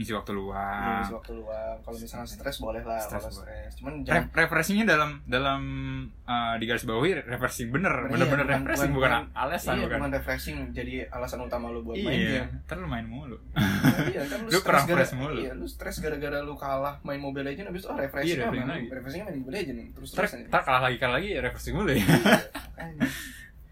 ngisi 0.00 0.10
waktu 0.10 0.32
Iya, 0.32 0.40
luang. 0.40 0.96
ngisi 0.96 1.12
waktu 1.12 1.32
luang. 1.36 1.76
Kalau 1.78 1.96
misalnya 1.98 2.24
stres 2.24 2.56
boleh 2.56 2.80
lah, 2.80 2.96
Stres 2.98 3.20
boleh. 3.22 3.36
stres. 3.36 3.70
Cuman 3.76 3.92
Re 3.94 4.02
jangan 4.02 4.24
refreshingnya 4.32 4.86
dalam 4.88 5.10
dalam 5.22 5.60
uh, 6.24 6.54
di 6.56 6.64
garis 6.64 6.82
bawahi 6.82 7.20
refreshing 7.22 7.68
bener 7.68 7.92
Iya, 7.92 8.08
bener-bener 8.08 8.44
bukan- 8.44 8.60
refreshing 8.64 8.92
bukan- 8.92 9.12
bukan, 9.20 9.36
alasan 9.36 9.72
iya, 9.72 9.82
bukan 9.82 9.98
bukan 10.00 10.12
refreshing 10.14 10.56
jadi 10.70 10.92
alasan 11.10 11.38
utama 11.42 11.68
lu 11.68 11.82
buat 11.82 11.94
main 11.94 12.16
iya 12.16 12.48
game. 12.48 12.64
ntar 12.64 12.76
lu 12.76 12.88
main 12.88 13.04
mulu 13.04 13.36
iya, 14.06 14.22
kan 14.24 14.38
lu, 14.40 14.48
Lu 14.50 14.58
stres 14.58 14.84
gara- 14.86 15.12
mulu. 15.14 15.38
Iya, 15.38 15.52
lu 15.52 15.66
stres 15.66 15.96
gara-gara 15.98 16.38
lu 16.40 16.54
kalah 16.54 16.96
main 17.02 17.20
Mobile 17.20 17.44
Legends 17.46 17.68
habis 17.68 17.82
itu 17.82 17.88
oh 17.88 17.98
refreshing 17.98 18.32
Iya, 18.32 18.40
ah, 18.40 18.48
refreshing 18.48 18.64
main, 18.64 18.72
lagi. 18.72 18.86
refreshingnya 18.90 19.26
main 19.26 19.38
Mobile 19.38 19.56
Legends 19.58 19.82
terus 19.92 20.08
terus 20.10 20.30
ntar 20.46 20.62
kalah 20.62 20.82
lagi 20.82 20.96
kalah 20.96 21.14
lagi 21.14 21.30
refreshing 21.36 21.74
mulu 21.74 21.92
ya 21.92 22.00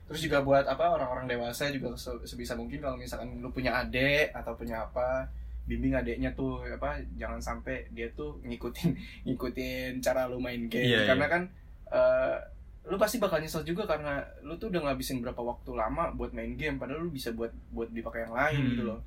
Terus 0.08 0.20
juga 0.22 0.40
buat 0.40 0.64
apa 0.64 0.88
orang-orang 0.90 1.28
dewasa 1.28 1.68
juga 1.68 1.92
se- 1.94 2.24
sebisa 2.24 2.52
mungkin 2.52 2.80
kalau 2.80 2.96
misalkan 2.96 3.28
lu 3.36 3.48
punya 3.48 3.76
adik 3.76 4.32
atau 4.32 4.52
punya 4.54 4.80
apa 4.82 5.28
bimbing 5.68 5.92
adiknya 5.92 6.32
tuh 6.32 6.64
apa 6.64 6.96
jangan 7.14 7.36
sampai 7.38 7.84
dia 7.90 8.08
tuh 8.10 8.40
ngikutin 8.42 8.88
ngikutin 9.26 10.00
cara 10.00 10.24
lu 10.24 10.38
main 10.38 10.64
game 10.66 10.88
Iya, 10.88 11.04
karena 11.06 11.26
kan 11.28 11.42
eh, 11.88 12.36
lu 12.84 12.96
pasti 12.96 13.16
bakal 13.16 13.38
nyesel 13.38 13.62
juga 13.62 13.84
karena 13.84 14.18
lu 14.40 14.56
tuh 14.56 14.68
udah 14.68 14.80
ngabisin 14.82 15.20
berapa 15.20 15.36
waktu 15.38 15.70
lama 15.70 16.08
buat 16.10 16.32
main 16.32 16.56
game 16.56 16.76
padahal 16.76 17.04
lu 17.04 17.10
bisa 17.10 17.30
buat 17.30 17.52
buat 17.68 17.88
dipakai 17.88 18.24
yang 18.24 18.32
lain 18.32 18.56
Hmm. 18.58 18.70
gitu 18.70 18.84
loh. 18.86 19.00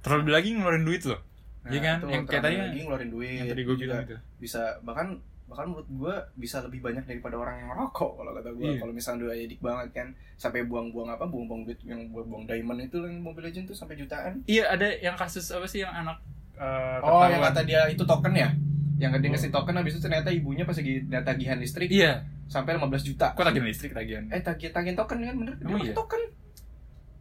terlebih 0.00 0.32
lagi 0.32 0.48
ngeluarin 0.50 0.82
duit 0.82 1.04
loh 1.04 1.20
Iya 1.64 1.80
kan? 1.80 1.96
itu 1.98 2.06
Yang 2.10 2.24
kayak 2.26 2.42
tadi 2.42 2.56
lagi 2.58 2.78
ngeluarin 2.80 3.10
duit 3.10 3.36
yang 3.38 3.48
tadi 3.48 3.62
gue 3.62 3.76
juga 3.78 3.94
gitu 4.02 4.16
bisa 4.38 4.62
bahkan 4.80 5.20
bahkan 5.54 5.70
menurut 5.70 5.86
gue 5.86 6.14
bisa 6.36 6.58
lebih 6.60 6.82
banyak 6.82 7.06
daripada 7.06 7.38
orang 7.38 7.54
yang 7.56 7.70
merokok 7.70 8.18
kalau 8.18 8.34
kata 8.34 8.50
gue 8.50 8.66
Iya. 8.66 8.76
kalau 8.76 8.90
misalnya 8.90 9.20
udah 9.24 9.36
edik 9.38 9.60
banget 9.60 9.88
kan 9.92 10.06
sampai 10.34 10.66
buang-buang 10.66 11.06
apa 11.08 11.24
buang-buang 11.24 11.62
duit 11.62 11.78
yang 11.80 12.10
buang-buang 12.10 12.42
diamond 12.44 12.82
itu 12.82 12.98
yang 12.98 13.22
Mobile 13.22 13.46
Legends 13.46 13.70
tuh 13.70 13.76
sampai 13.76 13.94
jutaan. 13.94 14.42
Iya 14.44 14.66
ada 14.68 14.90
yang 14.96 15.14
kasus 15.14 15.46
apa 15.48 15.62
sih 15.64 15.80
yang 15.80 15.94
anak 15.94 16.18
uh, 16.54 16.98
oh 16.98 17.22
yang 17.24 17.38
kata 17.40 17.62
dia 17.62 17.86
itu 17.86 18.02
token 18.02 18.34
ya? 18.34 18.50
Yang 18.94 19.10
dia 19.16 19.22
Oh. 19.22 19.32
ngasih 19.32 19.50
token 19.50 19.74
habis 19.74 19.94
itu 19.94 20.02
ternyata 20.02 20.28
ibunya 20.28 20.62
pas 20.62 20.74
lagi 20.74 20.94
tagihan 21.08 21.56
listrik 21.56 21.86
iya. 21.88 22.26
sampai 22.44 22.74
15 22.74 22.90
juta. 23.04 23.30
Kok 23.30 23.42
tagihan 23.44 23.64
listrik 23.64 23.90
tagihan? 23.90 24.26
Eh 24.28 24.38
tagih 24.38 24.70
tagihan 24.70 24.94
token 24.96 25.18
kan 25.20 25.34
bener? 25.36 25.54
Dia 25.56 25.66
Oh, 25.68 25.78
iya? 25.78 25.94
token? 25.94 26.22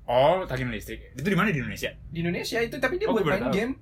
Oh 0.03 0.43
tagihan 0.43 0.69
listrik. 0.69 1.13
Itu 1.13 1.23
di 1.23 1.34
mana? 1.34 1.47
Di 1.47 1.57
Indonesia? 1.57 1.93
Di 2.09 2.19
Indonesia 2.19 2.59
itu 2.59 2.75
tapi 2.75 2.97
dia 2.97 3.07
Oh, 3.07 3.15
buat 3.15 3.23
main 3.23 3.47
tahu. 3.47 3.55
game. 3.55 3.73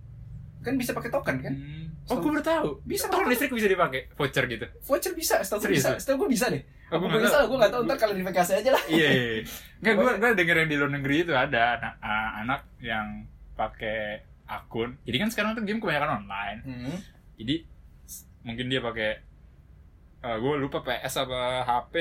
Kan 0.61 0.77
bisa 0.77 0.93
pakai 0.93 1.09
token 1.09 1.37
kan? 1.41 1.53
Hmm. 1.53 1.80
Oh 2.07 2.17
gue 2.17 2.31
baru 2.31 2.41
tahu 2.41 2.67
Bisa 2.81 3.05
tagihan 3.05 3.17
banget. 3.21 3.31
listrik 3.31 3.51
bisa 3.53 3.67
dipakai 3.67 4.01
voucher 4.11 4.43
gitu 4.47 4.65
voucher 4.81 5.13
bisa 5.13 5.35
setahu 5.39 5.59
gue 5.61 5.71
bisa 5.73 5.89
setahu 5.97 6.17
gue 6.17 6.31
bisa 6.31 6.47
deh 6.47 6.63
Oh, 6.91 6.99
gue 6.99 7.07
nggak 7.07 7.23
tahu. 7.23 7.45
gue 7.47 7.57
nggak 7.57 7.71
tahu 7.71 7.81
ntar 7.85 7.97
klarifikasi 7.97 8.51
aja 8.57 8.69
lah 8.69 8.83
iya 8.85 9.07
iya 9.07 9.23
iya. 9.31 9.43
nggak 9.79 9.93
gue 9.95 10.11
gue 10.19 10.29
denger 10.35 10.55
yang 10.57 10.69
di 10.69 10.77
luar 10.77 10.91
negeri 10.91 11.15
itu 11.19 11.31
ada 11.31 11.61
anak 11.77 11.93
ah, 11.99 12.29
anak 12.39 12.61
yang 12.79 13.07
pakai 13.53 14.19
akun 14.43 14.99
jadi 15.01 15.17
kan 15.17 15.29
sekarang 15.29 15.51
tuh 15.53 15.63
game 15.63 15.79
kebanyakan 15.79 16.19
online 16.19 16.59
hmm. 16.61 16.97
jadi 17.37 17.63
mungkin 18.41 18.67
dia 18.67 18.79
pakai 18.79 19.09
gue 20.21 20.53
lupa 20.57 20.81
PS 20.81 21.21
apa 21.21 21.39
HP 21.63 21.93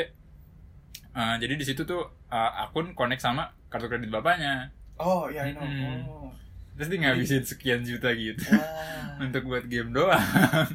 Eh, 1.11 1.36
jadi 1.38 1.59
di 1.59 1.66
situ 1.66 1.82
tuh 1.82 2.03
eh, 2.24 2.51
akun 2.61 2.94
connect 2.94 3.18
sama 3.18 3.42
kartu 3.66 3.86
kredit 3.86 4.11
bapaknya 4.11 4.70
oh 4.96 5.26
iya 5.26 5.42
I 5.42 5.51
know 5.51 5.62
Hmm. 5.62 6.07
oh. 6.07 6.30
Terus 6.81 6.89
dia 6.89 6.99
ngabisin 7.05 7.45
sekian 7.45 7.85
juta 7.85 8.09
gitu. 8.16 8.41
Wah. 8.57 9.20
untuk 9.20 9.53
buat 9.53 9.68
game 9.68 9.93
doang. 9.93 10.16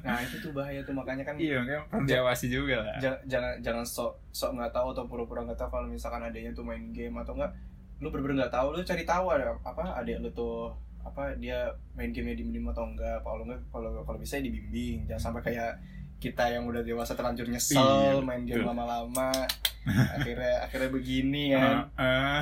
Nah 0.06 0.22
itu 0.22 0.38
tuh 0.38 0.54
bahaya 0.54 0.78
tuh 0.86 0.94
makanya 0.94 1.26
kan 1.26 1.34
iya 1.42 1.66
kan 1.66 1.82
perlu 1.90 2.06
diawasi 2.06 2.46
juga 2.46 2.78
lah. 2.86 2.96
Ja- 3.02 3.18
jangan 3.26 3.58
jangan 3.66 3.82
sok 3.82 4.14
sok 4.30 4.54
nggak 4.54 4.70
tahu 4.70 4.94
atau 4.94 5.10
pura-pura 5.10 5.42
nggak 5.42 5.58
tahu 5.58 5.70
kalau 5.74 5.90
misalkan 5.90 6.22
adanya 6.22 6.54
tuh 6.54 6.62
main 6.62 6.94
game 6.94 7.18
atau 7.18 7.34
enggak 7.34 7.50
lu 7.98 8.14
bener-bener 8.14 8.46
nggak 8.46 8.54
tahu 8.54 8.78
lu 8.78 8.86
cari 8.86 9.02
tahu 9.02 9.34
ada 9.34 9.58
apa 9.66 9.98
adik 9.98 10.22
lu 10.22 10.30
tuh 10.30 10.70
apa 11.02 11.34
dia 11.42 11.74
main 11.98 12.14
gamenya 12.14 12.38
diem 12.38 12.70
atau 12.70 12.86
enggak 12.86 13.18
kalau 13.26 13.42
enggak 13.50 13.58
kalau 13.74 13.90
kalau 14.06 14.20
bisa 14.22 14.38
ya 14.38 14.46
dibimbing 14.46 15.10
jangan 15.10 15.34
sampai 15.34 15.42
kayak 15.50 15.74
kita 16.22 16.46
yang 16.54 16.70
udah 16.70 16.86
dewasa 16.86 17.18
terlanjur 17.18 17.50
nyesel 17.50 17.82
Iya, 17.82 18.22
main 18.22 18.46
game 18.46 18.62
lama-lama 18.62 19.34
akhirnya 19.86 20.66
akhirnya 20.70 20.90
begini 20.94 21.54
kan. 21.54 21.90
Eh, 21.98 22.42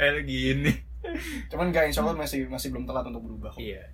eh 0.00 0.08
lu 0.16 0.20
gini 0.24 0.72
cuman 1.48 1.66
enggak 1.68 1.84
insya 1.86 2.00
Allah 2.02 2.16
masih 2.16 2.46
masih 2.46 2.68
belum 2.70 2.84
telat 2.84 3.04
untuk 3.06 3.22
berubah 3.22 3.50
kok. 3.50 3.60
Iya. 3.60 3.84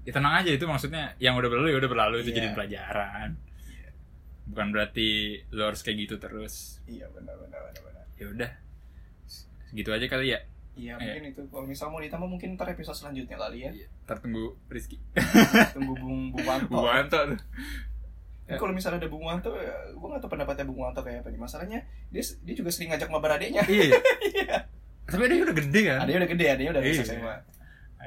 Ya 0.00 0.10
tenang 0.10 0.34
aja 0.34 0.50
itu 0.50 0.64
maksudnya. 0.64 1.12
Yang 1.18 1.44
udah 1.44 1.48
berlalu 1.52 1.68
ya 1.70 1.78
udah 1.78 1.90
berlalu. 1.90 2.16
Itu 2.20 2.30
Iya. 2.30 2.36
jadi 2.36 2.48
pelajaran. 2.52 3.28
Bukan 4.46 4.66
berarti 4.70 5.08
lo 5.50 5.68
harus 5.68 5.80
kayak 5.80 5.96
gitu 6.04 6.14
terus. 6.16 6.80
Iya 6.84 7.06
benar 7.10 7.36
benar 7.36 7.60
benar 7.62 7.82
benar. 7.84 8.04
Ya 8.16 8.26
udah. 8.26 8.50
Segitu 9.28 9.90
aja 9.92 10.06
kali 10.06 10.34
ya. 10.34 10.40
Iya 10.74 10.96
mungkin 10.96 11.24
itu. 11.28 11.42
Kalau 11.46 11.66
misal 11.68 11.92
mau 11.92 12.00
ditambah 12.00 12.26
mungkin 12.26 12.56
ntar 12.56 12.66
episode 12.68 12.96
selanjutnya 12.96 13.36
kali 13.36 13.58
ya. 13.62 13.70
Ntar 14.08 14.18
tunggu 14.18 14.56
Rizky. 14.66 14.96
Tunggu 15.76 15.94
Bung 15.94 16.32
Bung 16.32 16.42
Wanto. 16.42 16.66
Bu 16.66 16.80
Wanto. 16.80 17.18
Tuh 17.28 17.38
Tapi 18.48 18.58
kalau 18.58 18.74
misalnya 18.74 18.98
ada 18.98 19.06
Bung 19.06 19.22
Wanto, 19.22 19.54
ya, 19.54 19.70
gue 19.94 20.06
gak 20.10 20.18
tau 20.18 20.26
pendapatnya 20.26 20.66
Bung 20.66 20.82
Wanto 20.82 21.06
kayak 21.06 21.22
apa 21.22 21.30
nih. 21.30 21.38
Masalahnya, 21.38 21.78
dia 22.10 22.18
dia 22.42 22.54
juga 22.56 22.74
sering 22.74 22.90
ngajak 22.90 23.06
mabar 23.06 23.38
adeknya. 23.38 23.62
iya 23.62 23.94
tapi 25.10 25.22
dia 25.26 25.42
udah 25.42 25.56
gede 25.56 25.80
kan 25.84 25.98
Adeknya 26.00 26.18
udah 26.18 26.30
gede, 26.30 26.44
adeknya 26.48 26.72
udah 26.72 26.82
bisa 26.82 26.94
Iya. 26.96 27.08
SMA. 27.12 27.36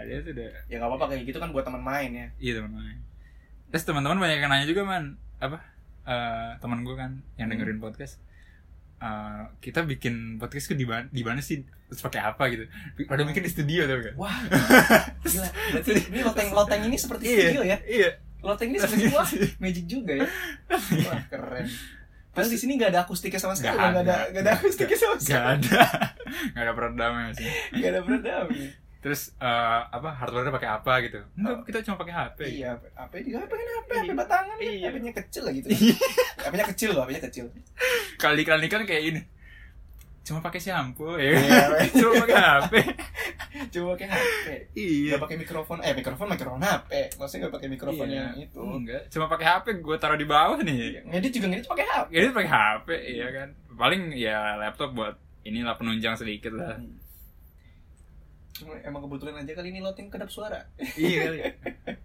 dia 0.01 0.17
tuh 0.19 0.31
udah 0.33 0.47
Ya 0.65 0.75
gak 0.75 0.87
apa-apa 0.87 1.05
kayak 1.07 1.23
gitu 1.25 1.37
kan 1.37 1.49
buat 1.49 1.63
teman 1.63 1.79
main 1.79 2.09
ya. 2.11 2.27
iya 2.37 2.53
teman-teman 2.55 2.97
terus 3.67 3.83
teman-teman 3.83 4.17
banyak 4.17 4.37
yang 4.37 4.49
nanya 4.49 4.65
juga 4.65 4.81
man 4.83 5.03
apa 5.37 5.57
Eh 6.03 6.51
teman 6.57 6.81
gue 6.81 6.93
kan 6.93 7.11
yang 7.35 7.47
Hmm. 7.47 7.53
dengerin 7.53 7.79
podcast 7.79 8.17
Eh, 8.97 9.41
kita 9.59 9.83
bikin 9.83 10.37
podcast 10.37 10.65
ke 10.65 10.73
di 10.73 10.83
mana 10.83 11.03
di 11.05 11.21
mana 11.21 11.39
sih 11.39 11.59
terus 11.85 11.99
pakai 11.99 12.23
apa 12.23 12.47
gitu 12.47 12.63
pada 13.03 13.21
bikin 13.21 13.43
di 13.43 13.51
studio 13.51 13.83
tuh 13.83 13.99
kan 14.01 14.15
Wah, 14.15 14.37
gila. 15.23 15.47
Berarti 15.73 15.91
ini 16.05 16.19
loteng-loteng 16.21 16.81
ini 16.83 16.95
seperti 16.95 17.23
iya 17.25 17.39
studio 17.45 17.63
ya. 17.65 17.77
iya 17.83 18.09
Loteng 18.39 18.69
ini 18.69 18.77
seperti 18.77 19.03
wah, 19.09 19.27
magic 19.57 19.85
juga 19.85 20.13
ya. 20.13 20.27
Wah, 21.07 21.19
keren. 21.27 21.67
Padahal 22.33 22.49
di 22.49 22.57
sini 22.57 22.71
gak 22.75 22.89
ada 22.89 23.01
akustiknya 23.03 23.37
sama 23.37 23.53
sekali, 23.53 23.77
Nggak 23.77 23.93
gak 23.93 24.03
ada, 24.03 24.15
ada. 24.15 24.25
gak 24.27 24.41
ada 24.41 24.51
akustiknya 24.53 24.97
sama 24.97 25.13
Gak 25.13 25.21
sekali. 25.21 25.45
ada 25.45 25.81
Gak 26.53 26.63
ada 26.65 26.73
peredamnya 26.73 27.29
sih 27.31 27.49
Gak 27.71 27.89
ada 27.89 28.01
peredamnya. 28.01 28.67
Terus 28.99 29.21
eh, 29.35 29.81
apa 29.85 30.09
hardware 30.11 30.49
pakai 30.49 30.69
apa 30.71 30.93
gitu 31.01 31.19
Enggak 31.35 31.53
Oh. 31.53 31.61
kita 31.61 31.77
cuma 31.83 31.95
pakai 31.97 32.13
HP 32.15 32.39
Iya, 32.55 32.71
HP 32.95 33.13
juga 33.21 33.37
HP 33.39 33.51
kan 33.51 33.67
HP, 33.69 33.89
HP 33.91 34.01
Iya. 34.01 34.13
batangan 34.15 34.47
kan. 34.49 34.57
Iya. 34.65 34.87
HP-nya 34.89 35.11
kecil 35.13 35.41
lah 35.43 35.53
gitu. 35.53 35.67
HP-nya 36.39 36.65
kecil 36.67 36.89
loh, 36.89 37.01
HP-nya 37.03 37.21
kecil. 37.23 37.45
Kali-kali 38.15 38.65
kan 38.65 38.81
kayak 38.83 39.03
ini 39.05 39.21
Cuma 40.23 40.39
pakai 40.39 40.59
shampoo 40.59 41.19
ya 41.19 41.35
Iya. 41.35 41.67
Cuma 41.99 42.11
pakai 42.23 42.37
HP 42.39 42.73
Coba 43.69 43.85
pakai 43.93 44.07
HP. 44.07 44.45
Iya 44.71 45.13
Gak 45.13 45.21
pakai 45.27 45.37
mikrofon, 45.37 45.77
eh 45.83 45.91
mikrofon 45.91 46.27
mikrofon 46.31 46.63
HP. 46.63 46.89
Maksudnya 47.19 47.41
gak 47.47 47.53
pakai 47.59 47.69
mikrofon 47.69 48.07
Iya. 48.07 48.17
yang 48.31 48.35
itu. 48.39 48.59
Enggak 48.59 49.01
Cuma 49.11 49.25
pakai 49.27 49.45
HP 49.45 49.65
gue 49.79 49.95
taruh 49.99 50.15
di 50.15 50.23
bawah 50.23 50.59
nih 50.63 51.03
Ngedit 51.03 51.31
juga 51.35 51.47
ngedit 51.51 51.67
pakai 51.67 51.85
HP. 51.85 52.07
Jadi 52.09 52.25
pakai 52.31 52.49
HP 52.49 52.87
iya 53.11 53.27
kan 53.29 53.49
Paling 53.73 54.01
ya 54.15 54.55
laptop 54.55 54.95
buat 54.95 55.15
inilah 55.43 55.75
penunjang 55.75 56.15
sedikit 56.15 56.55
lah 56.55 56.79
Cuma 58.53 58.77
emang 58.79 59.01
kebetulan 59.03 59.43
aja 59.43 59.51
kali 59.57 59.73
ini 59.73 59.81
loteng 59.81 60.07
kedap 60.07 60.29
suara. 60.29 60.61
Iya 60.93 61.17
kali 61.25 61.39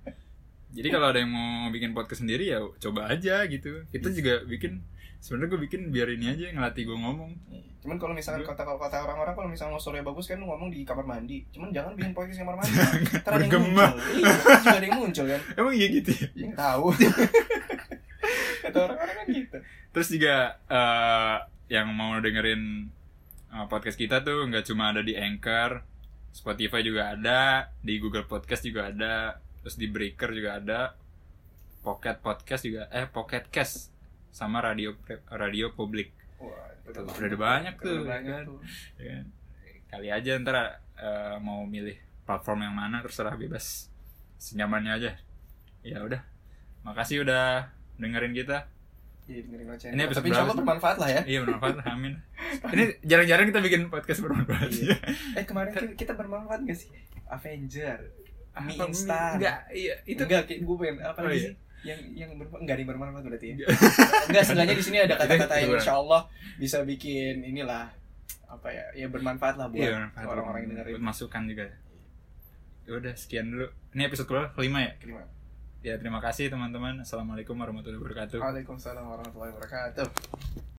Jadi 0.69 0.89
kalau 0.93 1.07
ada 1.11 1.19
yang 1.21 1.33
mau 1.33 1.73
bikin 1.73 1.97
podcast 1.97 2.21
sendiri 2.21 2.53
ya 2.53 2.61
coba 2.61 3.09
aja 3.09 3.45
gitu 3.49 3.89
Kita 3.89 4.13
juga 4.13 4.45
bikin 4.45 4.85
sebenarnya 5.19 5.49
gue 5.57 5.61
bikin 5.65 5.81
biar 5.91 6.13
ini 6.13 6.31
aja 6.31 6.53
ngelatih 6.53 6.87
gue 6.93 6.99
ngomong 7.01 7.33
Cuman 7.79 7.97
kalau 7.97 8.13
misalkan 8.13 8.43
Iya. 8.43 8.51
kata 8.53 8.63
kalau 8.67 8.77
kata 8.77 8.97
orang-orang 9.07 9.35
kalau 9.39 9.49
misalnya 9.49 9.79
mau 9.79 9.83
suaranya 9.83 10.07
bagus 10.11 10.27
kan 10.27 10.37
lu 10.43 10.51
ngomong 10.51 10.69
di 10.69 10.83
kamar 10.83 11.07
mandi. 11.07 11.47
Cuman 11.55 11.71
jangan 11.71 11.95
bikin 11.95 12.13
podcast 12.13 12.37
di 12.37 12.43
kamar 12.43 12.57
mandi. 12.59 12.75
Ntar 13.23 13.33
ada 13.33 13.45
yang 13.47 13.65
muncul. 13.65 13.99
Iya, 14.19 14.33
juga 14.61 14.77
ada 14.77 14.87
yang 14.87 14.99
muncul 14.99 15.25
kan. 15.25 15.41
Emang 15.59 15.75
iya 15.79 15.87
gitu 15.89 16.11
ya? 16.11 16.27
Yang 16.35 16.53
tahu. 16.59 16.87
kata 18.67 18.77
orang-orang 18.83 19.17
kan 19.17 19.27
gitu. 19.31 19.59
Terus 19.95 20.09
juga 20.11 20.35
eh, 20.69 21.37
yang 21.71 21.89
mau 21.95 22.13
dengerin 22.19 22.63
eh, 23.55 23.67
podcast 23.71 23.97
kita 23.97 24.27
tuh 24.27 24.45
nggak 24.51 24.65
cuma 24.67 24.91
ada 24.91 25.01
di 25.01 25.15
Anchor, 25.15 25.81
Spotify 26.35 26.83
juga 26.83 27.15
ada, 27.15 27.73
di 27.81 27.97
Google 28.03 28.27
Podcast 28.27 28.67
juga 28.67 28.91
ada, 28.91 29.39
terus 29.69 29.85
di 29.85 29.93
Breaker 29.93 30.33
juga 30.33 30.57
ada, 30.57 30.81
Pocket 31.85 32.17
Podcast 32.25 32.65
juga, 32.65 32.89
eh 32.89 33.05
Pocket 33.05 33.53
Cast 33.53 33.93
sama 34.33 34.65
radio 34.65 34.97
radio 35.29 35.77
publik. 35.77 36.09
Wah, 36.41 36.73
itu 36.73 36.97
udah 36.97 37.05
ada 37.05 37.37
banyak 37.37 37.75
tuh, 37.77 38.01
banyak 38.09 38.33
kan. 38.33 38.45
tuh. 38.49 38.61
ya 38.97 39.05
kan? 39.13 39.25
Kali 39.93 40.09
aja 40.09 40.41
ntar 40.41 40.81
eh, 40.97 41.37
mau 41.45 41.69
milih 41.69 42.01
platform 42.25 42.65
yang 42.65 42.81
mana 42.81 43.05
terserah 43.05 43.37
bebas, 43.37 43.93
senyamannya 44.41 44.93
aja. 44.97 45.13
Ya 45.85 46.01
udah, 46.01 46.25
makasih 46.89 47.29
udah 47.29 47.69
dengerin 48.01 48.33
kita. 48.33 48.73
Iya, 49.29 49.45
dengerin. 49.53 49.69
Ini 49.93 50.03
episode 50.09 50.25
Tapi 50.25 50.29
insya 50.33 50.45
Allah 50.49 50.57
bermanfaat 50.57 50.97
lah 50.97 51.09
ya. 51.13 51.23
Iya 51.29 51.39
bermanfaat, 51.45 51.77
amin. 51.93 52.17
Ini 52.73 52.85
jarang-jarang 53.05 53.53
kita 53.53 53.61
bikin 53.61 53.93
podcast 53.93 54.25
bermanfaat. 54.25 54.73
Iya. 54.73 54.97
Eh 55.37 55.45
kemarin 55.45 55.77
kita, 55.77 55.93
kita 55.93 56.13
bermanfaat 56.17 56.65
gak 56.65 56.73
sih? 56.73 56.89
Avenger, 57.29 58.09
Mi 58.61 58.75
Apa, 58.75 58.85
Instar. 58.87 59.31
Enggak, 59.37 59.59
iya 59.71 59.95
itu 60.05 60.23
Enggak, 60.23 60.43
gue 60.49 60.77
pengen 60.77 60.97
apa 61.01 61.19
Oh, 61.21 61.31
iya. 61.31 61.51
sih? 61.51 61.55
Yang 61.79 62.01
yang 62.13 62.31
bermanfaat 62.35 62.61
enggak 62.61 62.75
ada 62.75 62.81
yang 62.81 62.91
bermanfaat 62.91 63.25
berarti 63.25 63.47
ya. 63.49 63.57
Enggak, 64.29 64.43
seenggaknya 64.45 64.75
di 64.75 64.85
sini 64.85 64.97
ada 64.99 65.15
kata-kata 65.15 65.55
yang 65.57 65.71
insya 65.75 65.95
Allah 65.95 66.21
bisa 66.57 66.83
bikin 66.83 67.35
inilah 67.43 67.87
apa 68.47 68.69
ya? 68.69 68.85
Ya 68.95 69.07
bermanfaat 69.07 69.55
lah 69.55 69.71
buat 69.71 69.79
Iya, 69.79 70.11
orang-orang 70.19 70.61
yang 70.65 70.71
Buat 70.75 70.85
dengerin. 70.91 71.03
masukan 71.03 71.43
juga. 71.47 71.65
Ya 72.83 72.93
udah 72.97 73.15
sekian 73.15 73.47
dulu. 73.49 73.67
Ini 73.95 74.03
episode 74.07 74.27
kelima 74.53 74.79
ya. 74.81 74.93
Terima. 74.99 75.23
Ya 75.79 75.95
terima 75.95 76.19
kasih 76.19 76.51
teman-teman. 76.51 76.99
Assalamualaikum 76.99 77.55
warahmatullahi 77.55 78.03
wabarakatuh. 78.03 78.43
Waalaikumsalam 78.43 79.05
warahmatullahi 79.05 79.53
wabarakatuh. 79.55 80.59